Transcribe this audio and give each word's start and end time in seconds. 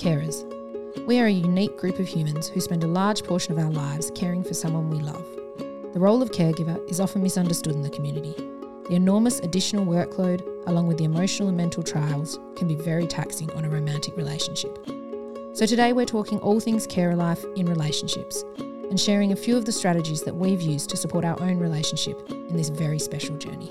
Carers. 0.00 0.46
We 1.04 1.20
are 1.20 1.26
a 1.26 1.30
unique 1.30 1.76
group 1.76 1.98
of 1.98 2.08
humans 2.08 2.48
who 2.48 2.58
spend 2.62 2.82
a 2.82 2.86
large 2.86 3.22
portion 3.22 3.52
of 3.52 3.62
our 3.62 3.70
lives 3.70 4.10
caring 4.14 4.42
for 4.42 4.54
someone 4.54 4.88
we 4.88 4.98
love. 4.98 5.26
The 5.92 6.00
role 6.00 6.22
of 6.22 6.30
caregiver 6.30 6.82
is 6.88 7.00
often 7.00 7.22
misunderstood 7.22 7.74
in 7.74 7.82
the 7.82 7.90
community. 7.90 8.32
The 8.88 8.94
enormous 8.94 9.40
additional 9.40 9.84
workload, 9.84 10.42
along 10.66 10.86
with 10.86 10.96
the 10.96 11.04
emotional 11.04 11.48
and 11.48 11.56
mental 11.56 11.82
trials, 11.82 12.38
can 12.56 12.66
be 12.66 12.76
very 12.76 13.06
taxing 13.06 13.52
on 13.52 13.66
a 13.66 13.68
romantic 13.68 14.16
relationship. 14.16 14.74
So, 15.52 15.66
today 15.66 15.92
we're 15.92 16.06
talking 16.06 16.38
all 16.38 16.60
things 16.60 16.86
carer 16.86 17.14
life 17.14 17.44
in 17.54 17.66
relationships 17.66 18.42
and 18.58 18.98
sharing 18.98 19.32
a 19.32 19.36
few 19.36 19.54
of 19.54 19.66
the 19.66 19.72
strategies 19.72 20.22
that 20.22 20.34
we've 20.34 20.62
used 20.62 20.88
to 20.90 20.96
support 20.96 21.26
our 21.26 21.38
own 21.42 21.58
relationship 21.58 22.18
in 22.30 22.56
this 22.56 22.70
very 22.70 22.98
special 22.98 23.36
journey. 23.36 23.70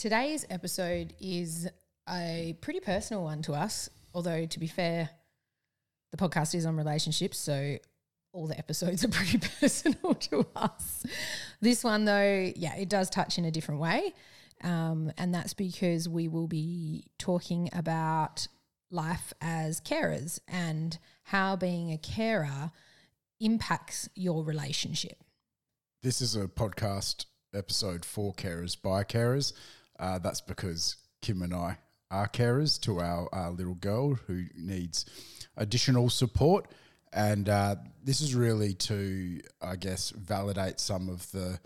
Today's 0.00 0.46
episode 0.48 1.12
is 1.20 1.68
a 2.08 2.56
pretty 2.62 2.80
personal 2.80 3.22
one 3.22 3.42
to 3.42 3.52
us, 3.52 3.90
although 4.14 4.46
to 4.46 4.58
be 4.58 4.66
fair, 4.66 5.10
the 6.10 6.16
podcast 6.16 6.54
is 6.54 6.64
on 6.64 6.74
relationships, 6.74 7.36
so 7.36 7.76
all 8.32 8.46
the 8.46 8.56
episodes 8.56 9.04
are 9.04 9.08
pretty 9.08 9.36
personal 9.60 10.14
to 10.14 10.46
us. 10.56 11.04
This 11.60 11.84
one, 11.84 12.06
though, 12.06 12.50
yeah, 12.56 12.76
it 12.76 12.88
does 12.88 13.10
touch 13.10 13.36
in 13.36 13.44
a 13.44 13.50
different 13.50 13.78
way. 13.78 14.14
Um, 14.64 15.12
and 15.18 15.34
that's 15.34 15.52
because 15.52 16.08
we 16.08 16.28
will 16.28 16.48
be 16.48 17.04
talking 17.18 17.68
about 17.74 18.48
life 18.90 19.34
as 19.42 19.82
carers 19.82 20.40
and 20.48 20.98
how 21.24 21.56
being 21.56 21.92
a 21.92 21.98
carer 21.98 22.72
impacts 23.38 24.08
your 24.14 24.44
relationship. 24.44 25.18
This 26.02 26.22
is 26.22 26.36
a 26.36 26.46
podcast 26.46 27.26
episode 27.52 28.06
for 28.06 28.32
carers 28.32 28.80
by 28.80 29.04
carers. 29.04 29.52
Uh, 30.00 30.18
that's 30.18 30.40
because 30.40 30.96
Kim 31.20 31.42
and 31.42 31.54
I 31.54 31.76
are 32.10 32.26
carers 32.26 32.80
to 32.80 32.98
our, 33.00 33.28
our 33.32 33.50
little 33.50 33.74
girl 33.74 34.14
who 34.14 34.46
needs 34.56 35.04
additional 35.56 36.10
support. 36.10 36.66
And 37.12 37.48
uh, 37.48 37.76
this 38.02 38.20
is 38.20 38.34
really 38.34 38.72
to, 38.74 39.40
I 39.60 39.76
guess, 39.76 40.10
validate 40.10 40.80
some 40.80 41.08
of 41.08 41.30
the 41.32 41.60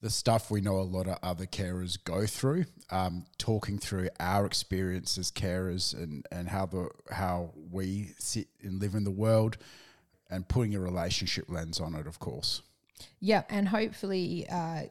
the 0.00 0.10
stuff 0.10 0.50
we 0.50 0.60
know 0.60 0.78
a 0.78 0.82
lot 0.82 1.06
of 1.06 1.16
other 1.22 1.46
carers 1.46 1.96
go 2.02 2.26
through, 2.26 2.64
um, 2.90 3.24
talking 3.38 3.78
through 3.78 4.08
our 4.18 4.44
experience 4.44 5.16
as 5.16 5.30
carers 5.30 5.94
and, 5.94 6.26
and 6.32 6.48
how 6.48 6.66
the 6.66 6.88
how 7.12 7.52
we 7.70 8.10
sit 8.18 8.48
and 8.60 8.80
live 8.80 8.96
in 8.96 9.04
the 9.04 9.12
world, 9.12 9.58
and 10.28 10.48
putting 10.48 10.74
a 10.74 10.80
relationship 10.80 11.44
lens 11.48 11.78
on 11.78 11.94
it, 11.94 12.08
of 12.08 12.18
course. 12.18 12.62
Yeah, 13.20 13.44
and 13.48 13.68
hopefully 13.68 14.44
uh, 14.50 14.82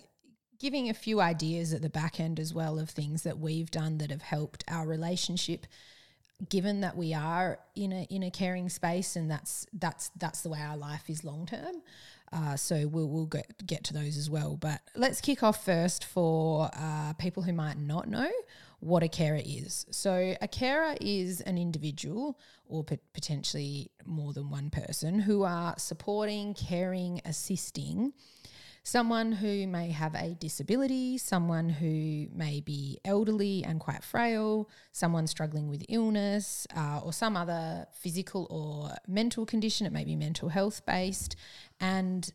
giving 0.61 0.89
a 0.89 0.93
few 0.93 1.19
ideas 1.19 1.73
at 1.73 1.81
the 1.81 1.89
back 1.89 2.19
end 2.19 2.39
as 2.39 2.53
well 2.53 2.77
of 2.77 2.87
things 2.87 3.23
that 3.23 3.39
we've 3.39 3.71
done 3.71 3.97
that 3.97 4.11
have 4.11 4.21
helped 4.21 4.63
our 4.67 4.85
relationship 4.85 5.65
given 6.49 6.81
that 6.81 6.95
we 6.95 7.13
are 7.13 7.59
in 7.75 7.91
a 7.91 8.03
in 8.09 8.23
a 8.23 8.31
caring 8.31 8.69
space 8.69 9.15
and 9.15 9.29
that's 9.29 9.65
that's 9.73 10.11
that's 10.17 10.41
the 10.41 10.49
way 10.49 10.59
our 10.59 10.77
life 10.77 11.09
is 11.09 11.23
long 11.23 11.47
term. 11.47 11.81
Uh, 12.33 12.55
so 12.55 12.87
we'll, 12.87 13.09
we'll 13.09 13.25
get, 13.25 13.65
get 13.65 13.83
to 13.83 13.93
those 13.93 14.15
as 14.15 14.29
well. 14.29 14.55
But 14.55 14.79
let's 14.95 15.19
kick 15.19 15.43
off 15.43 15.65
first 15.65 16.05
for 16.05 16.69
uh, 16.73 17.11
people 17.17 17.43
who 17.43 17.51
might 17.51 17.77
not 17.77 18.07
know 18.07 18.31
what 18.79 19.03
a 19.03 19.09
carer 19.09 19.41
is. 19.43 19.85
So 19.91 20.35
a 20.39 20.47
carer 20.47 20.95
is 21.01 21.41
an 21.41 21.57
individual 21.57 22.39
or 22.69 22.85
potentially 22.85 23.91
more 24.05 24.31
than 24.31 24.49
one 24.49 24.69
person 24.69 25.19
who 25.19 25.43
are 25.43 25.75
supporting 25.77 26.53
caring 26.53 27.19
assisting 27.25 28.13
someone 28.83 29.31
who 29.31 29.67
may 29.67 29.91
have 29.91 30.15
a 30.15 30.33
disability, 30.33 31.17
someone 31.17 31.69
who 31.69 32.27
may 32.33 32.61
be 32.61 32.99
elderly 33.05 33.63
and 33.63 33.79
quite 33.79 34.03
frail, 34.03 34.69
someone 34.91 35.27
struggling 35.27 35.67
with 35.67 35.85
illness, 35.87 36.65
uh, 36.75 36.99
or 37.03 37.13
some 37.13 37.37
other 37.37 37.85
physical 37.93 38.47
or 38.49 38.95
mental 39.07 39.45
condition. 39.45 39.85
It 39.85 39.93
may 39.93 40.03
be 40.03 40.15
mental 40.15 40.49
health 40.49 40.85
based. 40.85 41.35
And 41.79 42.31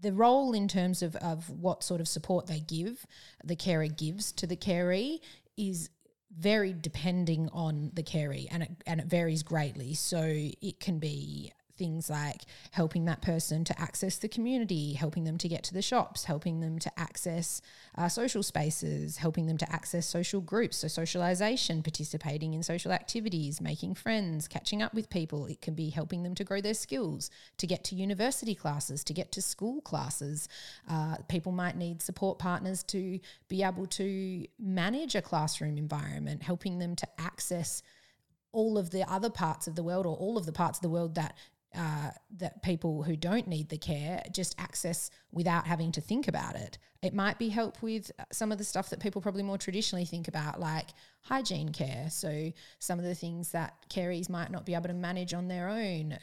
the 0.00 0.12
role 0.12 0.52
in 0.52 0.68
terms 0.68 1.02
of, 1.02 1.16
of 1.16 1.50
what 1.50 1.82
sort 1.82 2.00
of 2.00 2.06
support 2.06 2.46
they 2.46 2.60
give, 2.60 3.04
the 3.44 3.56
carer 3.56 3.88
gives 3.88 4.32
to 4.32 4.46
the 4.46 4.56
caree, 4.56 5.20
is 5.56 5.90
very 6.36 6.72
depending 6.72 7.48
on 7.52 7.90
the 7.94 8.02
caree 8.02 8.46
and 8.50 8.62
it, 8.62 8.70
and 8.86 9.00
it 9.00 9.06
varies 9.06 9.42
greatly. 9.42 9.94
So 9.94 10.22
it 10.22 10.78
can 10.78 10.98
be 11.00 11.52
things 11.78 12.10
like 12.10 12.42
helping 12.72 13.04
that 13.06 13.22
person 13.22 13.64
to 13.64 13.80
access 13.80 14.18
the 14.18 14.28
community, 14.28 14.94
helping 14.94 15.24
them 15.24 15.38
to 15.38 15.48
get 15.48 15.62
to 15.64 15.74
the 15.74 15.82
shops, 15.82 16.24
helping 16.24 16.60
them 16.60 16.78
to 16.78 16.90
access 16.98 17.62
uh, 17.96 18.08
social 18.08 18.42
spaces, 18.42 19.18
helping 19.18 19.46
them 19.46 19.56
to 19.56 19.72
access 19.72 20.06
social 20.06 20.40
groups, 20.40 20.78
so 20.78 20.88
socialization, 20.88 21.82
participating 21.82 22.54
in 22.54 22.62
social 22.62 22.92
activities, 22.92 23.60
making 23.60 23.94
friends, 23.94 24.48
catching 24.48 24.82
up 24.82 24.92
with 24.92 25.08
people. 25.08 25.46
It 25.46 25.62
can 25.62 25.74
be 25.74 25.90
helping 25.90 26.22
them 26.22 26.34
to 26.34 26.44
grow 26.44 26.60
their 26.60 26.74
skills, 26.74 27.30
to 27.58 27.66
get 27.66 27.84
to 27.84 27.94
university 27.94 28.54
classes, 28.54 29.04
to 29.04 29.14
get 29.14 29.32
to 29.32 29.42
school 29.42 29.80
classes. 29.80 30.48
Uh, 30.88 31.16
people 31.28 31.52
might 31.52 31.76
need 31.76 32.02
support 32.02 32.38
partners 32.38 32.82
to 32.84 33.20
be 33.48 33.62
able 33.62 33.86
to 33.86 34.44
manage 34.58 35.14
a 35.14 35.22
classroom 35.22 35.78
environment, 35.78 36.42
helping 36.42 36.78
them 36.78 36.96
to 36.96 37.06
access 37.18 37.82
all 38.52 38.78
of 38.78 38.90
the 38.90 39.08
other 39.10 39.30
parts 39.30 39.66
of 39.66 39.74
the 39.74 39.82
world 39.82 40.06
or 40.06 40.16
all 40.16 40.38
of 40.38 40.46
the 40.46 40.52
parts 40.52 40.78
of 40.78 40.82
the 40.82 40.88
world 40.88 41.14
that 41.14 41.36
uh, 41.76 42.10
that 42.38 42.62
people 42.62 43.02
who 43.02 43.14
don't 43.16 43.46
need 43.46 43.68
the 43.68 43.78
care 43.78 44.22
just 44.32 44.54
access 44.58 45.10
without 45.32 45.66
having 45.66 45.92
to 45.92 46.00
think 46.00 46.26
about 46.26 46.56
it. 46.56 46.78
It 47.02 47.14
might 47.14 47.38
be 47.38 47.50
help 47.50 47.82
with 47.82 48.10
some 48.32 48.50
of 48.50 48.58
the 48.58 48.64
stuff 48.64 48.90
that 48.90 49.00
people 49.00 49.20
probably 49.20 49.42
more 49.42 49.58
traditionally 49.58 50.04
think 50.04 50.28
about, 50.28 50.58
like 50.58 50.88
hygiene 51.20 51.68
care. 51.68 52.08
So, 52.10 52.52
some 52.78 52.98
of 52.98 53.04
the 53.04 53.14
things 53.14 53.52
that 53.52 53.74
carees 53.90 54.28
might 54.28 54.50
not 54.50 54.66
be 54.66 54.74
able 54.74 54.88
to 54.88 54.94
manage 54.94 55.34
on 55.34 55.48
their 55.48 55.68
own 55.68 56.18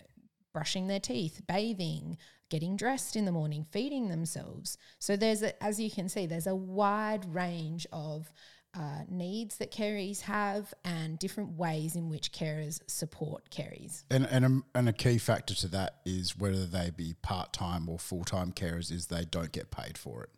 brushing 0.51 0.87
their 0.87 0.99
teeth, 0.99 1.41
bathing, 1.47 2.17
getting 2.49 2.77
dressed 2.77 3.15
in 3.15 3.25
the 3.25 3.31
morning, 3.31 3.65
feeding 3.71 4.09
themselves. 4.09 4.77
So, 4.99 5.15
there's, 5.15 5.43
a, 5.43 5.63
as 5.63 5.79
you 5.79 5.91
can 5.91 6.09
see, 6.09 6.25
there's 6.25 6.47
a 6.47 6.55
wide 6.55 7.33
range 7.33 7.85
of 7.93 8.31
uh, 8.77 9.03
needs 9.09 9.57
that 9.57 9.71
carers 9.71 10.21
have 10.21 10.73
and 10.83 11.17
different 11.19 11.57
ways 11.57 11.95
in 11.95 12.09
which 12.09 12.31
carers 12.31 12.79
support 12.87 13.49
carers. 13.49 14.03
And, 14.09 14.25
and, 14.25 14.45
a, 14.45 14.77
and 14.77 14.89
a 14.89 14.93
key 14.93 15.17
factor 15.17 15.53
to 15.55 15.67
that 15.69 15.97
is 16.05 16.37
whether 16.37 16.65
they 16.65 16.91
be 16.95 17.15
part 17.21 17.53
time 17.53 17.89
or 17.89 17.97
full 17.99 18.23
time 18.23 18.51
carers, 18.51 18.91
is 18.91 19.07
they 19.07 19.25
don't 19.25 19.51
get 19.51 19.71
paid 19.71 19.97
for 19.97 20.23
it. 20.23 20.29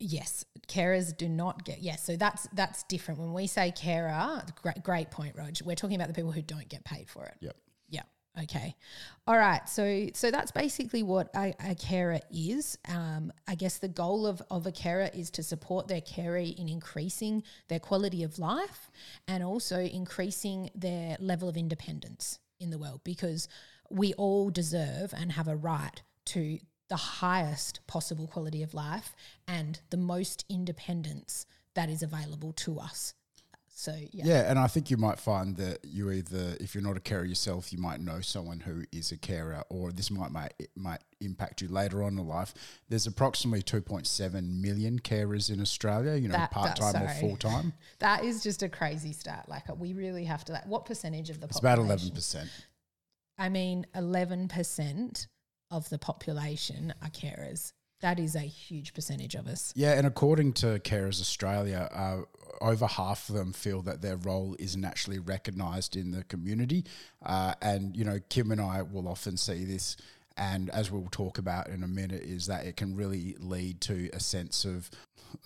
Yes, 0.00 0.44
carers 0.68 1.16
do 1.16 1.28
not 1.28 1.64
get 1.64 1.80
yes. 1.80 2.04
So 2.04 2.14
that's 2.16 2.46
that's 2.52 2.84
different. 2.84 3.18
When 3.18 3.32
we 3.32 3.48
say 3.48 3.72
carer, 3.72 4.42
great 4.62 4.82
great 4.84 5.10
point, 5.10 5.34
Roger. 5.36 5.64
We're 5.64 5.74
talking 5.74 5.96
about 5.96 6.06
the 6.06 6.14
people 6.14 6.30
who 6.30 6.40
don't 6.40 6.68
get 6.68 6.84
paid 6.84 7.08
for 7.08 7.26
it. 7.26 7.34
Yep. 7.40 7.56
Okay. 8.42 8.76
All 9.26 9.36
right. 9.36 9.68
So 9.68 10.08
so 10.14 10.30
that's 10.30 10.52
basically 10.52 11.02
what 11.02 11.28
a, 11.34 11.54
a 11.60 11.74
carer 11.74 12.20
is. 12.30 12.78
Um, 12.88 13.32
I 13.46 13.54
guess 13.54 13.78
the 13.78 13.88
goal 13.88 14.26
of, 14.26 14.42
of 14.50 14.66
a 14.66 14.72
carer 14.72 15.10
is 15.12 15.30
to 15.32 15.42
support 15.42 15.88
their 15.88 16.00
caree 16.00 16.50
in 16.50 16.68
increasing 16.68 17.42
their 17.68 17.80
quality 17.80 18.22
of 18.22 18.38
life 18.38 18.90
and 19.26 19.42
also 19.42 19.80
increasing 19.80 20.70
their 20.74 21.16
level 21.20 21.48
of 21.48 21.56
independence 21.56 22.38
in 22.60 22.70
the 22.70 22.78
world 22.78 23.00
because 23.04 23.48
we 23.90 24.12
all 24.14 24.50
deserve 24.50 25.12
and 25.16 25.32
have 25.32 25.48
a 25.48 25.56
right 25.56 26.02
to 26.26 26.58
the 26.88 26.96
highest 26.96 27.80
possible 27.86 28.26
quality 28.26 28.62
of 28.62 28.74
life 28.74 29.14
and 29.46 29.80
the 29.90 29.96
most 29.96 30.44
independence 30.48 31.46
that 31.74 31.88
is 31.88 32.02
available 32.02 32.52
to 32.52 32.78
us 32.78 33.14
So 33.78 33.94
yeah, 34.10 34.24
Yeah, 34.26 34.50
and 34.50 34.58
I 34.58 34.66
think 34.66 34.90
you 34.90 34.96
might 34.96 35.20
find 35.20 35.56
that 35.58 35.84
you 35.84 36.10
either, 36.10 36.56
if 36.58 36.74
you're 36.74 36.82
not 36.82 36.96
a 36.96 37.00
carer 37.00 37.24
yourself, 37.24 37.72
you 37.72 37.78
might 37.78 38.00
know 38.00 38.20
someone 38.20 38.58
who 38.58 38.82
is 38.90 39.12
a 39.12 39.16
carer, 39.16 39.62
or 39.68 39.92
this 39.92 40.10
might 40.10 40.32
might 40.32 40.52
it 40.58 40.70
might 40.74 40.98
impact 41.20 41.62
you 41.62 41.68
later 41.68 42.02
on 42.02 42.18
in 42.18 42.26
life. 42.26 42.54
There's 42.88 43.06
approximately 43.06 43.62
2.7 43.62 44.60
million 44.60 44.98
carers 44.98 45.48
in 45.48 45.60
Australia. 45.60 46.16
You 46.16 46.26
know, 46.26 46.44
part 46.50 46.74
time 46.74 47.00
or 47.00 47.08
full 47.20 47.36
time. 47.36 47.72
that 48.00 48.24
is 48.24 48.42
just 48.42 48.64
a 48.64 48.68
crazy 48.68 49.12
stat. 49.12 49.44
Like 49.46 49.70
uh, 49.70 49.74
we 49.74 49.92
really 49.92 50.24
have 50.24 50.44
to. 50.46 50.54
Like, 50.54 50.66
what 50.66 50.84
percentage 50.84 51.30
of 51.30 51.40
the 51.40 51.46
population? 51.46 51.54
It's 51.54 51.60
about 51.60 51.78
11 51.78 52.10
percent. 52.16 52.50
I 53.38 53.48
mean, 53.48 53.86
eleven 53.94 54.48
percent 54.48 55.28
of 55.70 55.88
the 55.88 55.98
population 55.98 56.94
are 57.00 57.10
carers. 57.10 57.74
That 58.00 58.18
is 58.18 58.36
a 58.36 58.40
huge 58.40 58.94
percentage 58.94 59.34
of 59.34 59.46
us. 59.46 59.72
Yeah, 59.74 59.92
and 59.92 60.06
according 60.06 60.52
to 60.54 60.78
Carers 60.78 61.20
Australia, 61.20 61.88
uh, 61.92 62.22
over 62.60 62.86
half 62.86 63.28
of 63.28 63.34
them 63.34 63.52
feel 63.52 63.82
that 63.82 64.02
their 64.02 64.16
role 64.16 64.56
isn't 64.58 64.84
actually 64.84 65.18
recognised 65.18 65.96
in 65.96 66.12
the 66.12 66.24
community. 66.24 66.84
Uh, 67.24 67.54
and, 67.60 67.96
you 67.96 68.04
know, 68.04 68.18
Kim 68.28 68.50
and 68.52 68.60
I 68.60 68.82
will 68.82 69.08
often 69.08 69.36
see 69.36 69.64
this, 69.64 69.96
and 70.36 70.70
as 70.70 70.90
we'll 70.90 71.08
talk 71.10 71.38
about 71.38 71.68
in 71.68 71.82
a 71.82 71.88
minute, 71.88 72.22
is 72.22 72.46
that 72.46 72.66
it 72.66 72.76
can 72.76 72.94
really 72.94 73.36
lead 73.40 73.80
to 73.82 74.10
a 74.12 74.20
sense 74.20 74.64
of 74.64 74.90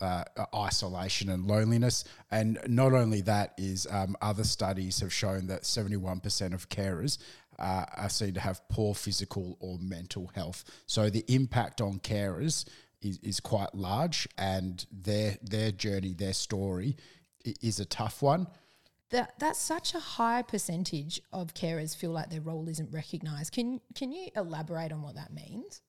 uh, 0.00 0.24
isolation 0.54 1.30
and 1.30 1.46
loneliness. 1.46 2.04
And 2.30 2.58
not 2.66 2.92
only 2.92 3.20
that, 3.22 3.54
is 3.56 3.86
um, 3.90 4.16
other 4.20 4.44
studies 4.44 5.00
have 5.00 5.12
shown 5.12 5.46
that 5.48 5.62
71% 5.62 6.54
of 6.54 6.68
carers 6.68 7.18
uh, 7.58 7.84
are 7.96 8.08
seen 8.08 8.34
to 8.34 8.40
have 8.40 8.66
poor 8.68 8.94
physical 8.94 9.56
or 9.60 9.78
mental 9.80 10.30
health. 10.34 10.64
So 10.86 11.10
the 11.10 11.24
impact 11.28 11.80
on 11.80 11.98
carers 11.98 12.64
is, 13.00 13.18
is 13.22 13.40
quite 13.40 13.74
large, 13.74 14.28
and 14.38 14.84
their 14.90 15.36
their 15.42 15.72
journey, 15.72 16.14
their 16.14 16.32
story, 16.32 16.96
is 17.44 17.80
a 17.80 17.84
tough 17.84 18.22
one. 18.22 18.46
That 19.10 19.34
that's 19.38 19.58
such 19.58 19.94
a 19.94 20.00
high 20.00 20.42
percentage 20.42 21.20
of 21.32 21.52
carers 21.54 21.94
feel 21.94 22.12
like 22.12 22.30
their 22.30 22.40
role 22.40 22.68
isn't 22.68 22.90
recognised. 22.92 23.52
Can 23.52 23.80
can 23.94 24.12
you 24.12 24.28
elaborate 24.34 24.92
on 24.92 25.02
what 25.02 25.16
that 25.16 25.32
means? 25.32 25.82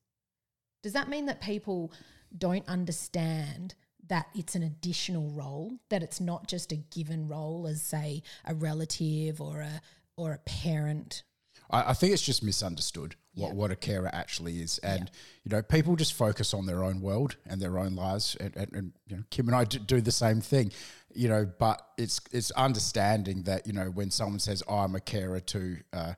Does 0.82 0.94
that 0.94 1.08
mean 1.08 1.28
that 1.28 1.40
people 1.40 1.94
don't 2.38 2.68
understand 2.68 3.76
that 4.08 4.28
it's 4.36 4.56
an 4.56 4.64
additional 4.64 5.30
role, 5.30 5.80
that 5.90 6.04
it's 6.04 6.20
not 6.20 6.48
just 6.48 6.74
a 6.74 6.76
given 6.76 7.28
role 7.28 7.66
as 7.68 7.82
say 7.82 8.22
a 8.44 8.54
relative 8.54 9.40
or 9.40 9.62
a 9.62 9.82
or 10.18 10.34
a 10.34 10.40
parent? 10.40 11.24
I, 11.74 11.90
I 11.90 11.94
think 11.94 12.14
it's 12.14 12.22
just 12.22 12.44
misunderstood 12.44 13.16
what, 13.36 13.50
Yeah. 13.50 13.54
what 13.54 13.72
a 13.72 13.76
carer 13.76 14.10
actually 14.14 14.62
is, 14.62 14.78
and 14.80 15.10
you 15.44 15.50
know, 15.50 15.62
people 15.62 15.96
just 15.96 16.14
focus 16.14 16.54
on 16.54 16.66
their 16.66 16.84
own 16.84 17.02
world 17.02 17.36
and 17.46 17.62
their 17.62 17.78
own 17.80 17.96
lives, 17.96 18.38
and, 18.40 18.56
and, 18.56 18.72
and 18.74 18.94
you 19.08 19.18
know, 19.18 19.24
Kim 19.30 19.48
and 19.48 19.56
I 19.56 19.64
do, 19.66 19.80
do 19.80 20.00
the 20.02 20.12
same 20.12 20.40
thing, 20.40 20.72
you 21.14 21.28
know. 21.28 21.46
But 21.60 21.82
it's 21.98 22.22
it's 22.32 22.52
understanding 22.52 23.44
that 23.44 23.68
you 23.68 23.74
know 23.74 23.86
when 23.86 24.12
someone 24.12 24.40
says 24.40 24.64
oh, 24.68 24.78
I'm 24.78 24.96
a 24.96 25.02
carer 25.02 25.40
to. 25.40 25.78
Uh, 25.92 26.14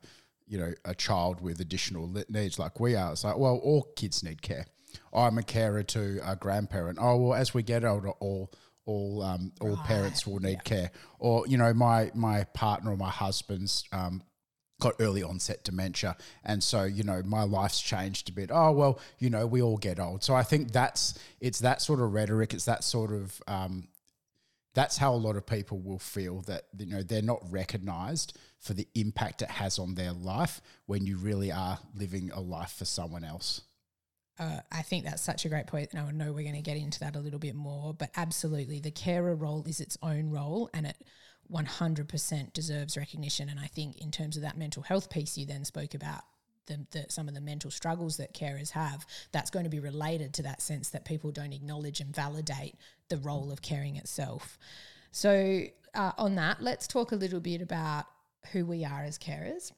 you 0.48 0.58
know, 0.58 0.72
a 0.84 0.94
child 0.94 1.40
with 1.40 1.58
additional 1.60 2.08
needs 2.28 2.56
like 2.56 2.78
we 2.78 2.94
are. 2.94 3.10
It's 3.10 3.24
like, 3.24 3.36
well, 3.36 3.56
all 3.56 3.82
kids 3.96 4.22
need 4.22 4.42
care. 4.42 4.64
I'm 5.12 5.38
a 5.38 5.42
carer 5.42 5.82
to 5.82 6.20
a 6.24 6.36
grandparent. 6.36 6.98
Oh, 7.02 7.16
well, 7.16 7.34
as 7.34 7.52
we 7.52 7.64
get 7.64 7.84
older, 7.84 8.10
all 8.10 8.52
all 8.84 9.22
um, 9.24 9.50
all 9.60 9.76
parents 9.78 10.24
will 10.24 10.38
need 10.38 10.62
care. 10.62 10.92
Or 11.18 11.44
you 11.48 11.58
know, 11.58 11.74
my 11.74 12.12
my 12.14 12.44
partner 12.54 12.92
or 12.92 12.96
my 12.96 13.10
husband's 13.10 13.82
um, 13.90 14.22
got 14.80 14.94
early 15.00 15.22
onset 15.22 15.64
dementia, 15.64 16.16
and 16.44 16.62
so 16.62 16.84
you 16.84 17.02
know, 17.02 17.22
my 17.24 17.42
life's 17.42 17.80
changed 17.80 18.28
a 18.28 18.32
bit. 18.32 18.50
Oh 18.52 18.72
well, 18.72 19.00
you 19.18 19.30
know, 19.30 19.46
we 19.46 19.62
all 19.62 19.76
get 19.76 19.98
old. 19.98 20.22
So 20.22 20.34
I 20.34 20.42
think 20.42 20.72
that's 20.72 21.18
it's 21.40 21.60
that 21.60 21.82
sort 21.82 22.00
of 22.00 22.12
rhetoric. 22.12 22.54
It's 22.54 22.66
that 22.66 22.84
sort 22.84 23.12
of 23.12 23.40
um, 23.46 23.88
that's 24.74 24.98
how 24.98 25.14
a 25.14 25.16
lot 25.16 25.36
of 25.36 25.46
people 25.46 25.80
will 25.80 25.98
feel 25.98 26.42
that 26.42 26.64
you 26.78 26.86
know 26.86 27.02
they're 27.02 27.22
not 27.22 27.40
recognized 27.50 28.38
for 28.58 28.74
the 28.74 28.86
impact 28.94 29.42
it 29.42 29.50
has 29.50 29.78
on 29.78 29.94
their 29.94 30.12
life 30.12 30.60
when 30.86 31.06
you 31.06 31.16
really 31.16 31.50
are 31.50 31.78
living 31.94 32.30
a 32.34 32.40
life 32.40 32.72
for 32.72 32.84
someone 32.84 33.24
else. 33.24 33.62
Uh, 34.38 34.58
I 34.70 34.82
think 34.82 35.04
that's 35.04 35.22
such 35.22 35.46
a 35.46 35.48
great 35.48 35.66
point, 35.66 35.92
and 35.92 36.00
I 36.00 36.10
know 36.10 36.32
we're 36.32 36.42
going 36.42 36.56
to 36.56 36.60
get 36.60 36.76
into 36.76 37.00
that 37.00 37.16
a 37.16 37.20
little 37.20 37.38
bit 37.38 37.54
more. 37.54 37.94
But 37.94 38.10
absolutely, 38.16 38.80
the 38.80 38.90
carer 38.90 39.34
role 39.34 39.64
is 39.66 39.80
its 39.80 39.96
own 40.02 40.30
role, 40.30 40.68
and 40.74 40.86
it 40.86 40.96
100% 41.52 42.52
deserves 42.52 42.96
recognition. 42.96 43.48
And 43.48 43.60
I 43.60 43.66
think, 43.66 43.98
in 43.98 44.10
terms 44.10 44.36
of 44.36 44.42
that 44.42 44.56
mental 44.56 44.82
health 44.82 45.10
piece 45.10 45.36
you 45.36 45.46
then 45.46 45.64
spoke 45.64 45.94
about, 45.94 46.22
the, 46.66 46.84
the, 46.90 47.06
some 47.08 47.28
of 47.28 47.34
the 47.34 47.40
mental 47.40 47.70
struggles 47.70 48.16
that 48.16 48.34
carers 48.34 48.70
have, 48.70 49.06
that's 49.32 49.50
going 49.50 49.64
to 49.64 49.70
be 49.70 49.78
related 49.78 50.34
to 50.34 50.42
that 50.42 50.60
sense 50.60 50.90
that 50.90 51.04
people 51.04 51.30
don't 51.30 51.52
acknowledge 51.52 52.00
and 52.00 52.14
validate 52.14 52.74
the 53.08 53.18
role 53.18 53.52
of 53.52 53.62
caring 53.62 53.96
itself. 53.96 54.58
So, 55.12 55.64
uh, 55.94 56.12
on 56.18 56.34
that, 56.34 56.60
let's 56.60 56.86
talk 56.86 57.12
a 57.12 57.16
little 57.16 57.40
bit 57.40 57.62
about 57.62 58.06
who 58.52 58.66
we 58.66 58.84
are 58.84 59.02
as 59.02 59.18
carers 59.18 59.72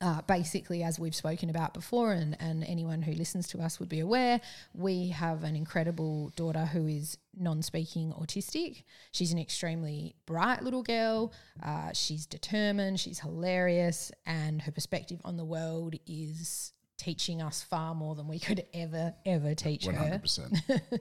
uh, 0.00 0.20
basically, 0.22 0.82
as 0.82 0.98
we've 0.98 1.14
spoken 1.14 1.50
about 1.50 1.72
before, 1.72 2.12
and, 2.12 2.36
and 2.40 2.64
anyone 2.64 3.02
who 3.02 3.12
listens 3.12 3.48
to 3.48 3.60
us 3.60 3.78
would 3.78 3.88
be 3.88 4.00
aware, 4.00 4.40
we 4.74 5.08
have 5.08 5.44
an 5.44 5.54
incredible 5.54 6.30
daughter 6.36 6.64
who 6.66 6.86
is 6.86 7.16
non 7.36 7.62
speaking 7.62 8.12
autistic. 8.12 8.82
She's 9.12 9.32
an 9.32 9.38
extremely 9.38 10.14
bright 10.26 10.62
little 10.62 10.82
girl. 10.82 11.32
Uh, 11.62 11.92
she's 11.92 12.26
determined, 12.26 13.00
she's 13.00 13.20
hilarious, 13.20 14.10
and 14.26 14.60
her 14.62 14.72
perspective 14.72 15.20
on 15.24 15.36
the 15.36 15.44
world 15.44 15.94
is 16.06 16.72
teaching 16.96 17.42
us 17.42 17.62
far 17.62 17.94
more 17.94 18.14
than 18.14 18.28
we 18.28 18.38
could 18.38 18.64
ever, 18.72 19.14
ever 19.26 19.54
teach 19.54 19.86
One 19.86 19.94
her 19.94 20.02
hundred 20.02 20.22
percent. 20.22 20.56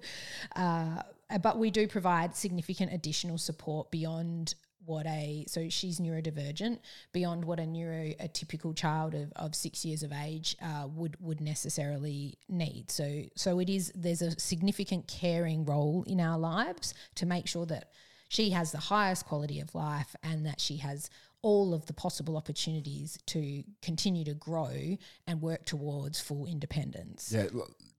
uh, 0.56 1.02
but 1.42 1.58
we 1.58 1.72
do 1.72 1.88
provide 1.88 2.36
significant 2.36 2.94
additional 2.94 3.38
support 3.38 3.92
beyond 3.92 4.56
what 4.86 5.06
a 5.08 5.46
so 5.48 5.70
she's 5.70 6.00
neurodivergent 6.00 6.80
beyond 7.14 7.46
what 7.46 7.60
a 7.60 7.64
neurotypical 7.64 8.76
child 8.76 9.14
of, 9.14 9.32
of 9.36 9.56
six 9.56 9.86
years 9.86 10.04
of 10.04 10.12
age 10.12 10.58
uh, 10.62 10.88
would 10.94 11.16
would 11.20 11.42
necessarily 11.42 12.38
need. 12.50 12.92
So 12.92 13.24
so 13.36 13.60
it 13.60 13.70
is 13.70 13.92
there's 13.96 14.22
a 14.22 14.38
significant 14.40 15.08
caring 15.08 15.66
role 15.66 16.04
in 16.08 16.20
our 16.20 16.38
lives 16.38 16.94
to 17.16 17.26
make 17.26 17.48
sure 17.48 17.66
that 17.68 17.92
she 18.30 18.50
has 18.50 18.72
the 18.72 18.80
highest 18.80 19.26
quality 19.26 19.60
of 19.60 19.74
life 19.76 20.16
and 20.24 20.46
that 20.46 20.60
she 20.60 20.78
has 20.78 21.10
all 21.44 21.74
of 21.74 21.86
the 21.86 21.94
possible 21.94 22.38
opportunities 22.38 23.18
to 23.28 23.64
continue 23.82 24.24
to 24.24 24.34
grow 24.34 24.98
and 25.28 25.42
work 25.42 25.66
towards 25.66 26.20
full 26.20 26.46
independence. 26.46 27.32
Yeah, 27.36 27.48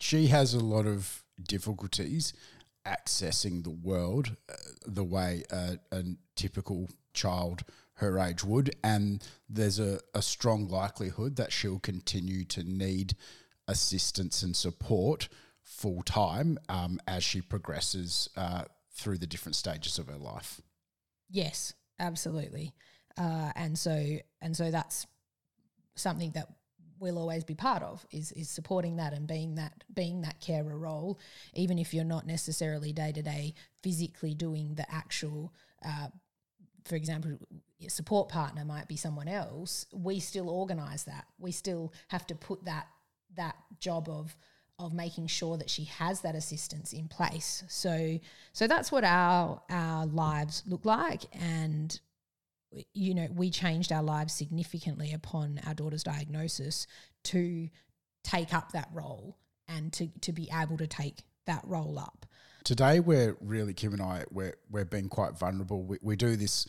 she 0.00 0.28
has 0.28 0.54
a 0.54 0.64
lot 0.64 0.86
of 0.86 1.22
difficulties 1.46 2.32
accessing 2.86 3.64
the 3.64 3.70
world 3.70 4.36
uh, 4.48 4.54
the 4.86 5.04
way 5.04 5.42
a, 5.50 5.78
a 5.92 6.02
typical 6.36 6.88
child 7.12 7.64
her 7.98 8.18
age 8.18 8.42
would, 8.42 8.74
and 8.82 9.24
there's 9.48 9.78
a, 9.78 10.00
a 10.14 10.22
strong 10.22 10.66
likelihood 10.66 11.36
that 11.36 11.52
she'll 11.52 11.78
continue 11.78 12.44
to 12.44 12.64
need 12.64 13.14
assistance 13.68 14.42
and 14.42 14.56
support 14.56 15.28
full 15.62 16.02
time 16.02 16.58
um, 16.68 17.00
as 17.06 17.22
she 17.22 17.40
progresses 17.40 18.28
uh, 18.36 18.64
through 18.92 19.18
the 19.18 19.26
different 19.26 19.56
stages 19.56 19.98
of 19.98 20.08
her 20.08 20.18
life. 20.18 20.60
Yes, 21.30 21.74
absolutely. 21.98 22.74
Uh, 23.16 23.52
and 23.54 23.78
so 23.78 24.18
and 24.42 24.56
so 24.56 24.70
that's 24.70 25.06
something 25.94 26.32
that 26.32 26.48
we'll 26.98 27.18
always 27.18 27.44
be 27.44 27.54
part 27.54 27.82
of 27.82 28.04
is 28.10 28.32
is 28.32 28.48
supporting 28.48 28.96
that 28.96 29.12
and 29.12 29.26
being 29.26 29.56
that 29.56 29.84
being 29.92 30.22
that 30.22 30.40
carer 30.40 30.76
role, 30.76 31.18
even 31.54 31.78
if 31.78 31.92
you're 31.94 32.04
not 32.04 32.26
necessarily 32.26 32.92
day 32.92 33.12
to 33.12 33.22
day 33.22 33.54
physically 33.82 34.34
doing 34.34 34.74
the 34.74 34.90
actual. 34.92 35.52
Uh, 35.84 36.08
for 36.84 36.96
example, 36.96 37.38
support 37.88 38.28
partner 38.28 38.62
might 38.64 38.88
be 38.88 38.96
someone 38.96 39.28
else. 39.28 39.86
We 39.92 40.20
still 40.20 40.50
organise 40.50 41.04
that. 41.04 41.24
We 41.38 41.50
still 41.50 41.94
have 42.08 42.26
to 42.26 42.34
put 42.34 42.64
that 42.66 42.86
that 43.36 43.56
job 43.80 44.08
of 44.08 44.36
of 44.78 44.92
making 44.92 45.28
sure 45.28 45.56
that 45.56 45.70
she 45.70 45.84
has 45.84 46.20
that 46.22 46.34
assistance 46.34 46.92
in 46.92 47.08
place. 47.08 47.64
So 47.68 48.18
so 48.52 48.66
that's 48.66 48.90
what 48.90 49.04
our 49.04 49.62
our 49.70 50.06
lives 50.06 50.62
look 50.66 50.84
like 50.84 51.22
and 51.32 51.98
you 52.92 53.14
know 53.14 53.28
we 53.34 53.50
changed 53.50 53.92
our 53.92 54.02
lives 54.02 54.32
significantly 54.32 55.12
upon 55.12 55.60
our 55.66 55.74
daughter's 55.74 56.02
diagnosis 56.02 56.86
to 57.24 57.68
take 58.22 58.52
up 58.54 58.72
that 58.72 58.88
role 58.92 59.36
and 59.68 59.92
to 59.92 60.08
to 60.20 60.32
be 60.32 60.48
able 60.52 60.76
to 60.76 60.86
take 60.86 61.22
that 61.46 61.62
role 61.66 61.98
up. 61.98 62.26
Today, 62.64 62.98
we're 62.98 63.36
really 63.42 63.74
Kim 63.74 63.92
and 63.92 64.00
I 64.00 64.24
we're 64.30 64.56
we're 64.70 64.86
being 64.86 65.10
quite 65.10 65.38
vulnerable. 65.38 65.82
We, 65.82 65.98
we 66.00 66.16
do 66.16 66.34
this, 66.34 66.66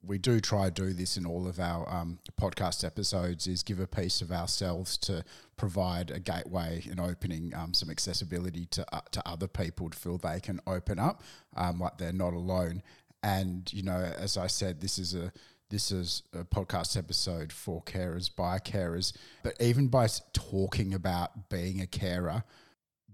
we 0.00 0.16
do 0.16 0.38
try 0.38 0.66
to 0.66 0.70
do 0.70 0.92
this 0.92 1.16
in 1.16 1.26
all 1.26 1.48
of 1.48 1.58
our 1.58 1.92
um, 1.92 2.20
podcast 2.40 2.84
episodes. 2.84 3.48
Is 3.48 3.64
give 3.64 3.80
a 3.80 3.86
piece 3.88 4.20
of 4.20 4.30
ourselves 4.30 4.96
to 4.98 5.24
provide 5.56 6.12
a 6.12 6.20
gateway 6.20 6.84
and 6.88 7.00
opening 7.00 7.52
um, 7.56 7.74
some 7.74 7.90
accessibility 7.90 8.66
to 8.66 8.86
uh, 8.94 9.00
to 9.10 9.28
other 9.28 9.48
people 9.48 9.90
to 9.90 9.98
feel 9.98 10.18
they 10.18 10.38
can 10.38 10.60
open 10.68 11.00
up, 11.00 11.24
um, 11.56 11.80
like 11.80 11.98
they're 11.98 12.12
not 12.12 12.32
alone. 12.32 12.84
And 13.24 13.72
you 13.72 13.82
know, 13.82 13.96
as 13.96 14.36
I 14.36 14.48
said, 14.48 14.82
this 14.82 14.98
is 14.98 15.14
a 15.14 15.32
this 15.70 15.90
is 15.90 16.22
a 16.34 16.44
podcast 16.44 16.94
episode 16.94 17.50
for 17.52 17.82
carers 17.82 18.28
by 18.34 18.58
carers. 18.58 19.14
But 19.42 19.56
even 19.60 19.88
by 19.88 20.08
talking 20.34 20.92
about 20.92 21.48
being 21.48 21.80
a 21.80 21.86
carer, 21.86 22.44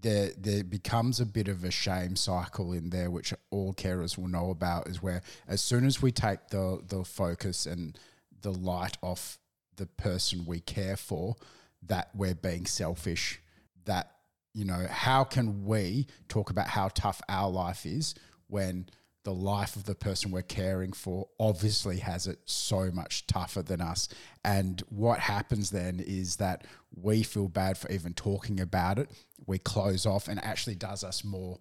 there 0.01 0.31
there 0.37 0.65
becomes 0.65 1.21
a 1.21 1.25
bit 1.25 1.47
of 1.47 1.63
a 1.63 1.71
shame 1.71 2.17
cycle 2.17 2.73
in 2.73 2.89
there, 2.89 3.09
which 3.09 3.33
all 3.51 3.73
carers 3.73 4.17
will 4.17 4.27
know 4.27 4.49
about, 4.49 4.89
is 4.89 5.01
where 5.01 5.21
as 5.47 5.61
soon 5.61 5.85
as 5.85 6.01
we 6.01 6.11
take 6.11 6.49
the 6.49 6.81
the 6.85 7.05
focus 7.05 7.65
and 7.65 7.97
the 8.41 8.51
light 8.51 8.97
off 9.01 9.39
the 9.77 9.85
person 9.85 10.45
we 10.45 10.59
care 10.59 10.97
for, 10.97 11.37
that 11.83 12.09
we're 12.13 12.35
being 12.35 12.65
selfish. 12.65 13.41
That 13.85 14.11
you 14.53 14.65
know, 14.65 14.87
how 14.89 15.23
can 15.23 15.63
we 15.63 16.07
talk 16.27 16.49
about 16.49 16.67
how 16.67 16.89
tough 16.89 17.21
our 17.29 17.49
life 17.49 17.85
is 17.85 18.13
when 18.47 18.89
the 19.23 19.33
life 19.33 19.75
of 19.75 19.85
the 19.85 19.95
person 19.95 20.31
we're 20.31 20.41
caring 20.41 20.93
for 20.93 21.27
obviously 21.39 21.99
has 21.99 22.27
it 22.27 22.39
so 22.45 22.89
much 22.91 23.27
tougher 23.27 23.61
than 23.61 23.81
us. 23.81 24.09
And 24.43 24.81
what 24.89 25.19
happens 25.19 25.69
then 25.69 25.99
is 25.99 26.37
that 26.37 26.65
we 26.95 27.23
feel 27.23 27.47
bad 27.47 27.77
for 27.77 27.91
even 27.91 28.13
talking 28.13 28.59
about 28.59 28.97
it. 28.97 29.11
We 29.45 29.59
close 29.59 30.05
off, 30.05 30.27
and 30.27 30.43
actually 30.43 30.75
does 30.75 31.03
us 31.03 31.23
more 31.23 31.59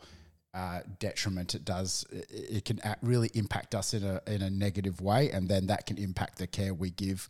uh, 0.55 0.81
detriment. 0.99 1.55
It 1.55 1.65
does. 1.65 2.05
It 2.11 2.65
can 2.65 2.81
really 3.03 3.31
impact 3.35 3.75
us 3.75 3.95
in 3.95 4.05
a 4.05 4.21
in 4.27 4.43
a 4.43 4.51
negative 4.51 5.01
way, 5.01 5.31
and 5.31 5.49
then 5.49 5.67
that 5.67 5.87
can 5.87 5.99
impact 5.99 6.39
the 6.39 6.47
care 6.47 6.75
we 6.75 6.91
give 6.91 7.29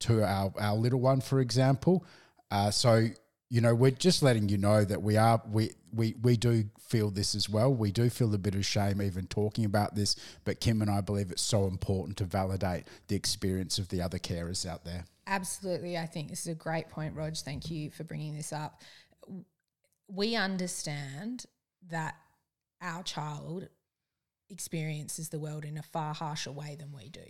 to 0.00 0.24
our 0.24 0.52
our 0.58 0.74
little 0.74 1.00
one, 1.00 1.20
for 1.20 1.40
example. 1.40 2.04
Uh, 2.50 2.70
so 2.70 3.08
you 3.48 3.60
know, 3.60 3.74
we're 3.74 3.92
just 3.92 4.22
letting 4.22 4.48
you 4.48 4.58
know 4.58 4.84
that 4.84 5.02
we 5.02 5.16
are 5.16 5.40
we 5.50 5.72
we 5.92 6.14
we 6.20 6.36
do 6.36 6.64
feel 6.80 7.10
this 7.10 7.34
as 7.34 7.48
well. 7.48 7.72
We 7.72 7.92
do 7.92 8.10
feel 8.10 8.34
a 8.34 8.38
bit 8.38 8.54
of 8.54 8.66
shame 8.66 9.00
even 9.00 9.26
talking 9.26 9.64
about 9.64 9.94
this, 9.94 10.16
but 10.44 10.60
Kim 10.60 10.82
and 10.82 10.90
I 10.90 11.00
believe 11.00 11.30
it's 11.30 11.42
so 11.42 11.66
important 11.66 12.16
to 12.18 12.24
validate 12.24 12.84
the 13.08 13.16
experience 13.16 13.78
of 13.78 13.88
the 13.88 14.02
other 14.02 14.18
carers 14.18 14.66
out 14.66 14.84
there. 14.84 15.04
Absolutely, 15.26 15.96
I 15.96 16.06
think 16.06 16.28
this 16.28 16.40
is 16.40 16.48
a 16.48 16.54
great 16.54 16.88
point, 16.88 17.14
Rog. 17.14 17.36
Thank 17.36 17.70
you 17.70 17.90
for 17.90 18.04
bringing 18.04 18.36
this 18.36 18.52
up. 18.52 18.82
We 20.08 20.36
understand 20.36 21.46
that 21.88 22.14
our 22.80 23.02
child 23.02 23.68
experiences 24.48 25.28
the 25.28 25.40
world 25.40 25.64
in 25.64 25.76
a 25.78 25.82
far 25.82 26.14
harsher 26.14 26.52
way 26.52 26.76
than 26.78 26.92
we 26.92 27.08
do, 27.08 27.24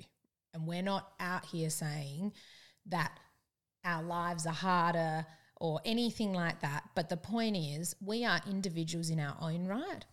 and 0.54 0.66
we're 0.66 0.82
not 0.82 1.12
out 1.20 1.44
here 1.46 1.70
saying 1.70 2.32
that 2.87 3.12
our 3.85 4.02
lives 4.02 4.46
are 4.46 4.52
harder 4.52 5.26
or 5.56 5.80
anything 5.84 6.32
like 6.32 6.60
that. 6.60 6.84
But 6.94 7.08
the 7.08 7.16
point 7.16 7.56
is, 7.56 7.94
we 8.00 8.25
are 8.25 8.40
individuals 8.48 9.10
in 9.10 9.20
our 9.20 9.36
own 9.40 9.66
right. 9.66 10.04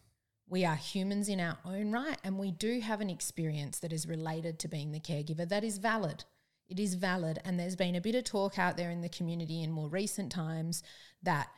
We 0.47 0.65
are 0.65 0.75
humans 0.75 1.29
in 1.29 1.39
our 1.39 1.57
own 1.65 1.91
right, 1.91 2.17
and 2.23 2.38
we 2.38 2.51
do 2.51 2.79
have 2.79 3.01
an 3.01 3.09
experience 3.09 3.79
that 3.79 3.93
is 3.93 4.07
related 4.07 4.59
to 4.59 4.67
being 4.67 4.91
the 4.91 5.00
caregiver 5.00 5.47
that 5.47 5.63
is 5.63 5.77
valid. 5.77 6.25
It 6.67 6.79
is 6.79 6.95
valid, 6.95 7.39
and 7.43 7.59
there's 7.59 7.75
been 7.75 7.95
a 7.95 8.01
bit 8.01 8.15
of 8.15 8.23
talk 8.23 8.57
out 8.57 8.77
there 8.77 8.91
in 8.91 9.01
the 9.01 9.09
community 9.09 9.63
in 9.63 9.71
more 9.71 9.89
recent 9.89 10.31
times 10.31 10.83
that 11.23 11.50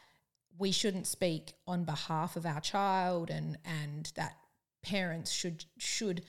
we 0.57 0.71
shouldn't 0.71 1.07
speak 1.07 1.53
on 1.67 1.83
behalf 1.83 2.35
of 2.35 2.45
our 2.45 2.61
child, 2.61 3.29
and 3.29 3.57
and 3.65 4.11
that 4.15 4.37
parents 4.81 5.31
should 5.31 5.65
should 5.77 6.23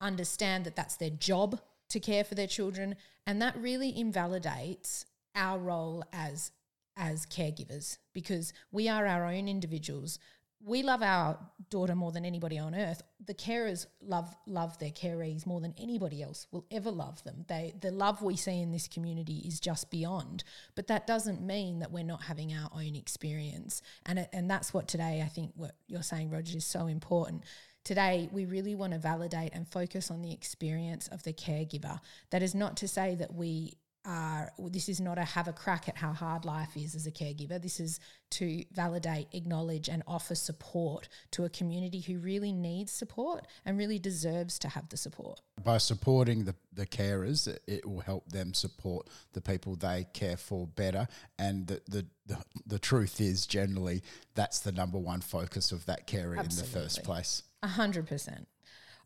understand 0.00 0.64
that 0.64 0.76
that's 0.76 0.96
their 0.96 1.10
job 1.10 1.60
to 1.90 2.00
care 2.00 2.24
for 2.24 2.34
their 2.34 2.46
children, 2.46 2.96
and 3.26 3.40
that 3.40 3.56
really 3.56 3.96
invalidates 3.96 5.06
our 5.34 5.58
role 5.58 6.02
as 6.12 6.50
as 6.96 7.26
caregivers 7.26 7.98
because 8.12 8.52
we 8.70 8.88
are 8.88 9.06
our 9.06 9.26
own 9.26 9.48
individuals. 9.48 10.18
We 10.62 10.82
love 10.82 11.02
our 11.02 11.38
daughter 11.70 11.94
more 11.94 12.12
than 12.12 12.26
anybody 12.26 12.58
on 12.58 12.74
earth. 12.74 13.00
The 13.24 13.32
carers 13.32 13.86
love 14.02 14.34
love 14.46 14.78
their 14.78 14.90
carees 14.90 15.46
more 15.46 15.60
than 15.60 15.74
anybody 15.78 16.22
else 16.22 16.46
will 16.52 16.66
ever 16.70 16.90
love 16.90 17.24
them. 17.24 17.46
They 17.48 17.72
the 17.80 17.90
love 17.90 18.20
we 18.20 18.36
see 18.36 18.60
in 18.60 18.70
this 18.70 18.86
community 18.86 19.38
is 19.46 19.58
just 19.58 19.90
beyond. 19.90 20.44
But 20.74 20.88
that 20.88 21.06
doesn't 21.06 21.40
mean 21.40 21.78
that 21.78 21.92
we're 21.92 22.04
not 22.04 22.24
having 22.24 22.52
our 22.52 22.68
own 22.74 22.94
experience. 22.94 23.80
And 24.04 24.18
it, 24.18 24.28
and 24.34 24.50
that's 24.50 24.74
what 24.74 24.86
today 24.86 25.22
I 25.24 25.28
think 25.28 25.52
what 25.56 25.76
you're 25.86 26.02
saying, 26.02 26.28
Roger, 26.28 26.58
is 26.58 26.66
so 26.66 26.86
important. 26.88 27.44
Today, 27.82 28.28
we 28.30 28.44
really 28.44 28.74
want 28.74 28.92
to 28.92 28.98
validate 28.98 29.54
and 29.54 29.66
focus 29.66 30.10
on 30.10 30.20
the 30.20 30.32
experience 30.32 31.08
of 31.08 31.22
the 31.22 31.32
caregiver. 31.32 31.98
That 32.30 32.42
is 32.42 32.54
not 32.54 32.76
to 32.78 32.88
say 32.88 33.14
that 33.14 33.34
we 33.34 33.78
are 34.04 34.50
this 34.58 34.88
is 34.88 35.00
not 35.00 35.18
a 35.18 35.24
have 35.24 35.48
a 35.48 35.52
crack 35.52 35.88
at 35.88 35.96
how 35.96 36.12
hard 36.12 36.44
life 36.44 36.76
is 36.76 36.94
as 36.94 37.06
a 37.06 37.10
caregiver. 37.10 37.60
This 37.60 37.80
is 37.80 38.00
to 38.30 38.64
validate, 38.72 39.28
acknowledge, 39.32 39.88
and 39.88 40.02
offer 40.06 40.34
support 40.34 41.08
to 41.32 41.44
a 41.44 41.48
community 41.48 42.00
who 42.00 42.18
really 42.18 42.52
needs 42.52 42.92
support 42.92 43.46
and 43.64 43.76
really 43.76 43.98
deserves 43.98 44.58
to 44.60 44.68
have 44.68 44.88
the 44.88 44.96
support. 44.96 45.40
By 45.62 45.78
supporting 45.78 46.44
the, 46.44 46.54
the 46.72 46.86
carers, 46.86 47.54
it 47.66 47.86
will 47.86 48.00
help 48.00 48.30
them 48.30 48.54
support 48.54 49.08
the 49.32 49.40
people 49.40 49.76
they 49.76 50.06
care 50.12 50.36
for 50.36 50.66
better. 50.66 51.08
And 51.38 51.66
the, 51.66 51.82
the, 51.88 52.06
the, 52.26 52.38
the 52.66 52.78
truth 52.78 53.20
is, 53.20 53.46
generally, 53.46 54.02
that's 54.34 54.60
the 54.60 54.72
number 54.72 54.98
one 54.98 55.20
focus 55.20 55.72
of 55.72 55.86
that 55.86 56.06
carer 56.06 56.36
Absolutely. 56.36 56.68
in 56.68 56.72
the 56.72 56.80
first 56.80 57.04
place. 57.04 57.42
A 57.62 57.68
hundred 57.68 58.06
percent. 58.06 58.48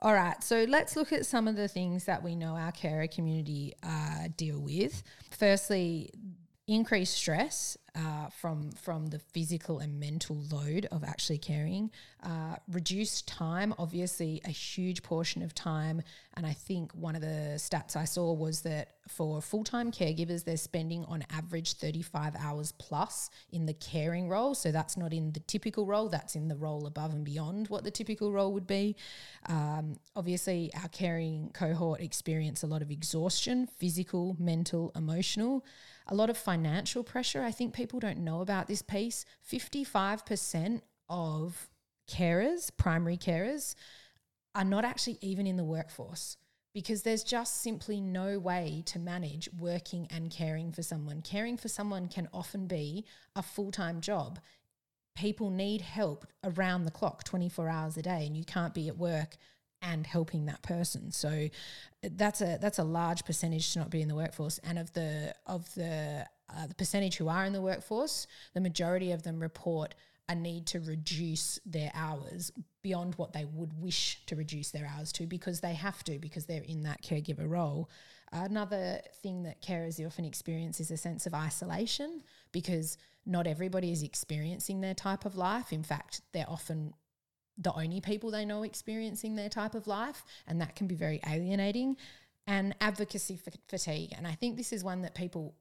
All 0.04 0.12
right, 0.12 0.44
so 0.44 0.66
let's 0.68 0.96
look 0.96 1.14
at 1.14 1.25
some 1.25 1.49
of 1.49 1.56
the 1.56 1.66
things 1.66 2.04
that 2.04 2.23
we 2.23 2.37
know 2.37 2.56
our 2.56 2.73
carer 2.73 3.06
community 3.06 3.73
uh, 3.82 4.28
deal 4.37 4.61
with. 4.61 5.02
Firstly, 5.30 6.11
increased 6.66 7.14
stress 7.14 7.78
uh, 7.96 8.28
from 8.28 8.72
from 8.72 9.06
the 9.06 9.18
physical 9.18 9.78
and 9.78 10.00
mental 10.00 10.36
load 10.50 10.86
of 10.90 11.04
actually 11.04 11.38
caring, 11.38 11.90
uh, 12.24 12.56
reduced 12.68 13.28
time, 13.28 13.72
obviously 13.78 14.40
a 14.44 14.50
huge 14.50 15.02
portion 15.02 15.42
of 15.42 15.54
time, 15.54 16.02
and 16.34 16.44
I 16.44 16.52
think 16.52 16.92
one 16.92 17.14
of 17.14 17.22
the 17.22 17.54
stats 17.56 17.94
I 17.94 18.04
saw 18.04 18.32
was 18.32 18.62
that 18.62 18.94
for 19.06 19.40
full 19.40 19.62
time 19.62 19.92
caregivers, 19.92 20.44
they're 20.44 20.56
spending 20.56 21.04
on 21.04 21.24
average 21.30 21.74
thirty 21.74 22.02
five 22.02 22.34
hours 22.36 22.72
plus 22.72 23.30
in 23.50 23.66
the 23.66 23.74
caring 23.74 24.28
role. 24.28 24.56
So 24.56 24.72
that's 24.72 24.96
not 24.96 25.12
in 25.12 25.32
the 25.32 25.40
typical 25.40 25.86
role; 25.86 26.08
that's 26.08 26.34
in 26.34 26.48
the 26.48 26.56
role 26.56 26.86
above 26.86 27.12
and 27.12 27.24
beyond 27.24 27.68
what 27.68 27.84
the 27.84 27.92
typical 27.92 28.32
role 28.32 28.52
would 28.54 28.66
be. 28.66 28.96
Um, 29.48 30.00
obviously, 30.16 30.72
our 30.82 30.88
caring 30.88 31.50
cohort 31.54 32.00
experience 32.00 32.64
a 32.64 32.66
lot 32.66 32.82
of 32.82 32.90
exhaustion, 32.90 33.68
physical, 33.78 34.36
mental, 34.40 34.90
emotional 34.96 35.64
a 36.06 36.14
lot 36.14 36.30
of 36.30 36.37
financial 36.37 37.02
pressure. 37.02 37.42
I 37.42 37.50
think 37.50 37.75
people 37.75 38.00
don't 38.00 38.18
know 38.18 38.40
about 38.40 38.66
this 38.66 38.82
piece. 38.82 39.25
55% 39.50 40.82
of 41.08 41.68
carers, 42.08 42.70
primary 42.76 43.16
carers, 43.16 43.75
are 44.54 44.64
not 44.64 44.84
actually 44.84 45.18
even 45.20 45.46
in 45.46 45.56
the 45.56 45.64
workforce 45.64 46.37
because 46.75 47.02
there's 47.02 47.25
just 47.25 47.62
simply 47.62 48.00
no 48.00 48.38
way 48.38 48.82
to 48.87 48.99
manage 48.99 49.49
working 49.58 50.08
and 50.11 50.30
caring 50.30 50.73
for 50.73 50.82
someone. 50.82 51.23
Caring 51.23 51.56
for 51.56 51.68
someone 51.68 52.08
can 52.08 52.28
often 52.34 52.66
be 52.66 53.04
a 53.34 53.42
full 53.42 53.70
time 53.70 54.00
job. 54.00 54.40
People 55.16 55.50
need 55.50 55.80
help 55.80 56.26
around 56.42 56.84
the 56.84 56.90
clock, 56.90 57.23
24 57.23 57.68
hours 57.68 57.96
a 57.96 58.02
day, 58.02 58.26
and 58.26 58.37
you 58.37 58.44
can't 58.44 58.75
be 58.75 58.88
at 58.88 58.99
work 58.99 59.37
and 59.84 60.06
helping 60.06 60.46
that 60.46 60.62
person. 60.62 61.12
So 61.12 61.48
that's 62.02 62.40
a 62.40 62.58
that's 62.60 62.78
a 62.78 62.84
large 62.84 63.24
percentage 63.24 63.72
to 63.74 63.78
not 63.78 63.90
be 63.90 64.00
in 64.00 64.08
the 64.08 64.14
workforce. 64.14 64.58
And 64.58 64.78
of 64.78 64.92
the 64.92 65.34
of 65.46 65.72
the 65.74 66.26
uh, 66.54 66.66
the 66.66 66.74
percentage 66.74 67.16
who 67.16 67.28
are 67.28 67.44
in 67.44 67.52
the 67.52 67.60
workforce, 67.60 68.26
the 68.54 68.60
majority 68.60 69.12
of 69.12 69.22
them 69.22 69.40
report 69.40 69.94
a 70.28 70.34
need 70.34 70.66
to 70.66 70.80
reduce 70.80 71.58
their 71.66 71.90
hours 71.94 72.50
beyond 72.82 73.14
what 73.16 73.32
they 73.34 73.44
would 73.44 73.78
wish 73.80 74.24
to 74.26 74.36
reduce 74.36 74.70
their 74.70 74.86
hours 74.86 75.12
to 75.12 75.26
because 75.26 75.60
they 75.60 75.74
have 75.74 76.02
to 76.04 76.18
because 76.18 76.46
they're 76.46 76.62
in 76.62 76.82
that 76.84 77.02
caregiver 77.02 77.48
role. 77.48 77.90
Another 78.32 79.00
thing 79.22 79.42
that 79.44 79.62
carers 79.62 80.04
often 80.04 80.24
experience 80.24 80.80
is 80.80 80.90
a 80.90 80.96
sense 80.96 81.26
of 81.26 81.34
isolation 81.34 82.22
because 82.52 82.96
not 83.26 83.46
everybody 83.46 83.92
is 83.92 84.02
experiencing 84.02 84.80
their 84.80 84.94
type 84.94 85.24
of 85.24 85.36
life. 85.36 85.72
In 85.72 85.82
fact, 85.82 86.22
they're 86.32 86.48
often 86.48 86.94
the 87.58 87.73
only 87.73 88.00
people 88.00 88.30
they 88.30 88.44
know 88.44 88.62
experiencing 88.62 89.37
their 89.37 89.49
type 89.49 89.75
of 89.75 89.87
life, 89.87 90.25
and 90.46 90.61
that 90.61 90.75
can 90.76 90.87
be 90.87 90.94
very 90.94 91.20
alienating. 91.26 91.96
And 92.46 92.75
advocacy 92.80 93.38
fatigue, 93.68 94.12
and 94.14 94.26
I 94.26 94.32
think 94.32 94.58
this 94.58 94.70
is 94.70 94.84
one 94.84 95.00
that 95.00 95.14
people 95.14 95.54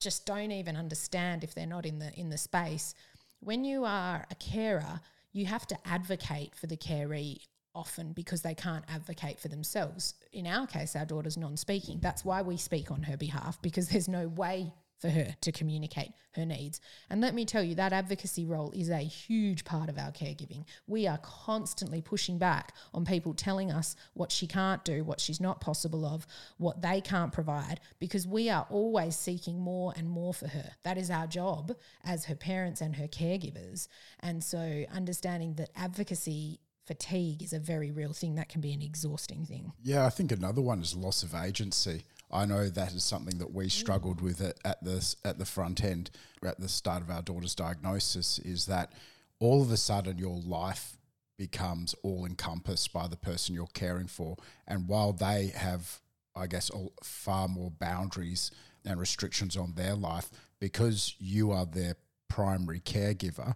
just 0.00 0.24
don't 0.24 0.52
even 0.52 0.74
understand 0.74 1.44
if 1.44 1.54
they're 1.54 1.66
not 1.66 1.84
in 1.84 1.98
the 1.98 2.12
in 2.18 2.30
the 2.30 2.38
space. 2.38 2.94
When 3.40 3.62
you 3.62 3.84
are 3.84 4.26
a 4.30 4.34
carer, 4.36 5.00
you 5.32 5.44
have 5.46 5.66
to 5.66 5.76
advocate 5.86 6.54
for 6.54 6.66
the 6.66 6.76
caree 6.76 7.40
often 7.74 8.12
because 8.12 8.42
they 8.42 8.54
can't 8.54 8.84
advocate 8.88 9.38
for 9.38 9.48
themselves. 9.48 10.14
In 10.32 10.46
our 10.46 10.66
case, 10.66 10.96
our 10.96 11.04
daughter's 11.04 11.36
non 11.36 11.56
speaking. 11.56 11.98
That's 12.00 12.24
why 12.24 12.42
we 12.42 12.56
speak 12.56 12.90
on 12.90 13.02
her 13.02 13.16
behalf 13.16 13.60
because 13.62 13.88
there's 13.88 14.08
no 14.08 14.28
way 14.28 14.72
for 14.98 15.08
her 15.08 15.34
to 15.40 15.52
communicate 15.52 16.10
her 16.34 16.44
needs. 16.44 16.80
And 17.10 17.20
let 17.20 17.34
me 17.34 17.44
tell 17.44 17.62
you, 17.62 17.74
that 17.76 17.92
advocacy 17.92 18.44
role 18.44 18.72
is 18.72 18.90
a 18.90 18.98
huge 18.98 19.64
part 19.64 19.88
of 19.88 19.98
our 19.98 20.10
caregiving. 20.10 20.64
We 20.86 21.06
are 21.06 21.18
constantly 21.18 22.00
pushing 22.00 22.38
back 22.38 22.74
on 22.92 23.04
people 23.04 23.34
telling 23.34 23.70
us 23.70 23.96
what 24.14 24.32
she 24.32 24.46
can't 24.46 24.84
do, 24.84 25.04
what 25.04 25.20
she's 25.20 25.40
not 25.40 25.60
possible 25.60 26.04
of, 26.04 26.26
what 26.56 26.82
they 26.82 27.00
can't 27.00 27.32
provide, 27.32 27.80
because 27.98 28.26
we 28.26 28.50
are 28.50 28.66
always 28.70 29.16
seeking 29.16 29.60
more 29.60 29.92
and 29.96 30.08
more 30.08 30.34
for 30.34 30.48
her. 30.48 30.72
That 30.84 30.98
is 30.98 31.10
our 31.10 31.26
job 31.26 31.72
as 32.04 32.26
her 32.26 32.36
parents 32.36 32.80
and 32.80 32.96
her 32.96 33.08
caregivers. 33.08 33.88
And 34.20 34.42
so 34.42 34.84
understanding 34.92 35.54
that 35.54 35.70
advocacy 35.76 36.60
fatigue 36.86 37.42
is 37.42 37.52
a 37.52 37.58
very 37.58 37.90
real 37.90 38.14
thing 38.14 38.36
that 38.36 38.48
can 38.48 38.60
be 38.62 38.72
an 38.72 38.80
exhausting 38.80 39.44
thing. 39.44 39.72
Yeah, 39.82 40.06
I 40.06 40.10
think 40.10 40.32
another 40.32 40.62
one 40.62 40.80
is 40.80 40.96
loss 40.96 41.22
of 41.22 41.34
agency. 41.34 42.04
I 42.30 42.44
know 42.44 42.68
that 42.68 42.92
is 42.92 43.04
something 43.04 43.38
that 43.38 43.52
we 43.52 43.66
mm. 43.66 43.70
struggled 43.70 44.20
with 44.20 44.40
at, 44.40 44.58
at 44.64 44.82
the 44.84 45.14
at 45.24 45.38
the 45.38 45.46
front 45.46 45.82
end 45.82 46.10
at 46.44 46.60
the 46.60 46.68
start 46.68 47.02
of 47.02 47.10
our 47.10 47.22
daughter's 47.22 47.54
diagnosis. 47.54 48.38
Is 48.38 48.66
that 48.66 48.92
all 49.40 49.62
of 49.62 49.70
a 49.70 49.76
sudden 49.76 50.18
your 50.18 50.38
life 50.38 50.98
becomes 51.38 51.94
all 52.02 52.26
encompassed 52.26 52.92
by 52.92 53.06
the 53.06 53.16
person 53.16 53.54
you're 53.54 53.68
caring 53.68 54.08
for. 54.08 54.36
And 54.66 54.88
while 54.88 55.12
they 55.12 55.52
have, 55.54 56.00
I 56.34 56.48
guess, 56.48 56.68
all, 56.68 56.92
far 57.02 57.48
more 57.48 57.70
boundaries 57.70 58.50
and 58.84 58.98
restrictions 58.98 59.56
on 59.56 59.74
their 59.74 59.94
life, 59.94 60.30
because 60.58 61.14
you 61.18 61.52
are 61.52 61.64
their 61.64 61.94
primary 62.28 62.80
caregiver, 62.80 63.54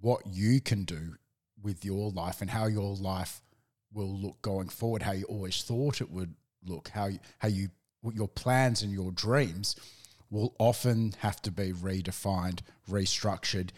what 0.00 0.22
you 0.26 0.60
can 0.60 0.84
do 0.84 1.14
with 1.62 1.84
your 1.84 2.10
life 2.10 2.40
and 2.40 2.50
how 2.50 2.66
your 2.66 2.96
life 2.96 3.40
will 3.92 4.12
look 4.12 4.42
going 4.42 4.68
forward, 4.68 5.02
how 5.02 5.12
you 5.12 5.24
always 5.26 5.62
thought 5.62 6.00
it 6.00 6.10
would 6.10 6.34
look, 6.64 6.88
how 6.88 7.06
you, 7.06 7.18
how 7.38 7.48
you 7.48 7.68
your 8.14 8.28
plans 8.28 8.82
and 8.82 8.92
your 8.92 9.12
dreams 9.12 9.76
will 10.30 10.54
often 10.58 11.14
have 11.18 11.40
to 11.42 11.50
be 11.50 11.72
redefined, 11.72 12.60
restructured, 12.90 13.70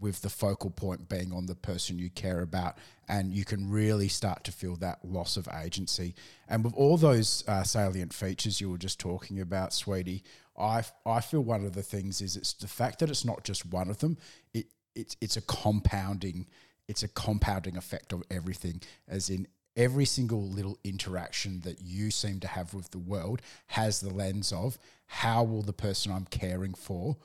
with 0.00 0.22
the 0.22 0.30
focal 0.30 0.70
point 0.70 1.08
being 1.08 1.32
on 1.32 1.46
the 1.46 1.54
person 1.54 1.98
you 1.98 2.08
care 2.10 2.40
about. 2.40 2.78
And 3.08 3.34
you 3.34 3.44
can 3.44 3.70
really 3.70 4.08
start 4.08 4.44
to 4.44 4.52
feel 4.52 4.76
that 4.76 5.04
loss 5.04 5.36
of 5.36 5.46
agency. 5.62 6.14
And 6.48 6.64
with 6.64 6.74
all 6.74 6.96
those 6.96 7.44
uh, 7.46 7.62
salient 7.62 8.14
features 8.14 8.60
you 8.60 8.70
were 8.70 8.78
just 8.78 8.98
talking 8.98 9.40
about, 9.40 9.74
sweetie, 9.74 10.22
I, 10.58 10.82
I 11.04 11.20
feel 11.20 11.42
one 11.42 11.64
of 11.64 11.74
the 11.74 11.82
things 11.82 12.20
is 12.20 12.36
it's 12.36 12.54
the 12.54 12.68
fact 12.68 13.00
that 13.00 13.10
it's 13.10 13.24
not 13.24 13.44
just 13.44 13.66
one 13.66 13.90
of 13.90 13.98
them. 13.98 14.16
It, 14.54 14.66
it 14.94 15.16
it's 15.20 15.36
a 15.36 15.42
compounding 15.42 16.46
it's 16.88 17.04
a 17.04 17.08
compounding 17.08 17.76
effect 17.76 18.12
of 18.12 18.24
everything 18.28 18.82
as 19.06 19.30
in 19.30 19.46
every 19.80 20.04
single 20.04 20.46
little 20.46 20.78
interaction 20.84 21.62
that 21.62 21.80
you 21.80 22.10
seem 22.10 22.38
to 22.38 22.46
have 22.46 22.74
with 22.74 22.90
the 22.90 22.98
world 22.98 23.40
has 23.68 23.98
the 23.98 24.12
lens 24.12 24.52
of 24.52 24.76
how 25.06 25.42
will 25.42 25.62
the 25.62 25.72
person 25.72 26.12
I'm 26.12 26.26
caring 26.26 26.74
for, 26.74 27.16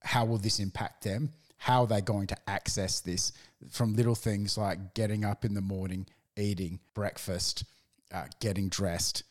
how 0.00 0.24
will 0.24 0.38
this 0.38 0.60
impact 0.60 1.02
them? 1.02 1.30
How 1.56 1.80
are 1.80 1.86
they 1.88 2.00
going 2.00 2.28
to 2.28 2.36
access 2.48 3.00
this 3.00 3.32
from 3.68 3.96
little 3.96 4.14
things 4.14 4.56
like 4.56 4.94
getting 4.94 5.24
up 5.24 5.44
in 5.44 5.54
the 5.54 5.60
morning, 5.60 6.06
eating 6.36 6.78
breakfast, 6.94 7.64
uh, 8.12 8.26
getting 8.38 8.68
dressed, 8.68 9.24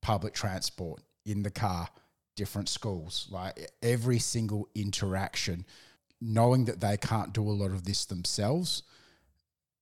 public 0.00 0.32
transport, 0.32 1.02
in 1.26 1.42
the 1.42 1.50
car, 1.50 1.88
different 2.36 2.70
schools, 2.70 3.28
like 3.30 3.70
every 3.82 4.18
single 4.18 4.66
interaction, 4.74 5.66
knowing 6.22 6.64
that 6.64 6.80
they 6.80 6.96
can't 6.96 7.34
do 7.34 7.42
a 7.42 7.52
lot 7.52 7.70
of 7.70 7.84
this 7.84 8.06
themselves 8.06 8.82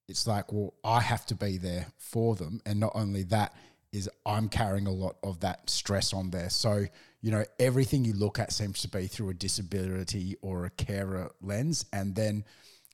it's 0.08 0.26
like, 0.26 0.52
well, 0.52 0.74
I 0.84 1.00
have 1.00 1.26
to 1.26 1.34
be 1.34 1.58
there 1.58 1.86
for 1.98 2.34
them. 2.36 2.60
And 2.64 2.80
not 2.80 2.92
only 2.94 3.24
that, 3.24 3.54
is 3.92 4.10
I'm 4.24 4.48
carrying 4.48 4.86
a 4.86 4.92
lot 4.92 5.16
of 5.22 5.40
that 5.40 5.70
stress 5.70 6.12
on 6.12 6.30
there. 6.30 6.50
So, 6.50 6.86
you 7.22 7.30
know, 7.30 7.44
everything 7.58 8.04
you 8.04 8.12
look 8.12 8.38
at 8.38 8.52
seems 8.52 8.82
to 8.82 8.88
be 8.88 9.06
through 9.06 9.30
a 9.30 9.34
disability 9.34 10.36
or 10.42 10.64
a 10.66 10.70
carer 10.70 11.32
lens. 11.40 11.86
And 11.92 12.14
then, 12.14 12.44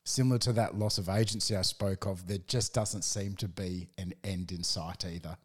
similar 0.04 0.38
to 0.40 0.52
that 0.54 0.76
loss 0.76 0.98
of 0.98 1.08
agency 1.08 1.56
I 1.56 1.62
spoke 1.62 2.06
of, 2.06 2.26
there 2.28 2.38
just 2.46 2.72
doesn't 2.72 3.02
seem 3.02 3.34
to 3.36 3.48
be 3.48 3.88
an 3.98 4.14
end 4.22 4.52
in 4.52 4.62
sight 4.62 5.04
either. 5.04 5.36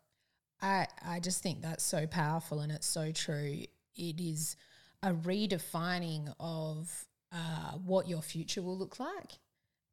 I, 0.62 0.88
I 1.06 1.20
just 1.20 1.44
think 1.44 1.62
that's 1.62 1.84
so 1.84 2.08
powerful 2.08 2.62
and 2.62 2.72
it's 2.72 2.88
so 2.88 3.12
true. 3.12 3.64
It 3.96 4.20
is 4.20 4.56
a 5.04 5.12
redefining 5.14 6.34
of 6.40 7.06
uh, 7.32 7.74
what 7.84 8.08
your 8.08 8.22
future 8.22 8.62
will 8.62 8.78
look 8.78 9.00
like 9.00 9.34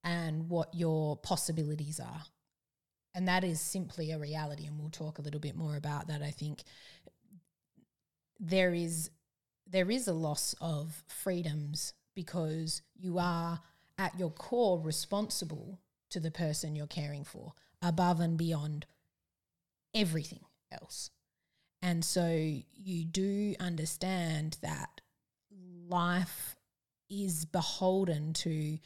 and 0.04 0.48
what 0.50 0.74
your 0.74 1.16
possibilities 1.16 1.98
are. 1.98 2.22
And 3.14 3.26
that 3.26 3.42
is 3.42 3.60
simply 3.60 4.10
a 4.10 4.18
reality. 4.18 4.66
And 4.66 4.78
we'll 4.78 4.90
talk 4.90 5.18
a 5.18 5.22
little 5.22 5.40
bit 5.40 5.56
more 5.56 5.76
about 5.76 6.08
that. 6.08 6.22
I 6.22 6.30
think 6.30 6.62
there 8.38 8.74
is 8.74 9.10
there 9.66 9.90
is 9.90 10.06
a 10.06 10.12
loss 10.12 10.54
of 10.60 11.02
freedoms 11.08 11.94
because 12.14 12.82
you 12.94 13.18
are 13.18 13.60
at 13.96 14.18
your 14.18 14.30
core 14.30 14.78
responsible 14.78 15.80
to 16.10 16.20
the 16.20 16.30
person 16.30 16.76
you're 16.76 16.86
caring 16.86 17.24
for 17.24 17.54
above 17.80 18.20
and 18.20 18.36
beyond 18.36 18.84
everything 19.94 20.40
else. 20.70 21.10
And 21.80 22.04
so 22.04 22.26
you 22.26 23.04
do 23.04 23.54
understand 23.58 24.58
that 24.60 25.00
life 25.88 26.56
is 27.10 27.44
beholden 27.44 28.32
to 28.32 28.78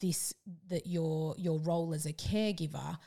this 0.00 0.34
that 0.68 0.86
your 0.86 1.34
your 1.38 1.58
role 1.60 1.94
as 1.94 2.06
a 2.06 2.12
caregiver 2.12 2.98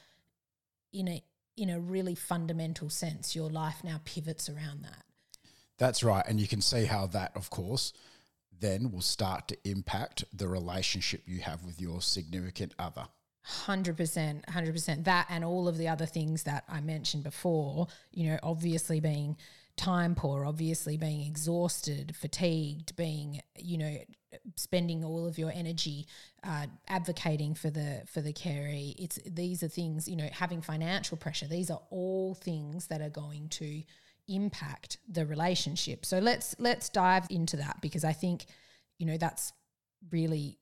in 0.91 1.07
a 1.07 1.23
in 1.55 1.69
a 1.69 1.79
really 1.79 2.15
fundamental 2.15 2.89
sense 2.89 3.35
your 3.35 3.49
life 3.49 3.83
now 3.83 3.99
pivots 4.05 4.49
around 4.49 4.83
that. 4.83 5.03
That's 5.77 6.03
right 6.03 6.23
and 6.27 6.39
you 6.39 6.47
can 6.47 6.61
see 6.61 6.85
how 6.85 7.07
that 7.07 7.31
of 7.35 7.49
course 7.49 7.93
then 8.59 8.91
will 8.91 9.01
start 9.01 9.47
to 9.49 9.57
impact 9.69 10.23
the 10.33 10.47
relationship 10.47 11.23
you 11.25 11.41
have 11.41 11.63
with 11.65 11.81
your 11.81 12.01
significant 12.01 12.73
other. 12.79 13.07
100% 13.65 14.45
100% 14.45 15.03
that 15.03 15.25
and 15.29 15.43
all 15.43 15.67
of 15.67 15.77
the 15.77 15.89
other 15.89 16.05
things 16.05 16.43
that 16.43 16.63
i 16.69 16.79
mentioned 16.79 17.25
before 17.25 17.87
you 18.13 18.29
know 18.29 18.39
obviously 18.41 19.01
being 19.01 19.35
time 19.75 20.15
poor, 20.15 20.45
obviously 20.45 20.97
being 20.97 21.25
exhausted, 21.25 22.15
fatigued, 22.15 22.95
being, 22.95 23.41
you 23.57 23.77
know, 23.77 23.97
spending 24.55 25.03
all 25.03 25.25
of 25.25 25.37
your 25.37 25.51
energy 25.53 26.07
uh, 26.43 26.67
advocating 26.87 27.55
for 27.55 27.69
the 27.69 28.01
for 28.05 28.21
the 28.21 28.33
caree. 28.33 28.95
It's 28.97 29.19
these 29.25 29.63
are 29.63 29.67
things, 29.67 30.07
you 30.07 30.15
know, 30.15 30.29
having 30.31 30.61
financial 30.61 31.17
pressure. 31.17 31.47
These 31.47 31.71
are 31.71 31.81
all 31.89 32.35
things 32.35 32.87
that 32.87 33.01
are 33.01 33.09
going 33.09 33.49
to 33.49 33.83
impact 34.27 34.97
the 35.09 35.25
relationship. 35.25 36.05
So 36.05 36.19
let's 36.19 36.55
let's 36.59 36.89
dive 36.89 37.27
into 37.29 37.57
that 37.57 37.81
because 37.81 38.03
I 38.03 38.13
think, 38.13 38.45
you 38.97 39.05
know, 39.05 39.17
that's 39.17 39.53
really 40.11 40.59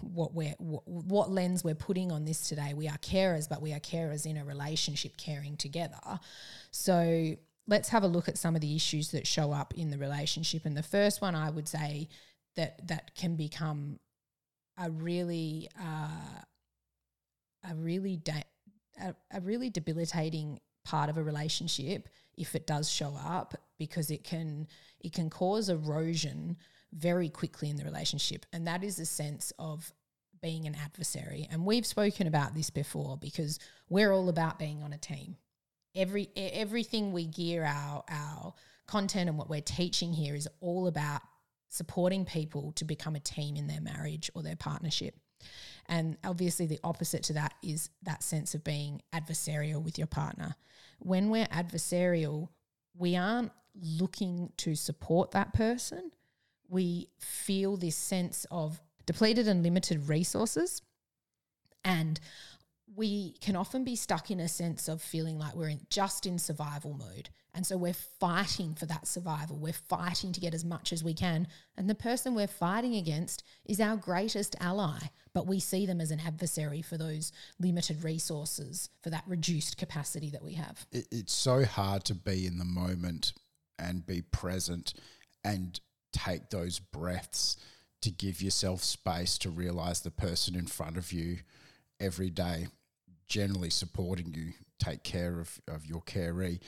what 0.00 0.34
we're 0.34 0.54
what, 0.58 0.86
what, 0.86 1.30
lens 1.30 1.64
we're 1.64 1.74
putting 1.74 2.12
on 2.12 2.24
this 2.24 2.48
today. 2.48 2.74
We 2.74 2.88
are 2.88 2.98
carers, 2.98 3.48
but 3.48 3.62
we 3.62 3.72
are 3.72 3.80
carers 3.80 4.26
in 4.26 4.36
a 4.36 4.44
relationship, 4.44 5.16
caring 5.16 5.56
together. 5.56 6.20
So 6.70 7.36
let's 7.66 7.88
have 7.90 8.02
a 8.02 8.08
look 8.08 8.28
at 8.28 8.38
some 8.38 8.54
of 8.54 8.60
the 8.60 8.76
issues 8.76 9.10
that 9.12 9.26
show 9.26 9.52
up 9.52 9.74
in 9.74 9.90
the 9.90 9.98
relationship. 9.98 10.66
And 10.66 10.76
the 10.76 10.82
first 10.82 11.22
one 11.22 11.34
I 11.34 11.50
would 11.50 11.68
say 11.68 12.08
that 12.56 12.86
that 12.88 13.14
can 13.14 13.36
become 13.36 13.98
a 14.78 14.90
really 14.90 15.68
uh, 15.80 16.40
a 17.70 17.74
really 17.74 18.16
da- 18.16 18.44
a, 19.00 19.14
a 19.32 19.40
really 19.40 19.70
debilitating 19.70 20.60
part 20.84 21.08
of 21.08 21.16
a 21.16 21.22
relationship 21.22 22.08
if 22.36 22.54
it 22.54 22.66
does 22.66 22.90
show 22.90 23.16
up 23.16 23.54
because 23.78 24.10
it 24.10 24.24
can 24.24 24.66
it 25.00 25.12
can 25.12 25.30
cause 25.30 25.68
erosion 25.68 26.56
very 26.92 27.28
quickly 27.28 27.70
in 27.70 27.76
the 27.76 27.84
relationship. 27.84 28.46
And 28.52 28.66
that 28.66 28.84
is 28.84 28.98
a 28.98 29.06
sense 29.06 29.52
of 29.58 29.92
being 30.40 30.66
an 30.66 30.76
adversary. 30.76 31.48
And 31.50 31.64
we've 31.64 31.86
spoken 31.86 32.26
about 32.26 32.54
this 32.54 32.70
before 32.70 33.16
because 33.16 33.58
we're 33.88 34.12
all 34.12 34.28
about 34.28 34.58
being 34.58 34.82
on 34.82 34.92
a 34.92 34.98
team. 34.98 35.36
Every 35.94 36.28
everything 36.36 37.12
we 37.12 37.26
gear 37.26 37.64
our 37.64 38.04
our 38.08 38.54
content 38.86 39.28
and 39.28 39.38
what 39.38 39.48
we're 39.48 39.60
teaching 39.60 40.12
here 40.12 40.34
is 40.34 40.48
all 40.60 40.86
about 40.86 41.22
supporting 41.74 42.24
people 42.24 42.72
to 42.72 42.84
become 42.84 43.16
a 43.16 43.20
team 43.20 43.56
in 43.56 43.66
their 43.66 43.80
marriage 43.80 44.30
or 44.34 44.42
their 44.42 44.56
partnership. 44.56 45.16
And 45.86 46.16
obviously, 46.24 46.66
the 46.66 46.80
opposite 46.82 47.24
to 47.24 47.34
that 47.34 47.54
is 47.62 47.90
that 48.02 48.22
sense 48.22 48.54
of 48.54 48.64
being 48.64 49.02
adversarial 49.12 49.82
with 49.82 49.98
your 49.98 50.06
partner. 50.06 50.54
When 51.00 51.30
we're 51.30 51.46
adversarial, 51.46 52.48
we 52.96 53.16
aren't 53.16 53.52
looking 53.74 54.52
to 54.58 54.74
support 54.74 55.32
that 55.32 55.52
person. 55.52 56.10
We 56.68 57.08
feel 57.18 57.76
this 57.76 57.96
sense 57.96 58.46
of 58.50 58.80
depleted 59.04 59.48
and 59.48 59.62
limited 59.62 60.08
resources. 60.08 60.80
And 61.84 62.18
we 62.96 63.32
can 63.40 63.56
often 63.56 63.84
be 63.84 63.96
stuck 63.96 64.30
in 64.30 64.40
a 64.40 64.48
sense 64.48 64.88
of 64.88 65.02
feeling 65.02 65.38
like 65.38 65.54
we're 65.54 65.68
in, 65.68 65.80
just 65.90 66.24
in 66.24 66.38
survival 66.38 66.94
mode. 66.94 67.28
And 67.54 67.66
so 67.66 67.76
we're 67.76 67.92
fighting 67.92 68.74
for 68.74 68.86
that 68.86 69.06
survival. 69.06 69.56
We're 69.56 69.72
fighting 69.72 70.32
to 70.32 70.40
get 70.40 70.54
as 70.54 70.64
much 70.64 70.92
as 70.92 71.04
we 71.04 71.14
can. 71.14 71.46
And 71.76 71.88
the 71.88 71.94
person 71.94 72.34
we're 72.34 72.46
fighting 72.46 72.96
against 72.96 73.44
is 73.64 73.80
our 73.80 73.96
greatest 73.96 74.56
ally, 74.60 74.98
but 75.32 75.46
we 75.46 75.60
see 75.60 75.86
them 75.86 76.00
as 76.00 76.10
an 76.10 76.20
adversary 76.20 76.82
for 76.82 76.98
those 76.98 77.32
limited 77.60 78.02
resources, 78.02 78.90
for 79.02 79.10
that 79.10 79.24
reduced 79.26 79.76
capacity 79.76 80.30
that 80.30 80.42
we 80.42 80.54
have. 80.54 80.84
It, 80.90 81.06
it's 81.12 81.32
so 81.32 81.64
hard 81.64 82.04
to 82.06 82.14
be 82.14 82.46
in 82.46 82.58
the 82.58 82.64
moment 82.64 83.32
and 83.78 84.04
be 84.04 84.22
present 84.22 84.94
and 85.44 85.78
take 86.12 86.50
those 86.50 86.78
breaths 86.78 87.56
to 88.02 88.10
give 88.10 88.42
yourself 88.42 88.82
space 88.82 89.38
to 89.38 89.50
realize 89.50 90.00
the 90.00 90.10
person 90.10 90.54
in 90.54 90.66
front 90.66 90.96
of 90.96 91.12
you 91.12 91.38
every 92.00 92.30
day 92.30 92.66
generally 93.26 93.70
supporting 93.70 94.32
you, 94.34 94.52
take 94.78 95.02
care 95.02 95.40
of, 95.40 95.60
of 95.68 95.86
your 95.86 96.02
caree, 96.02 96.60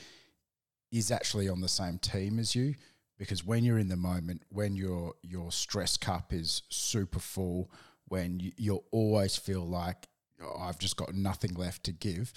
is 0.91 1.11
actually 1.11 1.49
on 1.49 1.61
the 1.61 1.67
same 1.67 1.97
team 1.97 2.39
as 2.39 2.55
you. 2.55 2.75
Because 3.17 3.43
when 3.43 3.63
you're 3.63 3.79
in 3.79 3.89
the 3.89 3.95
moment, 3.95 4.43
when 4.49 4.75
your 4.75 5.13
your 5.23 5.51
stress 5.51 5.97
cup 5.97 6.31
is 6.31 6.61
super 6.69 7.19
full, 7.19 7.71
when 8.07 8.39
you, 8.39 8.51
you 8.57 8.83
always 8.91 9.35
feel 9.35 9.65
like 9.65 10.07
oh, 10.41 10.55
I've 10.59 10.77
just 10.77 10.97
got 10.97 11.15
nothing 11.15 11.55
left 11.55 11.83
to 11.85 11.91
give, 11.91 12.31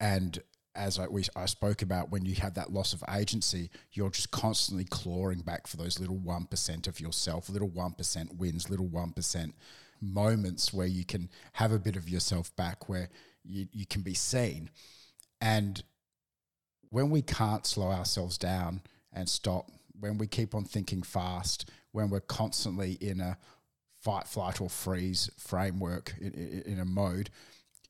and 0.00 0.42
as 0.76 0.98
I, 0.98 1.06
we, 1.08 1.24
I 1.34 1.46
spoke 1.46 1.82
about, 1.82 2.10
when 2.10 2.24
you 2.24 2.34
have 2.36 2.54
that 2.54 2.72
loss 2.72 2.92
of 2.92 3.02
agency, 3.14 3.70
you're 3.92 4.10
just 4.10 4.30
constantly 4.30 4.84
clawing 4.84 5.40
back 5.40 5.66
for 5.66 5.76
those 5.78 5.98
little 5.98 6.18
1% 6.18 6.86
of 6.86 7.00
yourself, 7.00 7.48
little 7.48 7.70
1% 7.70 8.36
wins, 8.36 8.70
little 8.70 8.86
1% 8.86 9.52
moments 10.00 10.74
where 10.74 10.86
you 10.86 11.04
can 11.04 11.30
have 11.54 11.72
a 11.72 11.78
bit 11.78 11.96
of 11.96 12.08
yourself 12.08 12.54
back, 12.56 12.88
where 12.88 13.08
you, 13.42 13.66
you 13.72 13.86
can 13.86 14.02
be 14.02 14.14
seen. 14.14 14.70
And 15.40 15.82
when 16.90 17.10
we 17.10 17.22
can't 17.22 17.66
slow 17.66 17.90
ourselves 17.90 18.38
down 18.38 18.82
and 19.12 19.28
stop, 19.28 19.70
when 19.98 20.18
we 20.18 20.26
keep 20.26 20.54
on 20.54 20.64
thinking 20.64 21.02
fast, 21.02 21.70
when 21.92 22.10
we're 22.10 22.20
constantly 22.20 22.92
in 23.00 23.20
a 23.20 23.38
fight, 24.02 24.28
flight, 24.28 24.60
or 24.60 24.68
freeze 24.68 25.30
framework 25.38 26.14
in, 26.20 26.62
in, 26.66 26.78
a 26.78 26.84
mode, 26.84 27.30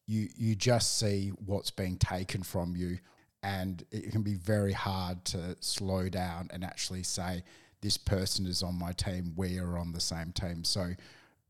you 0.06 0.28
you 0.36 0.54
just 0.54 0.98
see 0.98 1.30
what's 1.44 1.70
being 1.70 1.96
taken 1.98 2.42
from 2.42 2.76
you, 2.76 2.98
and 3.42 3.84
it 3.90 4.12
can 4.12 4.22
be 4.22 4.34
very 4.34 4.72
hard 4.72 5.24
to 5.26 5.56
slow 5.60 6.08
down 6.08 6.48
and 6.52 6.64
actually 6.64 7.02
say 7.02 7.42
this 7.82 7.96
person 7.96 8.46
is 8.46 8.62
on 8.62 8.78
my 8.78 8.92
team, 8.92 9.32
we 9.36 9.58
are 9.58 9.76
on 9.76 9.92
the 9.92 10.00
same 10.00 10.32
team. 10.32 10.64
So 10.64 10.92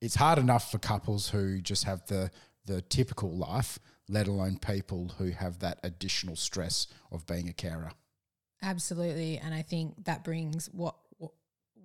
it's 0.00 0.16
hard 0.16 0.38
enough 0.38 0.70
for 0.70 0.78
couples 0.78 1.28
who 1.28 1.60
just 1.60 1.84
have 1.84 2.06
the 2.06 2.30
the 2.66 2.82
typical 2.82 3.30
life, 3.30 3.78
let 4.08 4.26
alone 4.26 4.58
people 4.58 5.14
who 5.18 5.30
have 5.30 5.58
that 5.60 5.78
additional 5.82 6.36
stress 6.36 6.86
of 7.10 7.26
being 7.26 7.48
a 7.48 7.52
carer. 7.52 7.92
Absolutely, 8.62 9.38
and 9.38 9.54
I 9.54 9.62
think 9.62 10.04
that 10.04 10.24
brings 10.24 10.66
what 10.72 10.96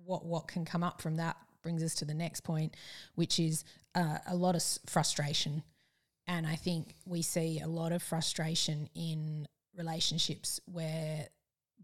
what 0.04 0.24
what 0.24 0.48
can 0.48 0.64
come 0.64 0.82
up 0.82 1.00
from 1.00 1.16
that 1.16 1.36
brings 1.62 1.82
us 1.82 1.94
to 1.96 2.04
the 2.04 2.14
next 2.14 2.40
point, 2.40 2.76
which 3.14 3.38
is 3.38 3.64
uh, 3.94 4.18
a 4.26 4.34
lot 4.34 4.54
of 4.54 4.62
frustration. 4.86 5.62
And 6.26 6.46
I 6.46 6.56
think 6.56 6.94
we 7.06 7.22
see 7.22 7.60
a 7.60 7.68
lot 7.68 7.92
of 7.92 8.02
frustration 8.02 8.88
in 8.94 9.46
relationships 9.76 10.60
where 10.66 11.28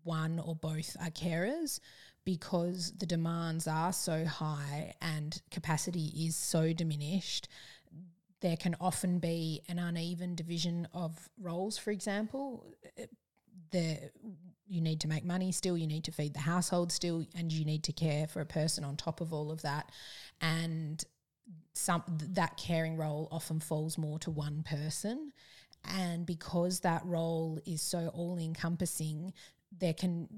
one 0.02 0.38
or 0.38 0.54
both 0.54 0.96
are 1.00 1.10
carers 1.10 1.80
because 2.24 2.92
the 2.98 3.06
demands 3.06 3.66
are 3.66 3.92
so 3.92 4.24
high 4.24 4.94
and 5.00 5.40
capacity 5.50 6.12
is 6.26 6.36
so 6.36 6.72
diminished. 6.72 7.48
There 8.40 8.56
can 8.56 8.76
often 8.80 9.18
be 9.18 9.62
an 9.68 9.78
uneven 9.78 10.34
division 10.34 10.88
of 10.94 11.28
roles, 11.40 11.78
for 11.78 11.90
example. 11.90 12.66
Uh, 12.98 13.06
the 13.70 14.10
you 14.70 14.80
need 14.82 15.00
to 15.00 15.08
make 15.08 15.24
money 15.24 15.50
still, 15.50 15.78
you 15.78 15.86
need 15.86 16.04
to 16.04 16.12
feed 16.12 16.34
the 16.34 16.40
household 16.40 16.92
still, 16.92 17.24
and 17.34 17.52
you 17.52 17.64
need 17.64 17.84
to 17.84 17.92
care 17.92 18.26
for 18.26 18.40
a 18.40 18.46
person 18.46 18.84
on 18.84 18.96
top 18.96 19.20
of 19.20 19.32
all 19.32 19.50
of 19.50 19.62
that. 19.62 19.90
And 20.40 21.02
some 21.74 22.02
that 22.08 22.56
caring 22.56 22.96
role 22.96 23.28
often 23.30 23.60
falls 23.60 23.96
more 23.96 24.18
to 24.20 24.30
one 24.30 24.62
person. 24.62 25.32
And 25.84 26.26
because 26.26 26.80
that 26.80 27.04
role 27.06 27.58
is 27.64 27.80
so 27.80 28.08
all 28.12 28.36
encompassing, 28.38 29.32
there 29.76 29.94
can 29.94 30.28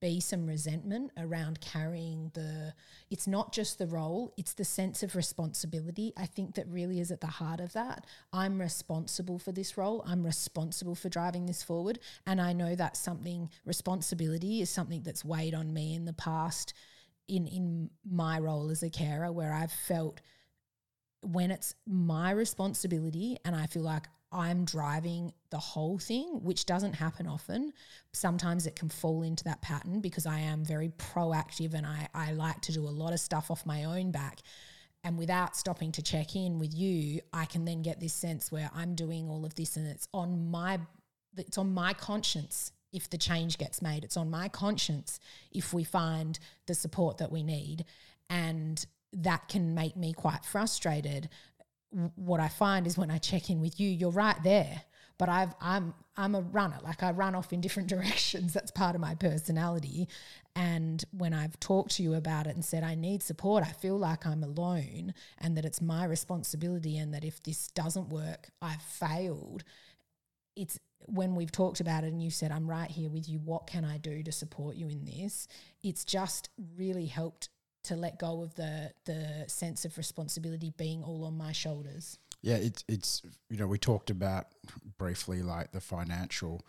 be 0.00 0.20
some 0.20 0.46
resentment 0.46 1.10
around 1.16 1.60
carrying 1.60 2.30
the 2.34 2.74
it's 3.10 3.26
not 3.26 3.52
just 3.52 3.78
the 3.78 3.86
role 3.86 4.32
it's 4.36 4.54
the 4.54 4.64
sense 4.64 5.02
of 5.02 5.16
responsibility. 5.16 6.12
I 6.16 6.26
think 6.26 6.54
that 6.54 6.68
really 6.68 7.00
is 7.00 7.10
at 7.10 7.20
the 7.20 7.26
heart 7.26 7.60
of 7.60 7.72
that. 7.72 8.06
I'm 8.32 8.60
responsible 8.60 9.38
for 9.38 9.52
this 9.52 9.76
role. 9.76 10.04
I'm 10.06 10.24
responsible 10.24 10.94
for 10.94 11.08
driving 11.08 11.46
this 11.46 11.62
forward. 11.62 11.98
And 12.26 12.40
i 12.40 12.52
know 12.52 12.74
that 12.74 12.96
something 12.96 13.50
responsibility 13.64 14.60
is 14.60 14.70
something 14.70 15.02
that's 15.02 15.24
weighed 15.24 15.54
on 15.54 15.72
me 15.72 15.94
in 15.94 16.04
the 16.04 16.12
past 16.12 16.74
in 17.28 17.46
in 17.46 17.90
my 18.04 18.38
role 18.38 18.70
as 18.70 18.82
a 18.82 18.90
carer 18.90 19.32
where 19.32 19.52
i've 19.52 19.72
felt 19.72 20.20
when 21.22 21.50
it's 21.50 21.74
my 21.86 22.30
responsibility 22.30 23.36
and 23.44 23.56
i 23.56 23.66
feel 23.66 23.82
like 23.82 24.06
I'm 24.36 24.66
driving 24.66 25.32
the 25.48 25.58
whole 25.58 25.98
thing, 25.98 26.40
which 26.42 26.66
doesn't 26.66 26.92
happen 26.92 27.26
often. 27.26 27.72
Sometimes 28.12 28.66
it 28.66 28.76
can 28.76 28.90
fall 28.90 29.22
into 29.22 29.42
that 29.44 29.62
pattern 29.62 30.00
because 30.00 30.26
I 30.26 30.40
am 30.40 30.62
very 30.62 30.90
proactive 30.90 31.72
and 31.72 31.86
I, 31.86 32.06
I 32.14 32.32
like 32.32 32.60
to 32.62 32.72
do 32.72 32.82
a 32.84 32.90
lot 32.90 33.14
of 33.14 33.20
stuff 33.20 33.50
off 33.50 33.64
my 33.64 33.84
own 33.84 34.10
back. 34.10 34.40
And 35.02 35.16
without 35.16 35.56
stopping 35.56 35.90
to 35.92 36.02
check 36.02 36.36
in 36.36 36.58
with 36.58 36.74
you, 36.74 37.20
I 37.32 37.46
can 37.46 37.64
then 37.64 37.80
get 37.80 37.98
this 37.98 38.12
sense 38.12 38.52
where 38.52 38.70
I'm 38.74 38.94
doing 38.94 39.30
all 39.30 39.46
of 39.46 39.54
this 39.54 39.78
and 39.78 39.86
it's 39.86 40.06
on 40.12 40.50
my 40.50 40.80
it's 41.38 41.58
on 41.58 41.72
my 41.72 41.94
conscience 41.94 42.72
if 42.92 43.08
the 43.08 43.18
change 43.18 43.56
gets 43.56 43.80
made. 43.80 44.04
It's 44.04 44.16
on 44.16 44.30
my 44.30 44.48
conscience 44.48 45.18
if 45.50 45.72
we 45.72 45.84
find 45.84 46.38
the 46.66 46.74
support 46.74 47.18
that 47.18 47.32
we 47.32 47.42
need. 47.42 47.84
And 48.28 48.84
that 49.12 49.48
can 49.48 49.74
make 49.74 49.96
me 49.96 50.12
quite 50.12 50.44
frustrated 50.44 51.28
what 51.90 52.40
I 52.40 52.48
find 52.48 52.86
is 52.86 52.98
when 52.98 53.10
I 53.10 53.18
check 53.18 53.50
in 53.50 53.60
with 53.60 53.80
you, 53.80 53.88
you're 53.88 54.10
right 54.10 54.40
there. 54.42 54.82
But 55.18 55.30
I've 55.30 55.54
I'm 55.60 55.94
I'm 56.16 56.34
a 56.34 56.42
runner. 56.42 56.78
Like 56.82 57.02
I 57.02 57.10
run 57.10 57.34
off 57.34 57.52
in 57.52 57.60
different 57.60 57.88
directions. 57.96 58.52
That's 58.52 58.70
part 58.70 58.94
of 58.94 59.00
my 59.00 59.14
personality. 59.14 60.08
And 60.54 61.02
when 61.10 61.32
I've 61.32 61.58
talked 61.60 61.96
to 61.96 62.02
you 62.02 62.14
about 62.14 62.46
it 62.46 62.54
and 62.54 62.64
said 62.64 62.82
I 62.82 62.94
need 62.94 63.22
support, 63.22 63.64
I 63.64 63.72
feel 63.72 63.98
like 63.98 64.26
I'm 64.26 64.42
alone 64.42 65.14
and 65.38 65.56
that 65.56 65.64
it's 65.64 65.80
my 65.80 66.04
responsibility 66.04 66.98
and 66.98 67.14
that 67.14 67.24
if 67.24 67.42
this 67.42 67.68
doesn't 67.68 68.08
work, 68.08 68.50
I've 68.60 68.82
failed. 68.82 69.64
It's 70.54 70.78
when 71.06 71.34
we've 71.34 71.52
talked 71.52 71.80
about 71.80 72.04
it 72.04 72.08
and 72.08 72.22
you 72.22 72.30
said 72.30 72.50
I'm 72.50 72.68
right 72.68 72.90
here 72.90 73.10
with 73.10 73.28
you, 73.28 73.38
what 73.38 73.66
can 73.66 73.84
I 73.84 73.98
do 73.98 74.22
to 74.22 74.32
support 74.32 74.76
you 74.76 74.88
in 74.88 75.04
this? 75.04 75.46
It's 75.82 76.04
just 76.04 76.48
really 76.76 77.06
helped 77.06 77.50
to 77.86 77.96
let 77.96 78.18
go 78.18 78.42
of 78.42 78.54
the 78.54 78.92
the 79.04 79.44
sense 79.48 79.84
of 79.84 79.96
responsibility 79.96 80.72
being 80.76 81.02
all 81.02 81.24
on 81.24 81.36
my 81.36 81.52
shoulders. 81.52 82.18
Yeah, 82.42 82.56
it's 82.56 82.84
it's 82.88 83.22
you 83.48 83.56
know 83.56 83.66
we 83.66 83.78
talked 83.78 84.10
about 84.10 84.46
briefly 84.98 85.42
like 85.42 85.72
the 85.72 85.80
financial, 85.80 86.64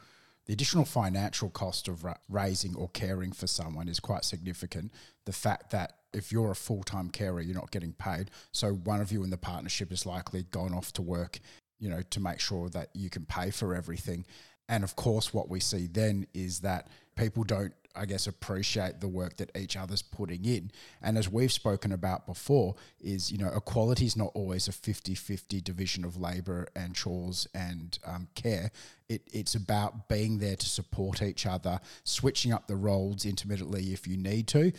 the 0.45 0.53
additional 0.53 0.85
financial 0.85 1.49
cost 1.49 1.87
of 1.87 2.03
ra- 2.03 2.17
raising 2.29 2.75
or 2.75 2.89
caring 2.89 3.31
for 3.31 3.47
someone 3.47 3.87
is 3.87 3.99
quite 3.99 4.23
significant. 4.23 4.91
The 5.25 5.33
fact 5.33 5.71
that 5.71 5.93
if 6.13 6.31
you're 6.31 6.51
a 6.51 6.55
full 6.55 6.83
time 6.83 7.09
carer, 7.09 7.41
you're 7.41 7.55
not 7.55 7.71
getting 7.71 7.93
paid, 7.93 8.31
so 8.51 8.73
one 8.73 9.01
of 9.01 9.11
you 9.11 9.23
in 9.23 9.29
the 9.29 9.37
partnership 9.37 9.91
is 9.91 10.05
likely 10.05 10.43
gone 10.43 10.73
off 10.73 10.93
to 10.93 11.01
work, 11.01 11.39
you 11.79 11.89
know, 11.89 12.01
to 12.09 12.19
make 12.19 12.39
sure 12.39 12.69
that 12.69 12.89
you 12.93 13.09
can 13.09 13.25
pay 13.25 13.51
for 13.51 13.75
everything. 13.75 14.25
And 14.69 14.83
of 14.83 14.95
course, 14.95 15.33
what 15.33 15.49
we 15.49 15.59
see 15.59 15.87
then 15.87 16.27
is 16.33 16.59
that 16.59 16.89
people 17.15 17.43
don't 17.43 17.73
I 17.97 18.05
guess, 18.05 18.27
appreciate 18.27 19.01
the 19.01 19.07
work 19.07 19.37
that 19.37 19.55
each 19.57 19.75
other's 19.75 20.01
putting 20.01 20.45
in. 20.45 20.71
And 21.01 21.17
as 21.17 21.29
we've 21.29 21.51
spoken 21.51 21.91
about 21.91 22.25
before, 22.25 22.75
is, 23.01 23.31
you 23.31 23.37
know, 23.37 23.51
equality 23.55 24.05
is 24.05 24.15
not 24.15 24.31
always 24.33 24.67
a 24.67 24.71
50 24.71 25.15
50 25.15 25.61
division 25.61 26.05
of 26.05 26.17
labor 26.17 26.67
and 26.75 26.95
chores 26.95 27.47
and 27.53 27.97
um, 28.05 28.27
care. 28.35 28.71
It, 29.09 29.21
it's 29.31 29.55
about 29.55 30.07
being 30.09 30.37
there 30.39 30.55
to 30.55 30.65
support 30.65 31.21
each 31.21 31.45
other, 31.45 31.79
switching 32.03 32.53
up 32.53 32.67
the 32.67 32.75
roles 32.75 33.25
intermittently 33.25 33.93
if 33.93 34.07
you 34.07 34.17
need 34.17 34.47
to, 34.49 34.71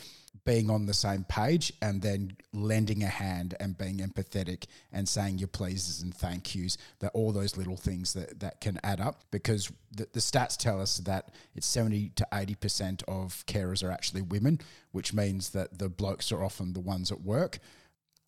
being 0.44 0.70
on 0.70 0.86
the 0.86 0.94
same 0.94 1.24
page, 1.24 1.72
and 1.82 2.02
then 2.02 2.36
lending 2.52 3.02
a 3.02 3.08
hand 3.08 3.54
and 3.60 3.76
being 3.76 3.98
empathetic 3.98 4.64
and 4.92 5.08
saying 5.08 5.38
your 5.38 5.48
pleases 5.48 6.02
and 6.02 6.14
thank 6.14 6.54
yous. 6.54 6.76
That 7.00 7.12
all 7.14 7.32
those 7.32 7.56
little 7.56 7.76
things 7.76 8.12
that, 8.14 8.40
that 8.40 8.60
can 8.60 8.78
add 8.82 9.00
up 9.00 9.24
because 9.30 9.70
the, 9.90 10.08
the 10.12 10.20
stats 10.20 10.56
tell 10.56 10.80
us 10.80 10.98
that 10.98 11.30
it's 11.54 11.66
70 11.66 12.12
to 12.16 12.26
80% 12.32 13.02
of 13.08 13.44
carers 13.46 13.82
are 13.82 13.90
actually 13.90 14.22
women, 14.22 14.60
which 14.92 15.12
means 15.12 15.50
that 15.50 15.78
the 15.78 15.88
blokes 15.88 16.32
are 16.32 16.44
often 16.44 16.72
the 16.72 16.80
ones 16.80 17.10
at 17.12 17.20
work 17.20 17.58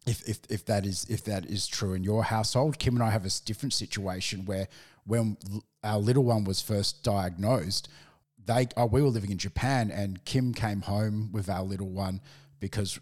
if, 0.07 0.29
if, 0.29 0.40
if 0.49 0.64
that 0.66 0.87
is 0.87 1.07
if 1.09 1.25
that 1.25 1.44
is 1.46 1.66
true 1.66 1.94
in 1.94 2.05
your 2.05 2.25
household. 2.25 2.79
Kim 2.79 2.94
and 2.94 3.03
I 3.03 3.11
have 3.11 3.25
a 3.25 3.31
different 3.44 3.73
situation 3.73 4.44
where 4.44 4.68
when 5.05 5.37
our 5.83 5.99
little 5.99 6.25
one 6.25 6.44
was 6.44 6.61
first 6.61 7.03
diagnosed, 7.03 7.88
they 8.50 8.66
oh, 8.76 8.86
we 8.86 9.00
were 9.00 9.08
living 9.08 9.30
in 9.30 9.38
Japan, 9.38 9.90
and 9.90 10.24
Kim 10.24 10.52
came 10.52 10.82
home 10.82 11.30
with 11.32 11.48
our 11.48 11.62
little 11.62 11.88
one 11.88 12.20
because 12.58 12.98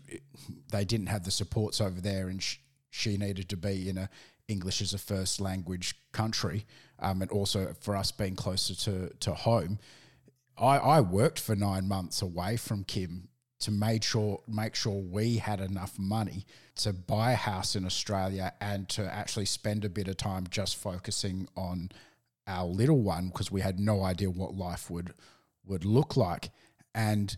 they 0.71 0.85
didn't 0.85 1.07
have 1.07 1.25
the 1.25 1.31
supports 1.31 1.81
over 1.81 2.01
there, 2.01 2.29
and 2.29 2.43
sh- 2.43 2.59
she 2.91 3.17
needed 3.17 3.49
to 3.49 3.57
be 3.57 3.89
in 3.89 3.97
a 3.97 4.11
English 4.47 4.81
as 4.83 4.93
a 4.93 4.99
first 4.99 5.41
language 5.41 5.95
country, 6.13 6.67
um, 6.99 7.23
and 7.23 7.31
also 7.31 7.75
for 7.81 7.97
us 7.97 8.13
being 8.13 8.37
closer 8.37 8.75
to 8.75 9.15
to 9.21 9.35
home. 9.35 9.79
I, 10.59 10.77
I 10.79 11.01
worked 11.01 11.39
for 11.39 11.55
nine 11.57 11.89
months 11.89 12.21
away 12.21 12.57
from 12.57 12.85
Kim 12.85 13.29
to 13.61 13.71
make 13.71 14.03
sure 14.03 14.43
make 14.47 14.75
sure 14.75 15.01
we 15.01 15.39
had 15.39 15.61
enough 15.61 15.99
money 15.99 16.45
to 16.77 16.93
buy 16.93 17.33
a 17.33 17.37
house 17.37 17.75
in 17.75 17.87
Australia 17.87 18.53
and 18.61 18.89
to 18.91 19.03
actually 19.13 19.47
spend 19.47 19.85
a 19.85 19.89
bit 19.89 20.09
of 20.09 20.17
time 20.17 20.47
just 20.51 20.77
focusing 20.77 21.49
on 21.57 21.91
our 22.47 22.67
little 22.67 23.01
one 23.01 23.29
because 23.29 23.51
we 23.51 23.61
had 23.61 23.79
no 23.81 24.03
idea 24.03 24.31
what 24.31 24.55
life 24.55 24.91
would 24.91 25.15
would 25.69 25.85
look 25.85 26.17
like 26.17 26.51
and 26.95 27.37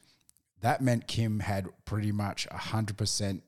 that 0.60 0.80
meant 0.80 1.06
Kim 1.06 1.40
had 1.40 1.68
pretty 1.84 2.12
much 2.12 2.46
100% 2.50 3.40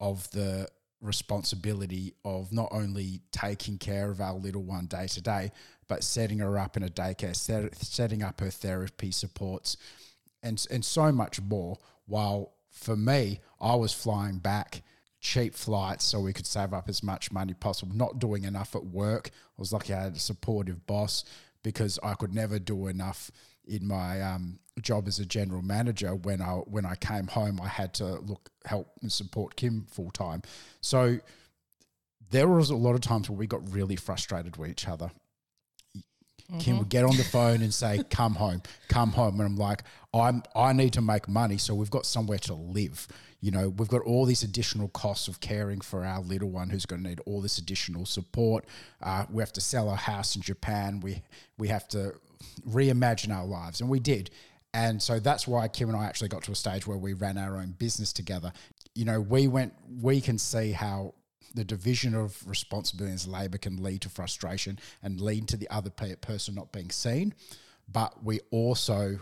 of 0.00 0.30
the 0.30 0.66
responsibility 1.00 2.14
of 2.24 2.52
not 2.52 2.68
only 2.70 3.20
taking 3.32 3.76
care 3.76 4.10
of 4.10 4.20
our 4.20 4.34
little 4.34 4.62
one 4.62 4.86
day 4.86 5.06
to 5.06 5.20
day 5.20 5.50
but 5.88 6.04
setting 6.04 6.38
her 6.38 6.58
up 6.58 6.76
in 6.76 6.82
a 6.82 6.88
daycare 6.88 7.36
set, 7.36 7.74
setting 7.76 8.22
up 8.22 8.40
her 8.40 8.50
therapy 8.50 9.10
supports 9.10 9.76
and 10.42 10.64
and 10.70 10.84
so 10.84 11.12
much 11.12 11.40
more. 11.40 11.76
While 12.06 12.52
for 12.70 12.96
me, 12.96 13.40
I 13.60 13.74
was 13.74 13.92
flying 13.92 14.38
back 14.38 14.82
cheap 15.20 15.54
flights 15.54 16.04
so 16.04 16.20
we 16.20 16.32
could 16.32 16.46
save 16.46 16.72
up 16.72 16.88
as 16.88 17.02
much 17.02 17.30
money 17.30 17.54
possible. 17.54 17.94
Not 17.94 18.18
doing 18.18 18.44
enough 18.44 18.74
at 18.74 18.86
work. 18.86 19.30
I 19.32 19.60
was 19.60 19.72
lucky 19.72 19.92
I 19.94 20.04
had 20.04 20.16
a 20.16 20.20
supportive 20.20 20.86
boss, 20.86 21.24
because 21.62 21.98
I 22.02 22.14
could 22.14 22.34
never 22.34 22.58
do 22.58 22.86
enough 22.88 23.30
in 23.66 23.86
my 23.86 24.20
um, 24.20 24.58
job 24.80 25.08
as 25.08 25.18
a 25.18 25.26
general 25.26 25.62
manager. 25.62 26.14
When 26.14 26.40
I 26.40 26.52
when 26.52 26.86
I 26.86 26.94
came 26.96 27.26
home, 27.26 27.60
I 27.60 27.68
had 27.68 27.94
to 27.94 28.20
look 28.20 28.50
help 28.64 28.92
and 29.02 29.12
support 29.12 29.56
Kim 29.56 29.86
full 29.90 30.10
time. 30.10 30.42
So 30.80 31.18
there 32.30 32.48
was 32.48 32.70
a 32.70 32.76
lot 32.76 32.94
of 32.94 33.00
times 33.00 33.28
where 33.28 33.38
we 33.38 33.46
got 33.46 33.72
really 33.72 33.96
frustrated 33.96 34.56
with 34.56 34.70
each 34.70 34.88
other. 34.88 35.10
Kim 36.58 36.78
would 36.78 36.88
get 36.88 37.04
on 37.04 37.16
the 37.16 37.24
phone 37.24 37.62
and 37.62 37.72
say, 37.72 38.02
"Come 38.10 38.34
home, 38.34 38.62
come 38.88 39.12
home," 39.12 39.40
and 39.40 39.46
I'm 39.48 39.56
like, 39.56 39.84
"I'm 40.12 40.42
I 40.54 40.72
need 40.72 40.92
to 40.94 41.00
make 41.00 41.26
money, 41.28 41.56
so 41.56 41.74
we've 41.74 41.90
got 41.90 42.04
somewhere 42.04 42.38
to 42.40 42.54
live. 42.54 43.08
You 43.40 43.50
know, 43.50 43.70
we've 43.70 43.88
got 43.88 44.02
all 44.02 44.24
these 44.26 44.42
additional 44.42 44.88
costs 44.88 45.28
of 45.28 45.40
caring 45.40 45.80
for 45.80 46.04
our 46.04 46.20
little 46.20 46.50
one 46.50 46.68
who's 46.68 46.86
going 46.86 47.02
to 47.02 47.08
need 47.08 47.20
all 47.26 47.40
this 47.40 47.58
additional 47.58 48.04
support. 48.06 48.66
Uh, 49.02 49.24
we 49.30 49.42
have 49.42 49.52
to 49.54 49.60
sell 49.60 49.88
our 49.88 49.96
house 49.96 50.36
in 50.36 50.42
Japan. 50.42 51.00
We 51.00 51.22
we 51.58 51.68
have 51.68 51.88
to 51.88 52.14
reimagine 52.68 53.34
our 53.34 53.46
lives, 53.46 53.80
and 53.80 53.90
we 53.90 54.00
did. 54.00 54.30
And 54.74 55.02
so 55.02 55.20
that's 55.20 55.46
why 55.46 55.68
Kim 55.68 55.88
and 55.88 55.98
I 55.98 56.04
actually 56.04 56.28
got 56.28 56.42
to 56.44 56.52
a 56.52 56.54
stage 56.56 56.86
where 56.86 56.96
we 56.96 57.12
ran 57.12 57.36
our 57.36 57.56
own 57.56 57.72
business 57.72 58.12
together. 58.12 58.52
You 58.94 59.04
know, 59.04 59.20
we 59.20 59.48
went. 59.48 59.74
We 60.00 60.20
can 60.20 60.38
see 60.38 60.72
how 60.72 61.14
the 61.54 61.64
division 61.64 62.14
of 62.14 62.46
responsibility 62.48 63.14
as 63.14 63.26
labor 63.26 63.58
can 63.58 63.82
lead 63.82 64.00
to 64.02 64.08
frustration 64.08 64.78
and 65.02 65.20
lead 65.20 65.48
to 65.48 65.56
the 65.56 65.68
other 65.70 65.90
person 65.90 66.54
not 66.54 66.72
being 66.72 66.90
seen. 66.90 67.34
But 67.90 68.24
we 68.24 68.40
also, 68.50 69.18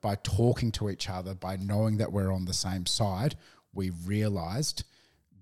by 0.00 0.16
talking 0.22 0.72
to 0.72 0.88
each 0.88 1.10
other, 1.10 1.34
by 1.34 1.56
knowing 1.56 1.98
that 1.98 2.12
we're 2.12 2.32
on 2.32 2.46
the 2.46 2.54
same 2.54 2.86
side, 2.86 3.36
we 3.74 3.90
realized 3.90 4.84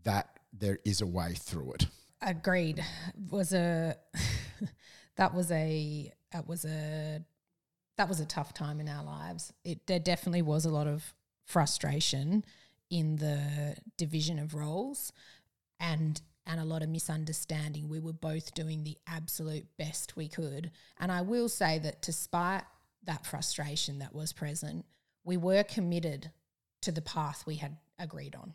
that 0.03 0.39
there 0.53 0.79
is 0.85 1.01
a 1.01 1.07
way 1.07 1.35
through 1.35 1.75
it. 1.75 1.87
Agreed. 2.21 2.85
Was 3.31 3.53
a 3.53 3.97
that 5.17 5.35
was 5.35 5.51
a 5.51 6.13
that 6.33 6.49
was 6.49 6.65
a 6.65 7.23
that 7.97 8.09
was 8.09 8.21
a 8.21 8.27
tough 8.27 8.53
time 8.53 8.81
in 8.81 8.89
our 8.89 9.05
lives. 9.05 9.53
It 9.65 9.87
there 9.87 9.99
definitely 9.99 10.43
was 10.43 10.65
a 10.65 10.71
lot 10.71 10.87
of 10.87 11.15
frustration 11.45 12.45
in 12.91 13.17
the 13.17 13.77
division 13.97 14.39
of 14.39 14.55
roles 14.55 15.13
and 15.81 16.21
and 16.47 16.61
a 16.61 16.65
lot 16.65 16.83
of 16.83 16.89
misunderstanding. 16.89 17.89
We 17.89 18.01
were 18.01 18.13
both 18.13 18.55
doing 18.55 18.85
the 18.85 18.99
absolute 19.07 19.67
best 19.79 20.17
we 20.17 20.29
could. 20.29 20.71
And 20.99 21.11
I 21.11 21.23
will 21.23 21.49
say 21.49 21.79
that 21.79 22.03
despite 22.03 22.65
that 23.05 23.25
frustration 23.25 23.99
that 24.01 24.15
was 24.15 24.33
present, 24.33 24.85
we 25.25 25.37
were 25.37 25.63
committed 25.63 26.31
to 26.83 26.93
the 26.93 27.01
path 27.01 27.45
we 27.47 27.57
had 27.57 27.79
agreed 27.99 28.35
on. 28.35 28.55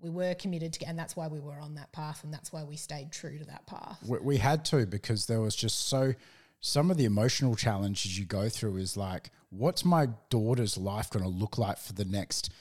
We 0.00 0.10
were 0.10 0.34
committed 0.34 0.72
to, 0.74 0.86
and 0.86 0.98
that's 0.98 1.16
why 1.16 1.26
we 1.26 1.40
were 1.40 1.58
on 1.60 1.74
that 1.74 1.90
path, 1.92 2.22
and 2.22 2.32
that's 2.32 2.52
why 2.52 2.62
we 2.62 2.76
stayed 2.76 3.10
true 3.10 3.38
to 3.38 3.44
that 3.46 3.66
path. 3.66 3.98
We, 4.06 4.18
we 4.18 4.36
had 4.36 4.64
to 4.66 4.86
because 4.86 5.26
there 5.26 5.40
was 5.40 5.56
just 5.56 5.88
so 5.88 6.14
some 6.60 6.90
of 6.90 6.96
the 6.96 7.04
emotional 7.04 7.54
challenges 7.54 8.18
you 8.18 8.24
go 8.24 8.48
through 8.48 8.76
is 8.76 8.96
like, 8.96 9.30
what's 9.50 9.84
my 9.84 10.08
daughter's 10.30 10.76
life 10.76 11.10
going 11.10 11.24
to 11.24 11.30
look 11.30 11.58
like 11.58 11.78
for 11.78 11.92
the 11.92 12.04
next 12.04 12.52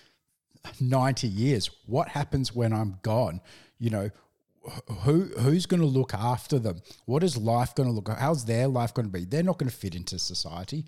90 0.79 1.27
years? 1.27 1.69
What 1.85 2.09
happens 2.09 2.55
when 2.55 2.73
I'm 2.73 2.99
gone? 3.01 3.41
You 3.79 3.89
know, 3.89 4.09
who 5.01 5.23
who's 5.39 5.65
going 5.65 5.79
to 5.79 5.87
look 5.87 6.13
after 6.13 6.59
them? 6.59 6.81
What 7.05 7.23
is 7.23 7.37
life 7.37 7.73
going 7.73 7.87
to 7.87 7.93
look? 7.93 8.09
How's 8.09 8.45
their 8.45 8.67
life 8.67 8.93
going 8.93 9.07
to 9.07 9.11
be? 9.11 9.25
They're 9.25 9.43
not 9.43 9.57
going 9.57 9.69
to 9.69 9.75
fit 9.75 9.95
into 9.95 10.19
society. 10.19 10.85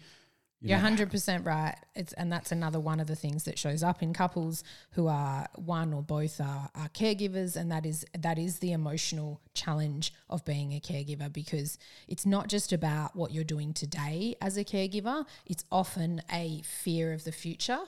You 0.62 0.76
are 0.76 0.80
hundred 0.80 1.10
percent 1.10 1.46
right. 1.46 1.76
It's 1.96 2.12
and 2.14 2.32
that's 2.32 2.52
another 2.52 2.80
one 2.80 3.00
of 3.00 3.08
the 3.08 3.16
things 3.16 3.46
that 3.46 3.58
shows 3.58 3.82
up 3.82 4.04
in 4.04 4.14
couples 4.14 4.64
who 4.92 5.08
are 5.08 5.48
one 5.56 5.94
or 5.94 6.02
both 6.02 6.42
are, 6.42 6.70
are 6.76 6.90
caregivers, 6.90 7.56
and 7.56 7.72
that 7.72 7.86
is 7.86 8.06
that 8.18 8.38
is 8.38 8.60
the 8.60 8.74
emotional 8.74 9.42
challenge 9.54 10.14
of 10.30 10.44
being 10.44 10.74
a 10.74 10.80
caregiver 10.82 11.32
because 11.32 11.78
it's 12.08 12.26
not 12.26 12.50
just 12.50 12.74
about 12.74 13.16
what 13.16 13.32
you're 13.32 13.44
doing 13.44 13.74
today 13.74 14.36
as 14.42 14.58
a 14.58 14.66
caregiver. 14.66 15.26
It's 15.46 15.64
often 15.72 16.22
a 16.32 16.62
fear 16.64 17.14
of 17.14 17.24
the 17.24 17.32
future 17.32 17.80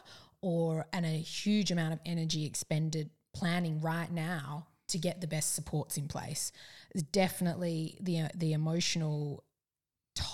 or 0.41 0.85
and 0.93 1.05
a 1.05 1.09
huge 1.09 1.71
amount 1.71 1.93
of 1.93 1.99
energy 2.05 2.45
expended 2.45 3.09
planning 3.33 3.81
right 3.81 4.11
now 4.11 4.67
to 4.87 4.97
get 4.97 5.21
the 5.21 5.27
best 5.27 5.55
supports 5.55 5.97
in 5.97 6.07
place. 6.07 6.51
It's 6.91 7.03
definitely 7.03 7.97
the 7.99 8.29
the 8.33 8.53
emotional 8.53 9.43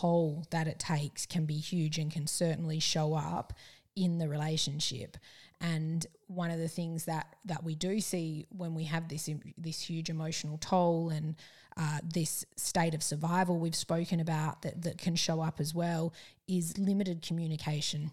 toll 0.01 0.45
that 0.51 0.67
it 0.67 0.79
takes 0.79 1.25
can 1.25 1.45
be 1.45 1.57
huge 1.57 1.97
and 1.97 2.11
can 2.11 2.27
certainly 2.27 2.79
show 2.79 3.13
up 3.13 3.53
in 3.95 4.19
the 4.19 4.29
relationship. 4.29 5.17
And 5.59 6.05
one 6.27 6.51
of 6.51 6.59
the 6.59 6.67
things 6.67 7.05
that 7.05 7.35
that 7.45 7.63
we 7.63 7.73
do 7.73 7.99
see 7.99 8.45
when 8.49 8.75
we 8.75 8.83
have 8.83 9.09
this 9.09 9.29
this 9.57 9.81
huge 9.81 10.09
emotional 10.09 10.57
toll 10.59 11.09
and 11.09 11.35
uh, 11.75 11.99
this 12.03 12.45
state 12.55 12.93
of 12.93 13.01
survival 13.03 13.59
we've 13.59 13.75
spoken 13.75 14.19
about 14.19 14.61
that 14.61 14.81
that 14.83 14.97
can 14.97 15.15
show 15.15 15.41
up 15.41 15.59
as 15.59 15.73
well 15.73 16.13
is 16.47 16.77
limited 16.77 17.21
communication. 17.21 18.11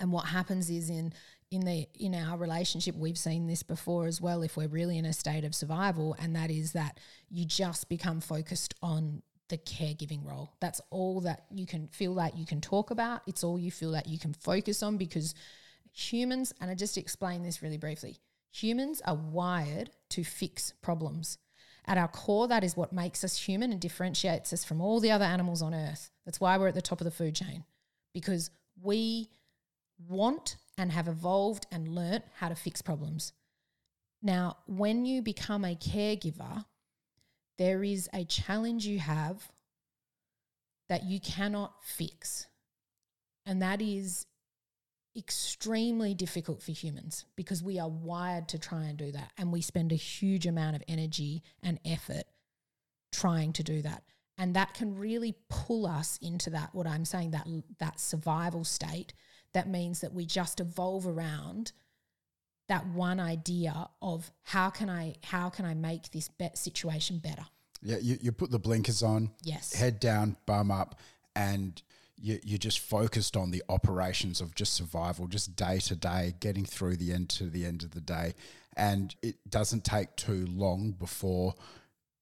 And 0.00 0.12
what 0.12 0.26
happens 0.26 0.68
is 0.68 0.90
in 0.90 1.14
in 1.50 1.62
the 1.62 1.88
in 1.94 2.14
our 2.14 2.36
relationship 2.36 2.94
we've 2.94 3.16
seen 3.16 3.46
this 3.46 3.62
before 3.62 4.06
as 4.06 4.20
well 4.20 4.42
if 4.42 4.54
we're 4.54 4.68
really 4.68 4.98
in 4.98 5.06
a 5.06 5.14
state 5.14 5.44
of 5.44 5.54
survival 5.54 6.14
and 6.18 6.36
that 6.36 6.50
is 6.50 6.72
that 6.72 7.00
you 7.30 7.46
just 7.46 7.88
become 7.88 8.20
focused 8.20 8.74
on 8.82 9.22
the 9.48 9.58
caregiving 9.58 10.24
role. 10.24 10.52
That's 10.60 10.80
all 10.90 11.20
that 11.22 11.44
you 11.50 11.66
can 11.66 11.88
feel 11.88 12.14
that 12.16 12.36
you 12.36 12.46
can 12.46 12.60
talk 12.60 12.90
about. 12.90 13.22
It's 13.26 13.44
all 13.44 13.58
you 13.58 13.70
feel 13.70 13.92
that 13.92 14.08
you 14.08 14.18
can 14.18 14.34
focus 14.34 14.82
on 14.82 14.96
because 14.96 15.34
humans, 15.92 16.52
and 16.60 16.70
I 16.70 16.74
just 16.74 16.98
explain 16.98 17.42
this 17.42 17.62
really 17.62 17.78
briefly 17.78 18.18
humans 18.50 19.02
are 19.04 19.14
wired 19.14 19.90
to 20.08 20.24
fix 20.24 20.72
problems. 20.82 21.38
At 21.86 21.98
our 21.98 22.08
core, 22.08 22.48
that 22.48 22.64
is 22.64 22.76
what 22.76 22.92
makes 22.92 23.22
us 23.24 23.36
human 23.36 23.72
and 23.72 23.80
differentiates 23.80 24.52
us 24.52 24.64
from 24.64 24.80
all 24.80 25.00
the 25.00 25.10
other 25.10 25.24
animals 25.24 25.62
on 25.62 25.74
earth. 25.74 26.10
That's 26.24 26.40
why 26.40 26.56
we're 26.56 26.68
at 26.68 26.74
the 26.74 26.82
top 26.82 27.00
of 27.00 27.04
the 27.04 27.10
food 27.10 27.34
chain 27.34 27.64
because 28.12 28.50
we 28.82 29.28
want 30.06 30.56
and 30.76 30.92
have 30.92 31.08
evolved 31.08 31.66
and 31.72 31.88
learnt 31.88 32.24
how 32.36 32.48
to 32.48 32.54
fix 32.54 32.82
problems. 32.82 33.32
Now, 34.22 34.56
when 34.66 35.04
you 35.04 35.22
become 35.22 35.64
a 35.64 35.76
caregiver, 35.76 36.64
there 37.58 37.82
is 37.82 38.08
a 38.14 38.24
challenge 38.24 38.86
you 38.86 39.00
have 39.00 39.50
that 40.88 41.04
you 41.04 41.20
cannot 41.20 41.74
fix. 41.84 42.46
And 43.44 43.60
that 43.62 43.82
is 43.82 44.26
extremely 45.16 46.14
difficult 46.14 46.62
for 46.62 46.72
humans 46.72 47.24
because 47.34 47.62
we 47.62 47.78
are 47.78 47.88
wired 47.88 48.48
to 48.48 48.58
try 48.58 48.84
and 48.84 48.96
do 48.96 49.10
that. 49.12 49.32
And 49.36 49.52
we 49.52 49.60
spend 49.60 49.92
a 49.92 49.96
huge 49.96 50.46
amount 50.46 50.76
of 50.76 50.82
energy 50.86 51.42
and 51.62 51.80
effort 51.84 52.24
trying 53.12 53.52
to 53.54 53.62
do 53.62 53.82
that. 53.82 54.04
And 54.38 54.54
that 54.54 54.74
can 54.74 54.96
really 54.96 55.34
pull 55.48 55.86
us 55.86 56.18
into 56.22 56.50
that, 56.50 56.72
what 56.72 56.86
I'm 56.86 57.04
saying, 57.04 57.32
that, 57.32 57.48
that 57.80 57.98
survival 57.98 58.62
state. 58.64 59.12
That 59.52 59.68
means 59.68 60.00
that 60.00 60.14
we 60.14 60.26
just 60.26 60.60
evolve 60.60 61.06
around 61.06 61.72
that 62.68 62.86
one 62.88 63.18
idea 63.18 63.88
of 64.00 64.30
how 64.42 64.70
can 64.70 64.88
I 64.90 65.14
how 65.24 65.48
can 65.50 65.64
I 65.64 65.74
make 65.74 66.10
this 66.10 66.28
bet 66.28 66.56
situation 66.58 67.18
better? 67.18 67.44
Yeah, 67.82 67.98
you, 68.00 68.18
you 68.20 68.32
put 68.32 68.50
the 68.50 68.58
blinkers 68.58 69.02
on, 69.02 69.30
Yes. 69.42 69.72
head 69.72 70.00
down, 70.00 70.36
bum 70.46 70.70
up, 70.70 70.98
and 71.36 71.80
you, 72.16 72.40
you're 72.42 72.58
just 72.58 72.80
focused 72.80 73.36
on 73.36 73.52
the 73.52 73.62
operations 73.68 74.40
of 74.40 74.54
just 74.56 74.72
survival, 74.72 75.28
just 75.28 75.54
day 75.54 75.78
to 75.78 75.94
day, 75.94 76.34
getting 76.40 76.64
through 76.64 76.96
the 76.96 77.12
end 77.12 77.28
to 77.30 77.44
the 77.44 77.64
end 77.64 77.84
of 77.84 77.92
the 77.92 78.00
day. 78.00 78.34
And 78.76 79.14
it 79.22 79.36
doesn't 79.48 79.84
take 79.84 80.16
too 80.16 80.46
long 80.50 80.90
before 80.90 81.54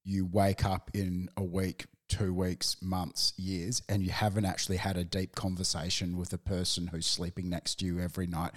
you 0.05 0.27
wake 0.27 0.65
up 0.65 0.91
in 0.93 1.31
a 1.39 1.43
week, 1.43 1.87
two 2.09 2.35
weeks, 2.35 2.77
months, 2.83 3.33
years, 3.39 3.83
and 3.89 4.03
you 4.03 4.11
haven't 4.11 4.45
actually 4.45 4.77
had 4.77 4.99
a 4.99 5.05
deep 5.05 5.35
conversation 5.35 6.19
with 6.19 6.29
the 6.29 6.39
person 6.39 6.89
who's 6.89 7.07
sleeping 7.07 7.49
next 7.49 7.77
to 7.77 7.87
you 7.87 7.99
every 7.99 8.27
night 8.27 8.53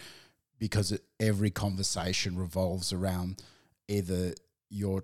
because 0.59 0.97
every 1.19 1.49
conversation 1.49 2.37
revolves 2.37 2.93
around 2.93 3.41
either 3.87 4.33
your 4.69 5.03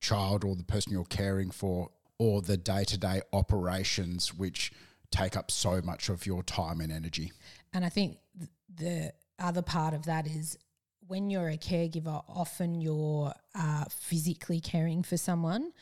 child 0.00 0.44
or 0.44 0.56
the 0.56 0.64
person 0.64 0.92
you're 0.92 1.04
caring 1.04 1.50
for 1.50 1.90
or 2.18 2.42
the 2.42 2.56
day-to-day 2.56 3.20
operations 3.32 4.34
which 4.34 4.72
take 5.10 5.36
up 5.36 5.50
so 5.50 5.80
much 5.82 6.08
of 6.08 6.26
your 6.26 6.42
time 6.42 6.80
and 6.80 6.90
energy. 6.90 7.32
And 7.72 7.84
I 7.84 7.88
think 7.88 8.18
th- 8.36 8.50
the 8.74 9.12
other 9.38 9.62
part 9.62 9.94
of 9.94 10.06
that 10.06 10.26
is 10.26 10.58
when 11.06 11.30
you're 11.30 11.50
a 11.50 11.56
caregiver, 11.56 12.22
often 12.28 12.80
you're 12.80 13.32
uh, 13.54 13.84
physically 13.90 14.60
caring 14.60 15.02
for 15.02 15.16
someone, 15.16 15.72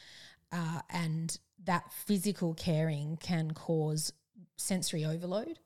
uh, 0.51 0.81
and 0.91 1.39
that 1.65 1.85
physical 1.93 2.55
caring 2.55 3.17
can 3.17 3.53
cause 3.53 4.13
sensory 4.57 5.05
overload 5.05 5.59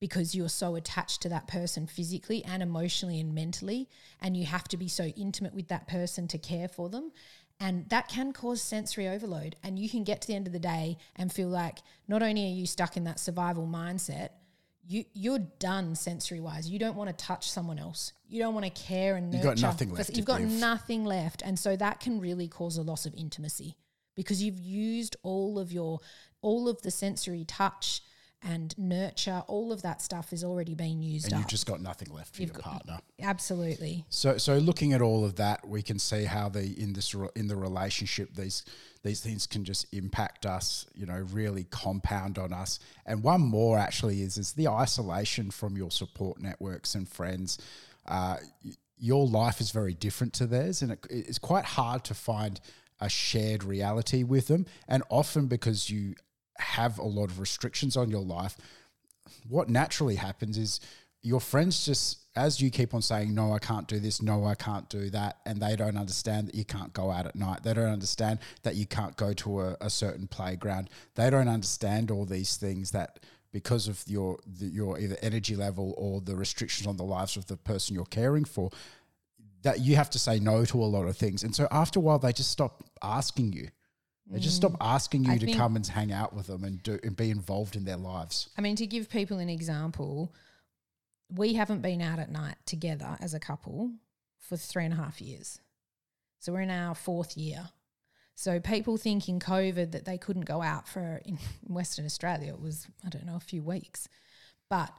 because 0.00 0.34
you're 0.34 0.48
so 0.48 0.76
attached 0.76 1.22
to 1.22 1.28
that 1.30 1.46
person 1.46 1.86
physically 1.86 2.44
and 2.44 2.62
emotionally 2.62 3.20
and 3.20 3.34
mentally, 3.34 3.88
and 4.20 4.36
you 4.36 4.44
have 4.44 4.68
to 4.68 4.76
be 4.76 4.88
so 4.88 5.04
intimate 5.16 5.54
with 5.54 5.68
that 5.68 5.88
person 5.88 6.28
to 6.28 6.38
care 6.38 6.68
for 6.68 6.88
them. 6.88 7.12
And 7.58 7.88
that 7.88 8.08
can 8.08 8.32
cause 8.34 8.60
sensory 8.60 9.08
overload. 9.08 9.56
And 9.62 9.78
you 9.78 9.88
can 9.88 10.04
get 10.04 10.20
to 10.20 10.28
the 10.28 10.34
end 10.34 10.46
of 10.46 10.52
the 10.52 10.58
day 10.58 10.98
and 11.16 11.32
feel 11.32 11.48
like 11.48 11.78
not 12.06 12.22
only 12.22 12.44
are 12.44 12.54
you 12.54 12.66
stuck 12.66 12.98
in 12.98 13.04
that 13.04 13.18
survival 13.18 13.66
mindset, 13.66 14.30
you 14.88 15.04
you're 15.14 15.40
done 15.58 15.94
sensory 15.94 16.40
wise. 16.40 16.68
You 16.68 16.78
don't 16.78 16.96
want 16.96 17.16
to 17.16 17.24
touch 17.24 17.50
someone 17.50 17.78
else. 17.78 18.12
You 18.28 18.40
don't 18.40 18.54
want 18.54 18.66
to 18.66 18.82
care 18.82 19.16
and 19.16 19.30
nurture. 19.30 19.48
You've 19.48 19.54
got 19.56 19.60
nothing 19.60 19.90
left 19.90 20.16
You've 20.16 20.26
got 20.26 20.42
nothing 20.42 21.04
left, 21.04 21.42
and 21.42 21.58
so 21.58 21.76
that 21.76 22.00
can 22.00 22.20
really 22.20 22.46
cause 22.46 22.76
a 22.76 22.82
loss 22.82 23.06
of 23.06 23.14
intimacy 23.14 23.76
because 24.14 24.42
you've 24.42 24.58
used 24.60 25.16
all 25.22 25.58
of 25.58 25.72
your 25.72 26.00
all 26.40 26.68
of 26.68 26.82
the 26.82 26.90
sensory 26.90 27.44
touch 27.44 28.02
and 28.42 28.76
nurture 28.78 29.42
all 29.46 29.72
of 29.72 29.82
that 29.82 30.02
stuff 30.02 30.32
is 30.32 30.44
already 30.44 30.74
being 30.74 31.02
used 31.02 31.26
and 31.26 31.34
up 31.34 31.40
you've 31.40 31.48
just 31.48 31.66
got 31.66 31.80
nothing 31.80 32.12
left 32.12 32.34
for 32.34 32.42
your 32.42 32.54
partner. 32.54 32.98
absolutely 33.22 34.04
So, 34.08 34.38
so 34.38 34.58
looking 34.58 34.92
at 34.92 35.00
all 35.00 35.24
of 35.24 35.36
that, 35.36 35.66
we 35.66 35.82
can 35.82 35.98
see 35.98 36.24
how 36.24 36.48
the 36.48 36.80
in 36.80 36.92
this 36.92 37.14
in 37.34 37.48
the 37.48 37.56
relationship 37.56 38.34
these 38.34 38.64
these 39.06 39.20
things 39.20 39.46
can 39.46 39.64
just 39.64 39.86
impact 39.92 40.44
us. 40.44 40.84
You 40.94 41.06
know, 41.06 41.24
really 41.32 41.64
compound 41.64 42.38
on 42.38 42.52
us. 42.52 42.80
And 43.06 43.22
one 43.22 43.40
more 43.40 43.78
actually 43.78 44.22
is 44.22 44.36
is 44.36 44.52
the 44.52 44.68
isolation 44.68 45.50
from 45.50 45.76
your 45.76 45.90
support 45.90 46.40
networks 46.40 46.94
and 46.94 47.08
friends. 47.08 47.58
Uh, 48.06 48.36
your 48.98 49.26
life 49.26 49.60
is 49.60 49.70
very 49.70 49.94
different 49.94 50.32
to 50.34 50.46
theirs, 50.46 50.82
and 50.82 50.92
it, 50.92 51.06
it's 51.08 51.38
quite 51.38 51.64
hard 51.64 52.04
to 52.04 52.14
find 52.14 52.60
a 53.00 53.08
shared 53.08 53.62
reality 53.62 54.22
with 54.22 54.48
them. 54.48 54.66
And 54.88 55.02
often 55.10 55.46
because 55.46 55.90
you 55.90 56.14
have 56.60 56.98
a 56.98 57.04
lot 57.04 57.30
of 57.30 57.40
restrictions 57.40 57.96
on 57.96 58.10
your 58.10 58.22
life, 58.22 58.56
what 59.48 59.68
naturally 59.68 60.16
happens 60.16 60.58
is 60.58 60.80
your 61.22 61.40
friends 61.40 61.84
just 61.84 62.20
as 62.36 62.60
you 62.60 62.70
keep 62.70 62.94
on 62.94 63.02
saying 63.02 63.34
no 63.34 63.52
i 63.52 63.58
can't 63.58 63.88
do 63.88 63.98
this 63.98 64.22
no 64.22 64.44
i 64.44 64.54
can't 64.54 64.88
do 64.88 65.10
that 65.10 65.38
and 65.44 65.60
they 65.60 65.74
don't 65.74 65.96
understand 65.96 66.46
that 66.46 66.54
you 66.54 66.64
can't 66.64 66.92
go 66.92 67.10
out 67.10 67.26
at 67.26 67.34
night. 67.34 67.62
They 67.62 67.72
don't 67.74 67.90
understand 67.90 68.40
that 68.62 68.74
you 68.74 68.86
can't 68.86 69.16
go 69.16 69.32
to 69.32 69.60
a, 69.60 69.76
a 69.80 69.90
certain 69.90 70.26
playground. 70.26 70.90
They 71.14 71.30
don't 71.30 71.48
understand 71.48 72.10
all 72.10 72.24
these 72.24 72.56
things 72.56 72.90
that 72.90 73.20
because 73.52 73.88
of 73.88 74.02
your 74.06 74.38
the, 74.46 74.66
your 74.66 74.98
either 74.98 75.16
energy 75.22 75.56
level 75.56 75.94
or 75.96 76.20
the 76.20 76.36
restrictions 76.36 76.86
on 76.86 76.96
the 76.96 77.04
lives 77.04 77.36
of 77.36 77.46
the 77.46 77.56
person 77.56 77.94
you're 77.94 78.04
caring 78.04 78.44
for 78.44 78.70
that 79.62 79.80
you 79.80 79.96
have 79.96 80.10
to 80.10 80.18
say 80.18 80.38
no 80.38 80.64
to 80.64 80.82
a 80.82 80.84
lot 80.84 81.06
of 81.06 81.16
things. 81.16 81.42
And 81.42 81.54
so 81.54 81.66
after 81.70 81.98
a 81.98 82.02
while 82.02 82.18
they 82.18 82.32
just 82.32 82.50
stop 82.50 82.84
asking 83.02 83.52
you 83.52 83.68
they 84.28 84.40
just 84.40 84.56
stop 84.56 84.76
asking 84.80 85.24
you 85.24 85.32
I 85.32 85.38
to 85.38 85.46
think- 85.46 85.56
come 85.56 85.76
and 85.76 85.86
hang 85.86 86.12
out 86.12 86.34
with 86.34 86.48
them 86.48 86.64
and 86.64 86.82
do 86.82 86.98
and 87.02 87.16
be 87.16 87.30
involved 87.30 87.76
in 87.76 87.84
their 87.84 87.96
lives 87.96 88.48
I 88.58 88.60
mean, 88.60 88.76
to 88.76 88.86
give 88.86 89.08
people 89.08 89.38
an 89.38 89.48
example, 89.48 90.34
we 91.30 91.54
haven't 91.54 91.80
been 91.82 92.02
out 92.02 92.18
at 92.18 92.30
night 92.30 92.56
together 92.66 93.16
as 93.20 93.34
a 93.34 93.40
couple 93.40 93.92
for 94.38 94.56
three 94.56 94.84
and 94.84 94.94
a 94.94 94.96
half 94.96 95.20
years. 95.20 95.60
So 96.38 96.52
we're 96.52 96.60
in 96.60 96.70
our 96.70 96.94
fourth 96.94 97.36
year. 97.36 97.70
So 98.36 98.60
people 98.60 98.96
think 98.96 99.28
in 99.28 99.40
COVID 99.40 99.92
that 99.92 100.04
they 100.04 100.18
couldn't 100.18 100.44
go 100.44 100.62
out 100.62 100.86
for 100.86 101.20
in 101.24 101.38
Western 101.66 102.04
Australia, 102.04 102.52
it 102.52 102.60
was, 102.60 102.86
I 103.04 103.08
don't 103.08 103.26
know, 103.26 103.36
a 103.36 103.40
few 103.40 103.62
weeks. 103.62 104.08
But 104.68 104.92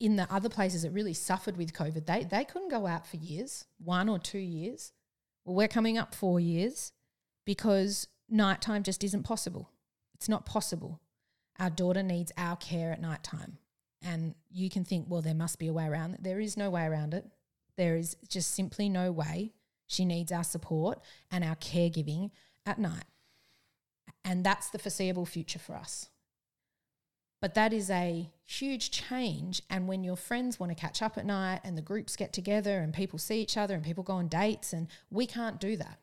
in 0.00 0.16
the 0.16 0.32
other 0.32 0.48
places 0.48 0.82
that 0.82 0.90
really 0.90 1.14
suffered 1.14 1.56
with 1.56 1.72
COVID, 1.72 2.06
they, 2.06 2.24
they 2.24 2.44
couldn't 2.44 2.70
go 2.70 2.86
out 2.86 3.06
for 3.06 3.16
years, 3.16 3.64
one 3.78 4.08
or 4.08 4.18
two 4.18 4.38
years. 4.38 4.92
Well, 5.44 5.56
we're 5.56 5.68
coming 5.68 5.98
up 5.98 6.14
four 6.14 6.40
years 6.40 6.92
because 7.44 8.06
nighttime 8.28 8.82
just 8.82 9.02
isn't 9.04 9.22
possible. 9.22 9.70
It's 10.14 10.28
not 10.28 10.46
possible 10.46 11.00
our 11.58 11.70
daughter 11.70 12.02
needs 12.02 12.32
our 12.36 12.56
care 12.56 12.92
at 12.92 13.00
nighttime. 13.00 13.58
And 14.02 14.34
you 14.50 14.70
can 14.70 14.84
think, 14.84 15.06
well, 15.08 15.22
there 15.22 15.34
must 15.34 15.58
be 15.58 15.66
a 15.66 15.72
way 15.72 15.86
around 15.86 16.14
it. 16.14 16.22
There 16.22 16.38
is 16.38 16.56
no 16.56 16.70
way 16.70 16.84
around 16.84 17.14
it. 17.14 17.24
There 17.76 17.96
is 17.96 18.16
just 18.28 18.54
simply 18.54 18.88
no 18.88 19.10
way. 19.10 19.52
She 19.86 20.04
needs 20.04 20.30
our 20.30 20.44
support 20.44 21.00
and 21.30 21.42
our 21.42 21.56
caregiving 21.56 22.30
at 22.64 22.78
night. 22.78 23.04
And 24.24 24.44
that's 24.44 24.70
the 24.70 24.78
foreseeable 24.78 25.26
future 25.26 25.58
for 25.58 25.74
us. 25.74 26.08
But 27.40 27.54
that 27.54 27.72
is 27.72 27.88
a 27.90 28.30
huge 28.44 28.90
change. 28.90 29.62
And 29.70 29.88
when 29.88 30.04
your 30.04 30.16
friends 30.16 30.60
want 30.60 30.70
to 30.70 30.80
catch 30.80 31.02
up 31.02 31.16
at 31.18 31.26
night 31.26 31.60
and 31.64 31.76
the 31.76 31.82
groups 31.82 32.16
get 32.16 32.32
together 32.32 32.78
and 32.78 32.92
people 32.92 33.18
see 33.18 33.40
each 33.40 33.56
other 33.56 33.74
and 33.74 33.84
people 33.84 34.04
go 34.04 34.14
on 34.14 34.28
dates, 34.28 34.72
and 34.72 34.88
we 35.10 35.26
can't 35.26 35.60
do 35.60 35.76
that. 35.76 35.98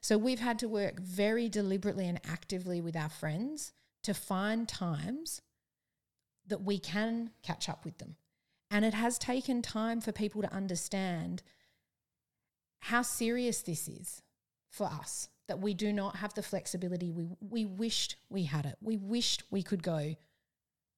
So 0.00 0.16
we've 0.16 0.40
had 0.40 0.58
to 0.60 0.68
work 0.68 1.00
very 1.00 1.48
deliberately 1.48 2.08
and 2.08 2.20
actively 2.24 2.80
with 2.80 2.96
our 2.96 3.10
friends 3.10 3.72
to 4.02 4.14
find 4.14 4.66
times 4.66 5.42
that 6.46 6.62
we 6.62 6.78
can 6.78 7.30
catch 7.42 7.68
up 7.68 7.84
with 7.84 7.98
them. 7.98 8.16
And 8.70 8.84
it 8.84 8.94
has 8.94 9.18
taken 9.18 9.62
time 9.62 10.00
for 10.00 10.12
people 10.12 10.42
to 10.42 10.52
understand 10.52 11.42
how 12.80 13.02
serious 13.02 13.62
this 13.62 13.88
is 13.88 14.22
for 14.70 14.86
us 14.86 15.28
that 15.48 15.60
we 15.60 15.74
do 15.74 15.92
not 15.92 16.16
have 16.16 16.32
the 16.34 16.42
flexibility 16.42 17.10
we 17.10 17.26
we 17.40 17.64
wished 17.64 18.16
we 18.30 18.44
had 18.44 18.64
it. 18.64 18.76
We 18.80 18.96
wished 18.96 19.42
we 19.50 19.62
could 19.62 19.82
go 19.82 20.14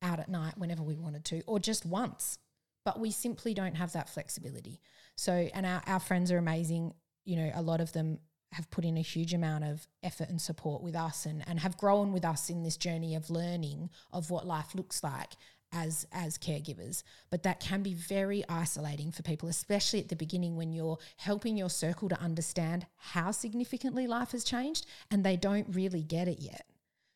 out 0.03 0.21
at 0.21 0.29
night 0.29 0.59
whenever 0.59 0.83
we 0.83 0.95
wanted 0.95 1.25
to 1.27 1.43
or 1.47 1.59
just 1.59 1.87
once. 1.87 2.39
But 2.85 3.01
we 3.01 3.11
simply 3.11 3.55
don't 3.55 3.77
have 3.77 3.93
that 3.93 4.11
flexibility. 4.11 4.81
So 5.17 5.33
and 5.33 5.65
our, 5.65 5.83
our 5.87 6.01
friends 6.01 6.31
are 6.31 6.39
amazing. 6.39 6.95
You 7.25 7.37
know, 7.37 7.51
a 7.55 7.63
lot 7.63 7.81
of 7.81 7.93
them 7.93 8.19
have 8.53 8.71
put 8.71 8.85
in 8.85 8.97
a 8.97 9.03
huge 9.03 9.33
amount 9.33 9.65
of 9.65 9.87
effort 10.03 10.29
and 10.29 10.41
support 10.41 10.83
with 10.83 10.95
us 10.95 11.27
and, 11.27 11.43
and 11.47 11.61
have 11.61 11.79
grown 11.79 12.13
with 12.13 12.25
us 12.25 12.51
in 12.51 12.63
this 12.63 12.77
journey 12.77 13.15
of 13.15 13.31
learning 13.31 13.91
of 14.13 14.31
what 14.31 14.47
life 14.47 14.75
looks 14.75 15.03
like 15.03 15.33
as 15.73 16.07
as 16.13 16.37
caregivers. 16.37 17.03
But 17.31 17.43
that 17.45 17.61
can 17.61 17.83
be 17.83 17.95
very 17.95 18.45
isolating 18.49 19.11
for 19.11 19.23
people 19.23 19.49
especially 19.49 20.01
at 20.01 20.09
the 20.09 20.17
beginning 20.17 20.57
when 20.57 20.73
you're 20.73 20.99
helping 21.17 21.57
your 21.57 21.71
circle 21.71 22.09
to 22.11 22.21
understand 22.21 22.87
how 22.97 23.31
significantly 23.31 24.07
life 24.07 24.33
has 24.33 24.45
changed 24.45 24.87
and 25.11 25.25
they 25.25 25.37
don't 25.37 25.75
really 25.75 26.03
get 26.03 26.29
it 26.29 26.41
yet. 26.41 26.67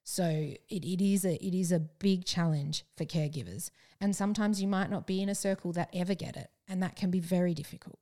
So 0.04 0.24
it, 0.24 0.84
it 0.84 1.04
is 1.04 1.24
a 1.24 1.34
it 1.44 1.54
is 1.54 1.70
a 1.70 1.80
big 1.80 2.24
challenge 2.24 2.84
for 2.96 3.04
caregivers. 3.04 3.70
And 4.00 4.16
sometimes 4.16 4.60
you 4.60 4.68
might 4.68 4.90
not 4.90 5.06
be 5.06 5.22
in 5.22 5.28
a 5.28 5.34
circle 5.34 5.72
that 5.72 5.90
ever 5.92 6.14
get 6.14 6.36
it 6.36 6.48
and 6.68 6.82
that 6.82 6.96
can 6.96 7.10
be 7.10 7.20
very 7.20 7.52
difficult. 7.52 7.98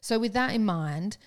So 0.00 0.18
with 0.18 0.32
that 0.32 0.54
in 0.54 0.64
mind 0.64 1.18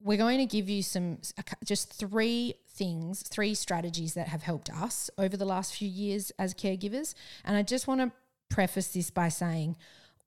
we're 0.00 0.18
going 0.18 0.38
to 0.38 0.46
give 0.46 0.68
you 0.68 0.82
some 0.82 1.18
just 1.64 1.92
three 1.92 2.54
things, 2.68 3.22
three 3.22 3.54
strategies 3.54 4.14
that 4.14 4.28
have 4.28 4.42
helped 4.42 4.70
us 4.70 5.10
over 5.16 5.36
the 5.36 5.44
last 5.44 5.74
few 5.74 5.88
years 5.88 6.30
as 6.38 6.54
caregivers. 6.54 7.14
And 7.44 7.56
I 7.56 7.62
just 7.62 7.86
want 7.86 8.00
to 8.00 8.12
preface 8.50 8.88
this 8.88 9.10
by 9.10 9.28
saying 9.28 9.76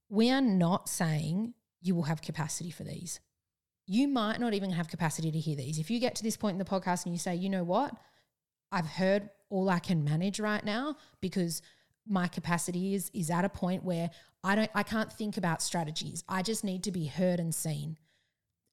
we 0.09 0.31
are 0.31 0.41
not 0.41 0.89
saying 0.89 1.53
you 1.81 1.95
will 1.95 2.03
have 2.03 2.21
capacity 2.21 2.71
for 2.71 2.83
these. 2.83 3.19
You 3.85 4.07
might 4.07 4.39
not 4.39 4.53
even 4.53 4.71
have 4.71 4.89
capacity 4.89 5.31
to 5.31 5.39
hear 5.39 5.55
these. 5.55 5.79
If 5.79 5.89
you 5.89 5.99
get 5.99 6.15
to 6.15 6.23
this 6.23 6.37
point 6.37 6.53
in 6.53 6.59
the 6.59 6.65
podcast 6.65 7.05
and 7.05 7.13
you 7.13 7.19
say, 7.19 7.35
you 7.35 7.49
know 7.49 7.63
what, 7.63 7.93
I've 8.71 8.87
heard 8.87 9.29
all 9.49 9.69
I 9.69 9.79
can 9.79 10.03
manage 10.03 10.39
right 10.39 10.63
now 10.63 10.97
because 11.21 11.61
my 12.05 12.27
capacity 12.27 12.95
is 12.95 13.11
is 13.13 13.29
at 13.29 13.45
a 13.45 13.49
point 13.49 13.83
where 13.83 14.09
I 14.43 14.55
don't 14.55 14.71
I 14.73 14.83
can't 14.83 15.11
think 15.11 15.37
about 15.37 15.61
strategies. 15.61 16.23
I 16.27 16.41
just 16.41 16.63
need 16.63 16.83
to 16.83 16.91
be 16.91 17.05
heard 17.05 17.39
and 17.39 17.53
seen 17.53 17.97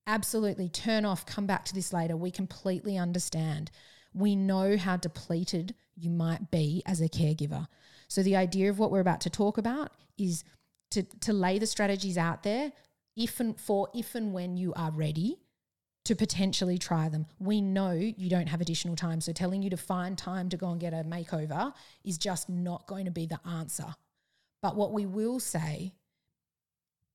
absolutely 0.06 0.68
turn 0.68 1.04
off, 1.04 1.26
come 1.26 1.46
back 1.46 1.64
to 1.66 1.74
this 1.74 1.92
later. 1.92 2.16
We 2.16 2.30
completely 2.30 2.98
understand. 2.98 3.70
We 4.12 4.36
know 4.36 4.76
how 4.76 4.96
depleted 4.96 5.74
you 5.96 6.10
might 6.10 6.50
be 6.50 6.82
as 6.86 7.00
a 7.00 7.08
caregiver. 7.08 7.68
So 8.08 8.22
the 8.22 8.36
idea 8.36 8.70
of 8.70 8.78
what 8.78 8.90
we're 8.90 9.00
about 9.00 9.20
to 9.22 9.30
talk 9.30 9.58
about 9.58 9.92
is 10.18 10.44
to 10.90 11.02
to 11.20 11.32
lay 11.32 11.58
the 11.58 11.66
strategies 11.66 12.18
out 12.18 12.42
there 12.42 12.72
if 13.16 13.40
and 13.40 13.58
for 13.58 13.88
if 13.94 14.14
and 14.14 14.32
when 14.32 14.56
you 14.56 14.72
are 14.74 14.90
ready 14.90 15.38
to 16.04 16.14
potentially 16.14 16.78
try 16.78 17.08
them. 17.08 17.26
We 17.38 17.60
know 17.60 17.92
you 17.92 18.28
don't 18.28 18.48
have 18.48 18.60
additional 18.60 18.94
time, 18.94 19.20
so 19.20 19.32
telling 19.32 19.62
you 19.62 19.70
to 19.70 19.76
find 19.76 20.18
time 20.18 20.48
to 20.50 20.56
go 20.56 20.70
and 20.70 20.80
get 20.80 20.92
a 20.92 21.02
makeover 21.04 21.72
is 22.04 22.18
just 22.18 22.48
not 22.48 22.86
going 22.86 23.06
to 23.06 23.10
be 23.10 23.26
the 23.26 23.40
answer. 23.48 23.94
But 24.60 24.76
what 24.76 24.92
we 24.92 25.06
will 25.06 25.40
say 25.40 25.94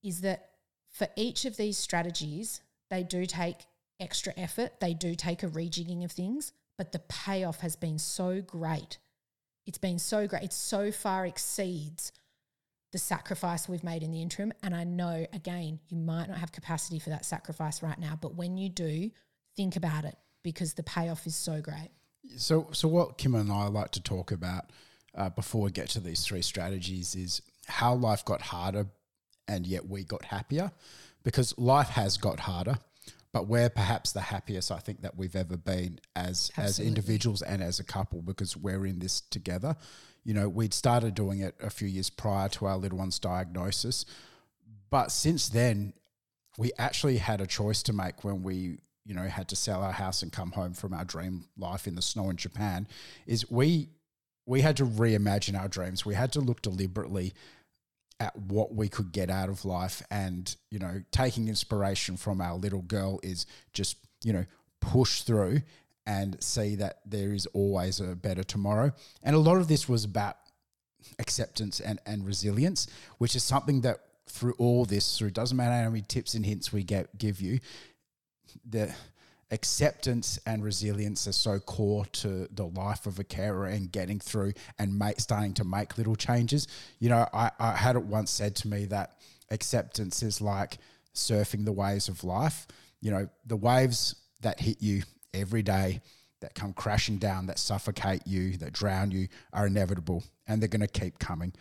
is 0.03 0.21
that 0.21 0.49
for 0.89 1.07
each 1.15 1.45
of 1.45 1.55
these 1.55 1.77
strategies, 1.77 2.61
they 2.89 3.03
do 3.03 3.25
take 3.25 3.65
extra 3.99 4.33
effort, 4.37 4.79
they 4.79 4.93
do 4.93 5.15
take 5.15 5.43
a 5.43 5.47
rejigging 5.47 6.03
of 6.03 6.11
things, 6.11 6.53
but 6.77 6.91
the 6.91 6.99
payoff 6.99 7.59
has 7.59 7.75
been 7.75 7.99
so 7.99 8.41
great. 8.41 8.97
It's 9.65 9.77
been 9.77 9.99
so 9.99 10.27
great. 10.27 10.43
It 10.43 10.53
so 10.53 10.91
far 10.91 11.25
exceeds 11.25 12.11
the 12.91 12.97
sacrifice 12.97 13.69
we've 13.69 13.83
made 13.83 14.01
in 14.01 14.11
the 14.11 14.21
interim. 14.21 14.51
And 14.63 14.75
I 14.75 14.83
know, 14.83 15.27
again, 15.31 15.79
you 15.89 15.97
might 15.97 16.27
not 16.27 16.37
have 16.37 16.51
capacity 16.51 16.99
for 16.99 17.11
that 17.11 17.25
sacrifice 17.25 17.83
right 17.83 17.99
now, 17.99 18.17
but 18.19 18.35
when 18.35 18.57
you 18.57 18.69
do, 18.69 19.11
think 19.55 19.75
about 19.75 20.05
it 20.05 20.15
because 20.43 20.73
the 20.73 20.83
payoff 20.83 21.27
is 21.27 21.35
so 21.35 21.61
great. 21.61 21.91
So, 22.37 22.69
so 22.71 22.87
what 22.87 23.17
Kim 23.17 23.35
and 23.35 23.51
I 23.51 23.67
like 23.67 23.91
to 23.91 24.01
talk 24.01 24.31
about 24.31 24.71
uh, 25.15 25.29
before 25.29 25.61
we 25.61 25.71
get 25.71 25.89
to 25.89 25.99
these 25.99 26.23
three 26.23 26.41
strategies 26.41 27.15
is 27.15 27.41
how 27.67 27.93
life 27.93 28.25
got 28.25 28.41
harder, 28.41 28.87
and 29.47 29.65
yet 29.65 29.87
we 29.87 30.03
got 30.03 30.25
happier, 30.25 30.71
because 31.23 31.57
life 31.57 31.89
has 31.89 32.17
got 32.17 32.41
harder, 32.41 32.79
but 33.31 33.47
we're 33.47 33.69
perhaps 33.69 34.11
the 34.11 34.21
happiest 34.21 34.71
I 34.71 34.79
think 34.79 35.01
that 35.01 35.17
we've 35.17 35.35
ever 35.35 35.57
been 35.57 35.99
as 36.15 36.51
as 36.57 36.79
individuals 36.79 37.41
and 37.41 37.61
as 37.61 37.79
a 37.79 37.83
couple 37.83 38.21
because 38.21 38.57
we're 38.57 38.85
in 38.85 38.99
this 38.99 39.21
together. 39.21 39.75
You 40.23 40.33
know, 40.33 40.49
we'd 40.49 40.73
started 40.73 41.15
doing 41.15 41.39
it 41.39 41.55
a 41.61 41.69
few 41.69 41.87
years 41.87 42.09
prior 42.09 42.49
to 42.49 42.65
our 42.65 42.77
little 42.77 42.97
one's 42.97 43.19
diagnosis, 43.19 44.05
but 44.89 45.11
since 45.11 45.49
then, 45.49 45.93
we 46.57 46.71
actually 46.77 47.17
had 47.17 47.41
a 47.41 47.47
choice 47.47 47.81
to 47.83 47.93
make 47.93 48.23
when 48.23 48.43
we 48.43 48.79
you 49.05 49.15
know 49.15 49.23
had 49.23 49.47
to 49.49 49.55
sell 49.55 49.81
our 49.81 49.91
house 49.91 50.21
and 50.21 50.31
come 50.31 50.51
home 50.51 50.73
from 50.73 50.93
our 50.93 51.05
dream 51.05 51.45
life 51.57 51.87
in 51.87 51.95
the 51.95 52.01
snow 52.01 52.29
in 52.29 52.35
Japan 52.35 52.87
is 53.25 53.49
we 53.49 53.89
we 54.45 54.61
had 54.61 54.77
to 54.77 54.85
reimagine 54.85 55.59
our 55.59 55.67
dreams 55.67 56.05
we 56.05 56.13
had 56.13 56.31
to 56.33 56.41
look 56.41 56.61
deliberately 56.61 57.33
at 58.19 58.35
what 58.35 58.73
we 58.75 58.89
could 58.89 59.11
get 59.11 59.29
out 59.29 59.49
of 59.49 59.63
life 59.63 60.01
and 60.11 60.55
you 60.69 60.79
know 60.79 61.01
taking 61.11 61.47
inspiration 61.47 62.17
from 62.17 62.41
our 62.41 62.55
little 62.55 62.81
girl 62.81 63.19
is 63.23 63.45
just 63.73 63.97
you 64.23 64.33
know 64.33 64.45
push 64.81 65.21
through 65.21 65.61
and 66.09 66.41
see 66.43 66.75
that 66.75 67.01
there 67.05 67.33
is 67.33 67.45
always 67.47 67.99
a 67.99 68.15
better 68.15 68.43
tomorrow. 68.43 68.91
And 69.21 69.35
a 69.35 69.39
lot 69.39 69.57
of 69.57 69.67
this 69.67 69.87
was 69.87 70.03
about 70.03 70.37
acceptance 71.19 71.79
and, 71.79 71.99
and 72.03 72.25
resilience, 72.25 72.87
which 73.19 73.35
is 73.35 73.43
something 73.43 73.81
that 73.81 73.99
through 74.27 74.55
all 74.57 74.85
this, 74.85 75.17
through 75.17 75.29
doesn't 75.29 75.55
matter 75.55 75.83
how 75.83 75.89
many 75.89 76.01
tips 76.01 76.33
and 76.33 76.45
hints 76.45 76.73
we 76.73 76.83
get 76.83 77.15
give 77.17 77.39
you, 77.39 77.59
the 78.67 78.91
acceptance 79.51 80.39
and 80.45 80.63
resilience 80.63 81.27
are 81.27 81.33
so 81.33 81.59
core 81.59 82.05
to 82.05 82.47
the 82.51 82.67
life 82.67 83.05
of 83.05 83.19
a 83.19 83.23
carer 83.23 83.65
and 83.65 83.91
getting 83.91 84.19
through 84.19 84.53
and 84.77 84.97
make, 84.97 85.19
starting 85.19 85.53
to 85.55 85.63
make 85.63 85.97
little 85.97 86.15
changes. 86.15 86.67
You 86.99 87.09
know, 87.09 87.27
I, 87.33 87.51
I 87.59 87.71
had 87.71 87.95
it 87.95 88.03
once 88.03 88.31
said 88.31 88.55
to 88.57 88.67
me 88.67 88.85
that 88.85 89.17
acceptance 89.49 90.21
is 90.21 90.39
like 90.39 90.77
surfing 91.15 91.65
the 91.65 91.71
waves 91.71 92.07
of 92.07 92.23
life. 92.23 92.67
You 93.01 93.11
know, 93.11 93.29
the 93.45 93.57
waves 93.57 94.15
that 94.41 94.59
hit 94.59 94.81
you 94.81 95.03
every 95.33 95.63
day, 95.63 96.01
that 96.41 96.55
come 96.55 96.73
crashing 96.73 97.17
down, 97.17 97.47
that 97.47 97.59
suffocate 97.59 98.21
you, 98.25 98.55
that 98.57 98.71
drown 98.71 99.11
you, 99.11 99.27
are 99.51 99.67
inevitable 99.67 100.23
and 100.47 100.61
they're 100.61 100.69
going 100.69 100.81
to 100.81 100.87
keep 100.87 101.19
coming. 101.19 101.53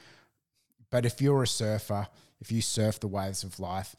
But 0.91 1.05
if 1.05 1.21
you're 1.21 1.43
a 1.43 1.49
surfer, 1.49 2.07
if 2.41 2.53
you 2.53 2.61
surf 2.61 3.01
the 3.01 3.09
waves 3.09 3.43
of 3.45 3.59
life, 3.59 3.97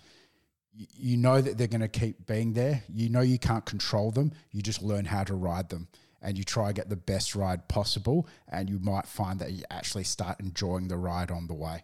you 0.73 1.17
know 1.17 1.41
that 1.41 1.57
they're 1.57 1.67
going 1.67 1.81
to 1.81 1.87
keep 1.87 2.25
being 2.25 2.53
there. 2.53 2.83
You 2.87 3.09
know 3.09 3.21
you 3.21 3.39
can't 3.39 3.65
control 3.65 4.11
them. 4.11 4.31
You 4.51 4.61
just 4.61 4.81
learn 4.81 5.05
how 5.05 5.23
to 5.23 5.35
ride 5.35 5.69
them 5.69 5.87
and 6.21 6.37
you 6.37 6.43
try 6.43 6.67
to 6.67 6.73
get 6.73 6.89
the 6.89 6.95
best 6.95 7.35
ride 7.35 7.67
possible. 7.67 8.27
And 8.47 8.69
you 8.69 8.79
might 8.79 9.07
find 9.07 9.39
that 9.39 9.51
you 9.51 9.63
actually 9.69 10.03
start 10.03 10.39
enjoying 10.39 10.87
the 10.87 10.97
ride 10.97 11.31
on 11.31 11.47
the 11.47 11.53
way. 11.53 11.83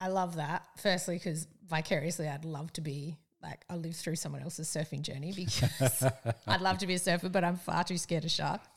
I 0.00 0.08
love 0.08 0.36
that. 0.36 0.66
Firstly, 0.76 1.16
because 1.16 1.46
vicariously, 1.68 2.28
I'd 2.28 2.44
love 2.44 2.72
to 2.74 2.80
be 2.80 3.18
like, 3.42 3.64
I 3.68 3.76
live 3.76 3.94
through 3.94 4.16
someone 4.16 4.42
else's 4.42 4.68
surfing 4.68 5.02
journey 5.02 5.32
because 5.36 6.04
I'd 6.46 6.60
love 6.60 6.78
to 6.78 6.86
be 6.86 6.94
a 6.94 6.98
surfer, 6.98 7.28
but 7.28 7.44
I'm 7.44 7.56
far 7.56 7.84
too 7.84 7.98
scared 7.98 8.24
of 8.24 8.30
sharks. 8.30 8.68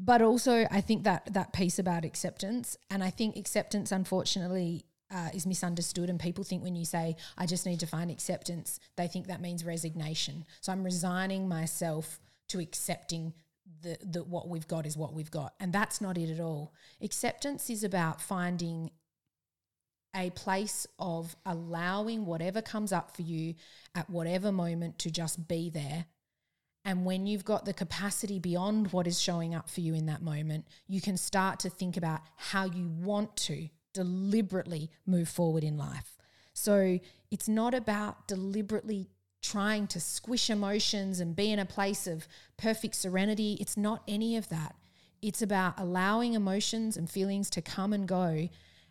But 0.00 0.22
also, 0.22 0.66
I 0.70 0.80
think 0.80 1.04
that 1.04 1.32
that 1.32 1.52
piece 1.52 1.78
about 1.78 2.04
acceptance, 2.04 2.76
and 2.88 3.02
I 3.02 3.10
think 3.10 3.36
acceptance, 3.36 3.90
unfortunately, 3.90 4.84
uh, 5.10 5.28
is 5.34 5.46
misunderstood 5.46 6.10
and 6.10 6.20
people 6.20 6.44
think 6.44 6.62
when 6.62 6.76
you 6.76 6.84
say 6.84 7.16
i 7.38 7.46
just 7.46 7.64
need 7.64 7.80
to 7.80 7.86
find 7.86 8.10
acceptance 8.10 8.78
they 8.96 9.06
think 9.06 9.26
that 9.26 9.40
means 9.40 9.64
resignation. 9.64 10.44
So 10.60 10.72
i'm 10.72 10.84
resigning 10.84 11.48
myself 11.48 12.20
to 12.48 12.60
accepting 12.60 13.32
the, 13.82 13.96
the 14.02 14.24
what 14.24 14.48
we've 14.48 14.68
got 14.68 14.86
is 14.86 14.96
what 14.96 15.14
we've 15.14 15.30
got. 15.30 15.54
And 15.60 15.72
that's 15.72 16.00
not 16.00 16.18
it 16.18 16.30
at 16.30 16.40
all. 16.40 16.72
Acceptance 17.02 17.70
is 17.70 17.84
about 17.84 18.20
finding 18.20 18.90
a 20.16 20.30
place 20.30 20.86
of 20.98 21.36
allowing 21.44 22.26
whatever 22.26 22.62
comes 22.62 22.92
up 22.92 23.14
for 23.14 23.22
you 23.22 23.54
at 23.94 24.08
whatever 24.08 24.50
moment 24.50 24.98
to 25.00 25.10
just 25.10 25.46
be 25.48 25.70
there. 25.70 26.06
And 26.84 27.04
when 27.04 27.26
you've 27.26 27.44
got 27.44 27.66
the 27.66 27.74
capacity 27.74 28.38
beyond 28.38 28.92
what 28.92 29.06
is 29.06 29.20
showing 29.20 29.54
up 29.54 29.68
for 29.68 29.80
you 29.80 29.94
in 29.94 30.06
that 30.06 30.22
moment, 30.22 30.64
you 30.86 31.00
can 31.00 31.16
start 31.16 31.60
to 31.60 31.70
think 31.70 31.96
about 31.96 32.20
how 32.36 32.64
you 32.64 32.88
want 32.88 33.36
to 33.36 33.68
deliberately 33.92 34.90
move 35.06 35.28
forward 35.28 35.64
in 35.64 35.76
life. 35.76 36.18
So 36.52 36.98
it's 37.30 37.48
not 37.48 37.74
about 37.74 38.26
deliberately 38.26 39.08
trying 39.42 39.86
to 39.88 40.00
squish 40.00 40.50
emotions 40.50 41.20
and 41.20 41.36
be 41.36 41.52
in 41.52 41.58
a 41.58 41.64
place 41.64 42.06
of 42.06 42.26
perfect 42.56 42.94
serenity. 42.94 43.56
It's 43.60 43.76
not 43.76 44.02
any 44.08 44.36
of 44.36 44.48
that. 44.48 44.74
It's 45.22 45.42
about 45.42 45.78
allowing 45.78 46.34
emotions 46.34 46.96
and 46.96 47.08
feelings 47.08 47.50
to 47.50 47.62
come 47.62 47.92
and 47.92 48.06
go 48.06 48.48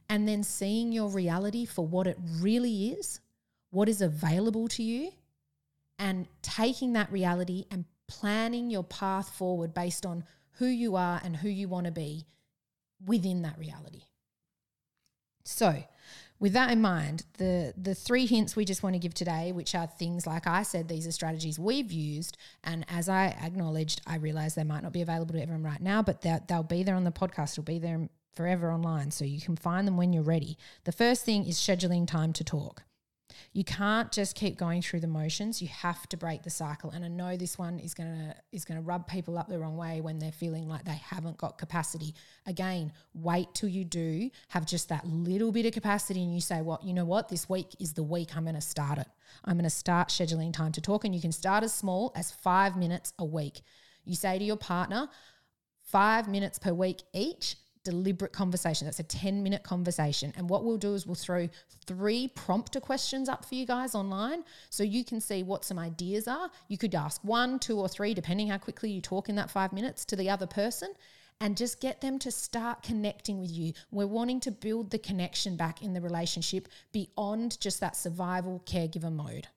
and 0.09 0.27
then 0.27 0.43
seeing 0.43 0.91
your 0.91 1.09
reality 1.09 1.65
for 1.65 1.85
what 1.85 2.07
it 2.07 2.17
really 2.39 2.89
is, 2.89 3.19
what 3.71 3.89
is 3.89 4.01
available 4.01 4.67
to 4.69 4.83
you, 4.83 5.11
and 5.99 6.27
taking 6.41 6.93
that 6.93 7.11
reality 7.11 7.65
and 7.71 7.85
planning 8.07 8.69
your 8.69 8.83
path 8.83 9.29
forward 9.31 9.73
based 9.73 10.05
on 10.05 10.23
who 10.53 10.67
you 10.67 10.95
are 10.95 11.19
and 11.23 11.35
who 11.35 11.49
you 11.49 11.67
want 11.67 11.85
to 11.85 11.91
be 11.91 12.25
within 13.05 13.41
that 13.41 13.57
reality. 13.57 14.03
So, 15.47 15.83
with 16.39 16.53
that 16.53 16.71
in 16.71 16.81
mind, 16.81 17.23
the 17.37 17.73
the 17.75 17.95
three 17.95 18.25
hints 18.25 18.55
we 18.55 18.65
just 18.65 18.83
want 18.83 18.93
to 18.93 18.99
give 18.99 19.13
today, 19.13 19.51
which 19.51 19.73
are 19.73 19.87
things 19.87 20.27
like 20.27 20.45
I 20.45 20.63
said, 20.63 20.87
these 20.87 21.07
are 21.07 21.11
strategies 21.11 21.57
we've 21.57 21.91
used, 21.91 22.37
and 22.63 22.85
as 22.89 23.09
I 23.09 23.27
acknowledged, 23.41 24.01
I 24.05 24.17
realize 24.17 24.53
they 24.53 24.63
might 24.63 24.83
not 24.83 24.93
be 24.93 25.01
available 25.01 25.33
to 25.33 25.41
everyone 25.41 25.63
right 25.63 25.81
now, 25.81 26.03
but 26.03 26.21
they'll 26.21 26.63
be 26.63 26.83
there 26.83 26.95
on 26.95 27.05
the 27.05 27.11
podcast. 27.11 27.55
They'll 27.55 27.63
be 27.63 27.79
there 27.79 28.09
forever 28.35 28.71
online, 28.71 29.09
so 29.09 29.25
you 29.25 29.41
can 29.41 29.55
find 29.55 29.87
them 29.87 29.97
when 29.97 30.13
you're 30.13 30.21
ready. 30.21 30.57
The 30.83 30.91
first 30.91 31.25
thing 31.25 31.47
is 31.47 31.57
scheduling 31.57 32.05
time 32.05 32.33
to 32.33 32.43
talk. 32.43 32.83
You 33.53 33.63
can't 33.63 34.11
just 34.11 34.35
keep 34.35 34.57
going 34.57 34.81
through 34.81 35.01
the 35.01 35.07
motions. 35.07 35.61
You 35.61 35.67
have 35.67 36.07
to 36.09 36.17
break 36.17 36.43
the 36.43 36.49
cycle. 36.49 36.91
And 36.91 37.03
I 37.03 37.07
know 37.07 37.37
this 37.37 37.57
one 37.57 37.79
is 37.79 37.93
gonna 37.93 38.35
is 38.51 38.65
gonna 38.65 38.81
rub 38.81 39.07
people 39.07 39.37
up 39.37 39.47
the 39.47 39.59
wrong 39.59 39.77
way 39.77 40.01
when 40.01 40.19
they're 40.19 40.31
feeling 40.31 40.67
like 40.67 40.85
they 40.85 40.95
haven't 40.95 41.37
got 41.37 41.57
capacity. 41.57 42.13
Again, 42.45 42.91
wait 43.13 43.53
till 43.53 43.69
you 43.69 43.85
do 43.85 44.29
have 44.49 44.65
just 44.65 44.89
that 44.89 45.07
little 45.07 45.51
bit 45.51 45.65
of 45.65 45.73
capacity 45.73 46.21
and 46.21 46.33
you 46.33 46.41
say, 46.41 46.61
Well, 46.61 46.79
you 46.83 46.93
know 46.93 47.05
what? 47.05 47.29
This 47.29 47.49
week 47.49 47.75
is 47.79 47.93
the 47.93 48.03
week 48.03 48.35
I'm 48.35 48.45
gonna 48.45 48.61
start 48.61 48.97
it. 48.97 49.07
I'm 49.45 49.57
gonna 49.57 49.69
start 49.69 50.09
scheduling 50.09 50.53
time 50.53 50.71
to 50.73 50.81
talk. 50.81 51.05
And 51.05 51.13
you 51.15 51.21
can 51.21 51.31
start 51.31 51.63
as 51.63 51.73
small 51.73 52.11
as 52.15 52.31
five 52.31 52.77
minutes 52.77 53.13
a 53.19 53.25
week. 53.25 53.61
You 54.05 54.15
say 54.15 54.39
to 54.39 54.45
your 54.45 54.57
partner, 54.57 55.09
five 55.87 56.27
minutes 56.27 56.59
per 56.59 56.73
week 56.73 57.01
each 57.13 57.55
deliberate 57.87 58.33
conversation. 58.33 58.85
That's 58.85 58.99
a 58.99 59.03
10 59.03 59.41
minute 59.41 59.63
conversation. 59.63 60.33
And 60.35 60.49
what 60.49 60.65
we'll 60.65 60.77
do 60.77 60.93
is 60.93 61.07
we'll 61.07 61.15
throw 61.15 61.47
three 61.85 62.27
prompter 62.27 62.81
questions 62.81 63.29
up 63.29 63.45
for 63.45 63.55
you 63.55 63.65
guys 63.65 63.95
online 63.95 64.43
so 64.69 64.83
you 64.83 65.05
can 65.05 65.21
see 65.21 65.41
what 65.41 65.63
some 65.63 65.79
ideas 65.79 66.27
are. 66.27 66.51
You 66.67 66.77
could 66.77 66.93
ask 66.93 67.23
one, 67.23 67.59
two, 67.59 67.79
or 67.79 67.87
three, 67.87 68.13
depending 68.13 68.49
how 68.49 68.57
quickly 68.57 68.91
you 68.91 68.99
talk 68.99 69.29
in 69.29 69.35
that 69.35 69.49
five 69.49 69.71
minutes 69.71 70.03
to 70.05 70.17
the 70.17 70.29
other 70.29 70.47
person. 70.47 70.91
And 71.39 71.55
just 71.55 71.79
get 71.79 72.01
them 72.01 72.19
to 72.19 72.31
start 72.31 72.81
connecting 72.83 73.39
with 73.39 73.51
you. 73.51 73.73
We're 73.91 74.07
wanting 74.07 74.39
to 74.41 74.51
build 74.51 74.89
the 74.89 74.97
connection 74.97 75.55
back 75.55 75.83
in 75.83 75.93
the 75.93 76.01
relationship 76.01 76.67
beyond 76.91 77.61
just 77.61 77.79
that 77.79 77.95
survival 77.95 78.63
caregiver 78.65 79.13
mode. 79.13 79.47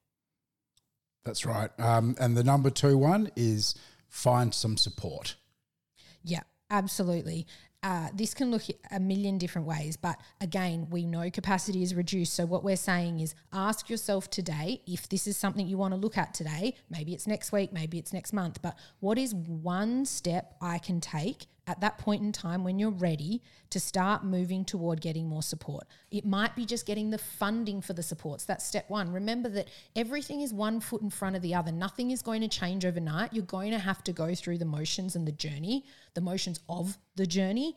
That's 1.25 1.47
right. 1.47 1.71
Um, 1.81 2.17
and 2.21 2.37
the 2.37 2.45
number 2.45 2.71
two 2.71 2.99
one 2.99 3.31
is 3.35 3.75
find 4.09 4.53
some 4.53 4.77
support. 4.77 5.37
Yeah, 6.23 6.43
absolutely. 6.71 7.47
Uh, 7.83 8.09
this 8.13 8.35
can 8.35 8.51
look 8.51 8.63
a 8.91 9.01
million 9.01 9.39
different 9.39 9.67
ways, 9.67 9.97
but 9.97 10.21
again, 10.41 10.87
we 10.91 11.07
know 11.07 11.31
capacity 11.31 11.83
is 11.83 11.95
reduced. 11.95 12.35
So, 12.35 12.45
what 12.45 12.63
we're 12.63 12.77
saying 12.77 13.21
is 13.21 13.35
ask 13.53 13.89
yourself 13.89 14.29
today 14.29 14.83
if 14.87 15.09
this 15.09 15.27
is 15.27 15.39
something 15.39 15.67
you 15.67 15.79
want 15.79 15.95
to 15.95 16.01
look 16.01 16.19
at 16.19 16.35
today. 16.35 16.75
Maybe 16.91 17.15
it's 17.15 17.27
next 17.27 17.53
week, 17.53 17.73
maybe 17.73 17.99
it's 17.99 18.13
next 18.13 18.35
month, 18.35 18.61
but 18.61 18.77
what 19.01 19.17
is 19.17 19.35
one 19.35 20.05
step 20.05 20.57
I 20.61 20.79
can 20.79 21.01
take 21.01 21.47
at 21.71 21.81
that 21.81 21.99
point 21.99 22.21
in 22.21 22.33
time 22.33 22.65
when 22.65 22.81
you're 22.81 22.91
ready 22.91 23.41
to 23.71 23.79
start 23.79 24.25
moving 24.25 24.65
toward 24.65 25.01
getting 25.01 25.29
more 25.29 25.43
support. 25.43 25.85
It 26.11 26.27
might 26.27 26.57
be 26.57 26.67
just 26.67 26.85
getting 26.85 27.11
the 27.11 27.19
funding 27.19 27.81
for 27.81 27.93
the 27.93 28.03
supports. 28.03 28.45
That's 28.45 28.67
step 28.67 28.91
one. 28.91 29.13
Remember 29.13 29.49
that 29.51 29.69
everything 29.95 30.41
is 30.41 30.53
one 30.53 30.81
foot 30.81 31.01
in 31.01 31.11
front 31.11 31.37
of 31.37 31.43
the 31.43 31.55
other. 31.55 31.71
Nothing 31.71 32.11
is 32.11 32.23
going 32.23 32.41
to 32.41 32.49
change 32.49 32.85
overnight. 32.85 33.33
You're 33.33 33.45
going 33.45 33.71
to 33.71 33.79
have 33.79 34.03
to 34.05 34.13
go 34.13 34.35
through 34.35 34.59
the 34.59 34.65
motions 34.65 35.15
and 35.15 35.29
the 35.29 35.33
journey, 35.33 35.85
the 36.15 36.21
motions 36.21 36.59
of 36.69 36.99
the 37.15 37.27
journey. 37.27 37.77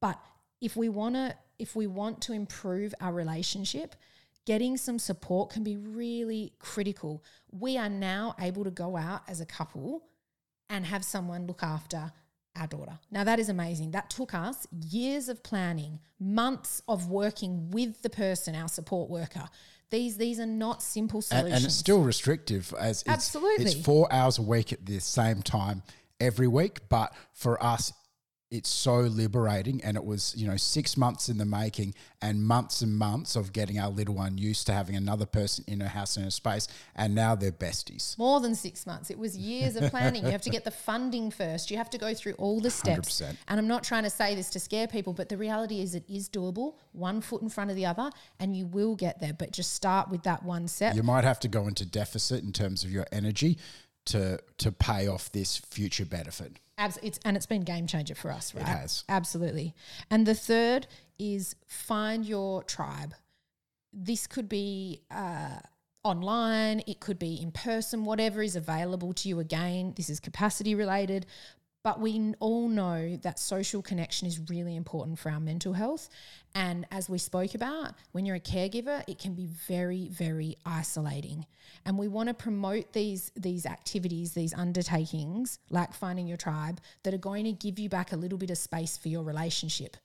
But 0.00 0.20
if 0.60 0.76
we 0.76 0.88
want 0.88 1.16
to 1.16 1.34
if 1.58 1.74
we 1.74 1.88
want 1.88 2.20
to 2.22 2.32
improve 2.32 2.94
our 3.00 3.12
relationship, 3.12 3.96
getting 4.44 4.76
some 4.76 4.98
support 4.98 5.50
can 5.50 5.64
be 5.64 5.76
really 5.76 6.52
critical. 6.58 7.24
We 7.50 7.78
are 7.78 7.88
now 7.88 8.34
able 8.40 8.64
to 8.64 8.70
go 8.70 8.96
out 8.96 9.22
as 9.28 9.40
a 9.40 9.46
couple 9.46 10.04
and 10.68 10.86
have 10.86 11.04
someone 11.04 11.46
look 11.46 11.62
after 11.62 12.12
our 12.56 12.66
daughter. 12.66 12.98
Now, 13.10 13.24
that 13.24 13.38
is 13.38 13.48
amazing. 13.48 13.92
That 13.92 14.10
took 14.10 14.34
us 14.34 14.66
years 14.88 15.28
of 15.28 15.42
planning, 15.42 15.98
months 16.20 16.82
of 16.88 17.08
working 17.08 17.70
with 17.70 18.02
the 18.02 18.10
person, 18.10 18.54
our 18.54 18.68
support 18.68 19.10
worker. 19.10 19.48
These, 19.90 20.16
these 20.16 20.40
are 20.40 20.46
not 20.46 20.82
simple 20.82 21.22
solutions. 21.22 21.46
And, 21.46 21.56
and 21.56 21.64
it's 21.64 21.74
still 21.74 22.02
restrictive 22.02 22.72
as 22.78 23.02
it's, 23.02 23.08
Absolutely. 23.08 23.66
it's 23.66 23.74
four 23.74 24.12
hours 24.12 24.38
a 24.38 24.42
week 24.42 24.72
at 24.72 24.86
the 24.86 24.98
same 25.00 25.42
time 25.42 25.82
every 26.20 26.48
week. 26.48 26.80
But 26.88 27.14
for 27.32 27.62
us, 27.62 27.92
it's 28.50 28.68
so 28.68 29.00
liberating. 29.00 29.82
And 29.82 29.96
it 29.96 30.04
was 30.04 30.34
you 30.36 30.46
know 30.46 30.56
six 30.56 30.96
months 30.96 31.28
in 31.28 31.38
the 31.38 31.44
making 31.44 31.94
and 32.22 32.42
months 32.42 32.80
and 32.82 32.96
months 32.96 33.36
of 33.36 33.52
getting 33.52 33.78
our 33.78 33.90
little 33.90 34.14
one 34.14 34.38
used 34.38 34.66
to 34.66 34.72
having 34.72 34.96
another 34.96 35.26
person 35.26 35.64
in 35.66 35.80
her 35.80 35.88
house 35.88 36.16
in 36.16 36.24
her 36.24 36.30
space. 36.30 36.68
And 36.94 37.14
now 37.14 37.34
they're 37.34 37.52
besties. 37.52 38.16
More 38.18 38.40
than 38.40 38.54
six 38.54 38.86
months. 38.86 39.10
It 39.10 39.18
was 39.18 39.36
years 39.36 39.76
of 39.76 39.90
planning. 39.90 40.24
You 40.24 40.30
have 40.30 40.42
to 40.42 40.50
get 40.50 40.64
the 40.64 40.70
funding 40.70 41.30
first. 41.30 41.70
You 41.70 41.76
have 41.76 41.90
to 41.90 41.98
go 41.98 42.14
through 42.14 42.34
all 42.34 42.60
the 42.60 42.70
steps. 42.70 43.20
100%. 43.20 43.36
and 43.48 43.60
i'm 43.60 43.68
not 43.68 43.82
trying 43.84 44.04
to 44.04 44.10
say 44.10 44.34
this 44.34 44.50
to 44.50 44.60
scare 44.60 44.86
people 44.86 45.12
but 45.12 45.28
the 45.28 45.36
reality 45.36 45.80
is 45.80 45.94
it 45.94 46.04
is 46.08 46.28
doable. 46.28 46.74
One 46.92 47.20
foot 47.20 47.42
in 47.42 47.48
front 47.48 47.70
of 47.70 47.76
the 47.76 47.86
other 47.86 48.10
and 48.38 48.56
you 48.56 48.66
will 48.66 48.94
get 48.94 49.20
there. 49.20 49.32
But 49.32 49.52
just 49.52 49.74
start 49.74 50.10
with 50.10 50.22
that 50.24 50.42
one 50.42 50.68
step 50.68 50.94
you 50.94 51.02
might 51.02 51.24
have 51.24 51.40
to 51.40 51.48
go 51.48 51.66
into 51.66 51.84
deficit 51.84 52.42
in 52.42 52.52
terms 52.52 52.84
of 52.84 52.90
your 52.90 53.06
energy 53.12 53.58
to 54.06 54.38
to 54.58 54.72
pay 54.72 55.08
off 55.08 55.32
this 55.32 55.56
future 55.56 56.04
benefit 56.04 56.58
Abs- 56.76 56.98
it's 57.02 57.20
and 57.24 57.36
it's 57.36 57.46
been 57.46 57.62
game 57.62 57.86
changer 57.86 58.14
for 58.14 58.30
us, 58.30 58.54
right? 58.54 58.62
It 58.62 58.68
has 58.68 59.04
absolutely. 59.08 59.74
And 60.10 60.26
the 60.26 60.34
third 60.34 60.86
is 61.18 61.54
find 61.66 62.26
your 62.26 62.62
tribe. 62.64 63.14
This 63.92 64.26
could 64.26 64.48
be 64.48 65.02
uh, 65.10 65.58
online, 66.02 66.82
it 66.86 67.00
could 67.00 67.18
be 67.18 67.40
in 67.40 67.50
person, 67.50 68.04
whatever 68.04 68.42
is 68.42 68.56
available 68.56 69.12
to 69.14 69.28
you. 69.28 69.40
Again, 69.40 69.94
this 69.96 70.10
is 70.10 70.20
capacity 70.20 70.74
related, 70.74 71.26
but 71.84 72.00
we 72.00 72.32
all 72.40 72.66
know 72.66 73.16
that 73.22 73.38
social 73.38 73.82
connection 73.82 74.26
is 74.26 74.40
really 74.48 74.74
important 74.74 75.18
for 75.18 75.30
our 75.30 75.38
mental 75.38 75.74
health. 75.74 76.08
And 76.54 76.86
as 76.90 77.10
we 77.10 77.18
spoke 77.18 77.54
about, 77.54 77.92
when 78.12 78.24
you're 78.24 78.36
a 78.36 78.40
caregiver, 78.40 79.04
it 79.06 79.18
can 79.18 79.34
be 79.34 79.46
very, 79.68 80.08
very 80.08 80.56
isolating. 80.64 81.44
And 81.84 81.98
we 81.98 82.08
want 82.08 82.30
to 82.30 82.34
promote 82.34 82.94
these, 82.94 83.30
these 83.36 83.66
activities, 83.66 84.32
these 84.32 84.54
undertakings, 84.54 85.58
like 85.68 85.92
finding 85.92 86.26
your 86.26 86.38
tribe, 86.38 86.80
that 87.02 87.12
are 87.12 87.18
going 87.18 87.44
to 87.44 87.52
give 87.52 87.78
you 87.78 87.90
back 87.90 88.12
a 88.12 88.16
little 88.16 88.38
bit 88.38 88.50
of 88.50 88.56
space 88.56 88.96
for 88.96 89.08
your 89.08 89.22
relationship. 89.22 89.98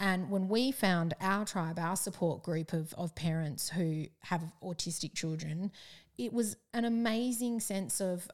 And 0.00 0.28
when 0.28 0.48
we 0.48 0.72
found 0.72 1.14
our 1.20 1.44
tribe, 1.44 1.78
our 1.78 1.94
support 1.94 2.42
group 2.42 2.72
of, 2.72 2.92
of 2.98 3.14
parents 3.14 3.68
who 3.70 4.06
have 4.24 4.42
autistic 4.60 5.14
children, 5.14 5.70
it 6.18 6.32
was 6.32 6.56
an 6.74 6.84
amazing 6.84 7.60
sense 7.60 8.00
of 8.00 8.28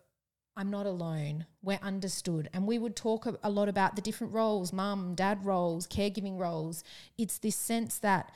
I'm 0.58 0.70
not 0.70 0.86
alone. 0.86 1.46
We're 1.62 1.78
understood. 1.80 2.50
And 2.52 2.66
we 2.66 2.80
would 2.80 2.96
talk 2.96 3.26
a, 3.44 3.48
lot 3.48 3.68
about 3.68 3.94
the 3.94 4.02
different 4.02 4.32
roles 4.32 4.72
mum, 4.72 5.14
dad 5.14 5.44
roles, 5.44 5.86
caregiving 5.86 6.36
roles. 6.36 6.82
It's 7.16 7.38
this 7.38 7.54
sense 7.54 7.98
that 8.00 8.32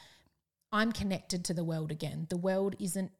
I'm 0.70 0.93
connected 0.93 1.45
to 1.47 1.55
the 1.55 1.64
world 1.64 1.91
again. 1.91 2.29
The 2.31 2.37
world 2.37 2.77
isn't 2.79 3.11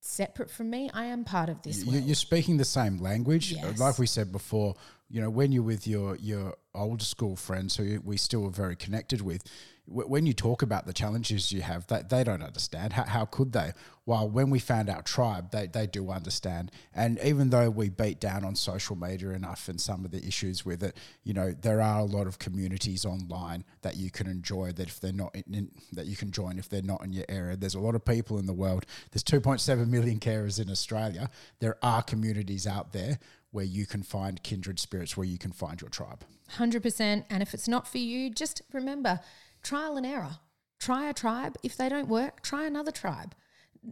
separate 0.00 0.50
from 0.50 0.68
me. 0.68 0.90
I 0.92 1.06
am 1.06 1.24
part 1.24 1.48
of 1.48 1.62
this. 1.62 1.82
You, 1.82 1.92
world. 1.92 2.04
you're 2.04 2.14
speaking 2.14 2.58
the 2.58 2.66
same 2.66 2.98
language. 2.98 3.54
Uh, 3.54 3.68
yes. 3.68 3.80
Like 3.80 3.98
we 3.98 4.06
said 4.06 4.30
before, 4.30 4.74
you 5.12 5.20
know, 5.20 5.28
when 5.28 5.52
you're 5.52 5.62
with 5.62 5.86
your 5.86 6.16
your 6.16 6.54
old 6.74 7.02
school 7.02 7.36
friends 7.36 7.76
who 7.76 8.00
we 8.02 8.16
still 8.16 8.46
are 8.46 8.50
very 8.50 8.74
connected 8.74 9.20
with, 9.20 9.44
when 9.86 10.24
you 10.24 10.32
talk 10.32 10.62
about 10.62 10.86
the 10.86 10.92
challenges 10.92 11.52
you 11.52 11.60
have, 11.60 11.86
they, 11.88 12.02
they 12.08 12.24
don't 12.24 12.42
understand. 12.42 12.94
How, 12.94 13.04
how 13.04 13.24
could 13.26 13.52
they? 13.52 13.72
While 14.04 14.30
when 14.30 14.48
we 14.48 14.58
found 14.58 14.88
our 14.88 15.02
tribe, 15.02 15.50
they, 15.50 15.66
they 15.66 15.86
do 15.86 16.10
understand. 16.10 16.70
And 16.94 17.18
even 17.22 17.50
though 17.50 17.68
we 17.68 17.90
beat 17.90 18.20
down 18.20 18.44
on 18.44 18.54
social 18.54 18.96
media 18.96 19.30
enough 19.30 19.68
and 19.68 19.80
some 19.80 20.04
of 20.04 20.12
the 20.12 20.24
issues 20.24 20.64
with 20.64 20.82
it, 20.82 20.96
you 21.24 21.34
know, 21.34 21.50
there 21.50 21.82
are 21.82 22.00
a 22.00 22.04
lot 22.04 22.26
of 22.26 22.38
communities 22.38 23.04
online 23.04 23.64
that 23.82 23.96
you 23.96 24.10
can 24.10 24.28
enjoy 24.28 24.72
that 24.72 24.88
if 24.88 25.00
they're 25.00 25.12
not 25.12 25.34
in, 25.34 25.70
that 25.92 26.06
you 26.06 26.16
can 26.16 26.30
join 26.30 26.58
if 26.58 26.68
they're 26.68 26.80
not 26.80 27.04
in 27.04 27.12
your 27.12 27.26
area. 27.28 27.56
There's 27.56 27.74
a 27.74 27.80
lot 27.80 27.94
of 27.94 28.04
people 28.04 28.38
in 28.38 28.46
the 28.46 28.52
world. 28.54 28.86
There's 29.10 29.24
2.7 29.24 29.88
million 29.88 30.20
carers 30.20 30.60
in 30.60 30.70
Australia. 30.70 31.28
There 31.58 31.76
are 31.82 32.02
communities 32.02 32.66
out 32.66 32.92
there 32.92 33.18
where 33.52 33.64
you 33.64 33.86
can 33.86 34.02
find 34.02 34.42
kindred 34.42 34.80
spirits, 34.80 35.16
where 35.16 35.26
you 35.26 35.38
can 35.38 35.52
find 35.52 35.80
your 35.80 35.90
tribe. 35.90 36.24
100%. 36.56 37.24
And 37.30 37.42
if 37.42 37.54
it's 37.54 37.68
not 37.68 37.86
for 37.86 37.98
you, 37.98 38.30
just 38.30 38.62
remember 38.72 39.20
trial 39.62 39.96
and 39.96 40.04
error. 40.04 40.38
Try 40.80 41.08
a 41.08 41.14
tribe. 41.14 41.56
If 41.62 41.76
they 41.76 41.88
don't 41.88 42.08
work, 42.08 42.42
try 42.42 42.66
another 42.66 42.90
tribe. 42.90 43.34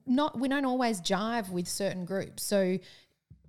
Not 0.07 0.39
we 0.39 0.49
don't 0.49 0.65
always 0.65 1.01
jive 1.01 1.51
with 1.51 1.69
certain 1.69 2.05
groups. 2.05 2.43
So 2.43 2.79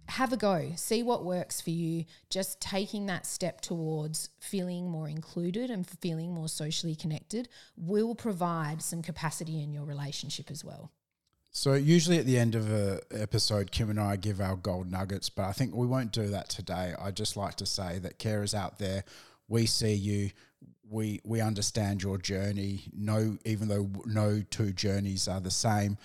have 0.09 0.33
a 0.33 0.37
go, 0.37 0.71
see 0.75 1.03
what 1.03 1.23
works 1.23 1.61
for 1.61 1.69
you. 1.69 2.05
Just 2.29 2.59
taking 2.59 3.05
that 3.05 3.25
step 3.25 3.61
towards 3.61 4.29
feeling 4.39 4.89
more 4.89 5.07
included 5.07 5.69
and 5.69 5.87
feeling 5.87 6.33
more 6.33 6.49
socially 6.49 6.95
connected 6.95 7.47
will 7.77 8.13
provide 8.13 8.81
some 8.81 9.01
capacity 9.01 9.61
in 9.63 9.71
your 9.71 9.85
relationship 9.85 10.51
as 10.51 10.65
well. 10.65 10.91
So 11.53 11.73
usually 11.73 12.17
at 12.17 12.25
the 12.25 12.39
end 12.39 12.55
of 12.55 12.71
a 12.71 13.01
episode, 13.11 13.71
Kim 13.71 13.89
and 13.89 13.99
I 13.99 14.15
give 14.15 14.39
our 14.39 14.55
gold 14.55 14.89
nuggets, 14.89 15.29
but 15.29 15.43
I 15.43 15.51
think 15.51 15.75
we 15.75 15.85
won't 15.85 16.13
do 16.13 16.27
that 16.27 16.47
today. 16.47 16.93
I'd 16.97 17.17
just 17.17 17.35
like 17.35 17.55
to 17.55 17.65
say 17.65 17.99
that 17.99 18.19
carers 18.19 18.53
out 18.53 18.79
there, 18.79 19.03
we 19.49 19.65
see 19.65 19.93
you, 19.93 20.31
we 20.89 21.19
we 21.25 21.41
understand 21.41 22.03
your 22.03 22.17
journey. 22.17 22.85
No, 22.93 23.37
even 23.43 23.67
though 23.67 23.89
no 24.05 24.41
two 24.49 24.71
journeys 24.71 25.27
are 25.27 25.41
the 25.41 25.51
same, 25.51 25.97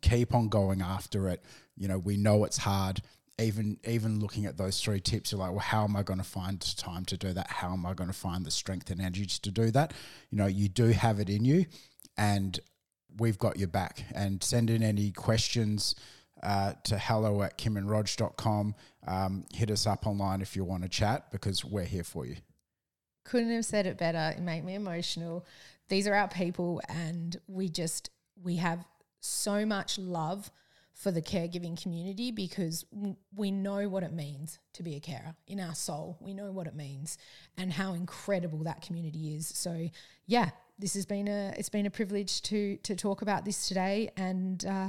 keep 0.00 0.34
on 0.34 0.48
going 0.48 0.80
after 0.80 1.28
it. 1.28 1.44
You 1.76 1.88
know, 1.88 1.98
we 1.98 2.16
know 2.16 2.44
it's 2.44 2.58
hard. 2.58 3.02
Even 3.38 3.78
even 3.84 4.18
looking 4.18 4.46
at 4.46 4.56
those 4.56 4.80
three 4.80 5.00
tips, 5.00 5.30
you're 5.30 5.38
like, 5.38 5.50
well, 5.50 5.58
how 5.60 5.84
am 5.84 5.94
I 5.94 6.04
going 6.04 6.20
to 6.20 6.24
find 6.24 6.58
time 6.78 7.04
to 7.04 7.18
do 7.18 7.34
that? 7.34 7.50
How 7.50 7.74
am 7.74 7.84
I 7.84 7.92
going 7.92 8.08
to 8.08 8.16
find 8.16 8.46
the 8.46 8.50
strength 8.50 8.90
and 8.90 9.02
energy 9.02 9.26
to 9.26 9.50
do 9.50 9.70
that? 9.72 9.92
You 10.30 10.38
know, 10.38 10.46
you 10.46 10.70
do 10.70 10.86
have 10.86 11.20
it 11.20 11.28
in 11.28 11.44
you, 11.44 11.66
and 12.16 12.58
we've 13.18 13.38
got 13.38 13.58
your 13.58 13.68
back. 13.68 14.04
And 14.14 14.42
send 14.42 14.70
in 14.70 14.82
any 14.82 15.10
questions 15.10 15.94
uh, 16.42 16.74
to 16.84 16.98
hello 16.98 17.42
at 17.42 17.58
kimandrog.com. 17.58 18.74
Um, 19.06 19.44
hit 19.54 19.70
us 19.70 19.86
up 19.86 20.06
online 20.06 20.40
if 20.40 20.56
you 20.56 20.64
want 20.64 20.82
to 20.82 20.88
chat 20.88 21.30
because 21.30 21.64
we're 21.64 21.84
here 21.84 22.04
for 22.04 22.26
you. 22.26 22.36
Couldn't 23.24 23.50
have 23.50 23.64
said 23.64 23.86
it 23.86 23.98
better. 23.98 24.34
It 24.36 24.42
made 24.42 24.64
me 24.64 24.74
emotional. 24.74 25.44
These 25.88 26.06
are 26.06 26.14
our 26.14 26.28
people, 26.28 26.80
and 26.88 27.36
we 27.46 27.68
just, 27.68 28.10
we 28.42 28.56
have 28.56 28.84
so 29.20 29.64
much 29.64 29.98
love 29.98 30.50
for 30.96 31.10
the 31.10 31.20
caregiving 31.20 31.80
community 31.80 32.30
because 32.30 32.86
we 33.34 33.50
know 33.50 33.86
what 33.86 34.02
it 34.02 34.14
means 34.14 34.58
to 34.72 34.82
be 34.82 34.96
a 34.96 35.00
carer 35.00 35.34
in 35.46 35.60
our 35.60 35.74
soul. 35.74 36.16
We 36.20 36.32
know 36.32 36.50
what 36.52 36.66
it 36.66 36.74
means 36.74 37.18
and 37.58 37.70
how 37.70 37.92
incredible 37.92 38.60
that 38.60 38.80
community 38.80 39.36
is. 39.36 39.46
So, 39.46 39.90
yeah, 40.26 40.50
this 40.78 40.94
has 40.94 41.04
been 41.04 41.28
a 41.28 41.52
it's 41.58 41.68
been 41.68 41.84
a 41.84 41.90
privilege 41.90 42.40
to 42.42 42.78
to 42.78 42.96
talk 42.96 43.20
about 43.20 43.44
this 43.44 43.68
today, 43.68 44.10
and 44.16 44.64
uh, 44.64 44.88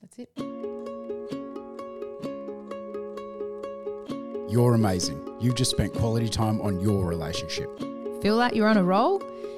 that's 0.00 0.18
it. 0.18 0.30
You're 4.50 4.74
amazing. 4.74 5.20
You've 5.38 5.56
just 5.56 5.70
spent 5.70 5.92
quality 5.92 6.30
time 6.30 6.62
on 6.62 6.80
your 6.80 7.06
relationship. 7.06 7.78
Feel 8.22 8.36
like 8.36 8.54
you're 8.54 8.68
on 8.68 8.78
a 8.78 8.84
roll? 8.84 9.22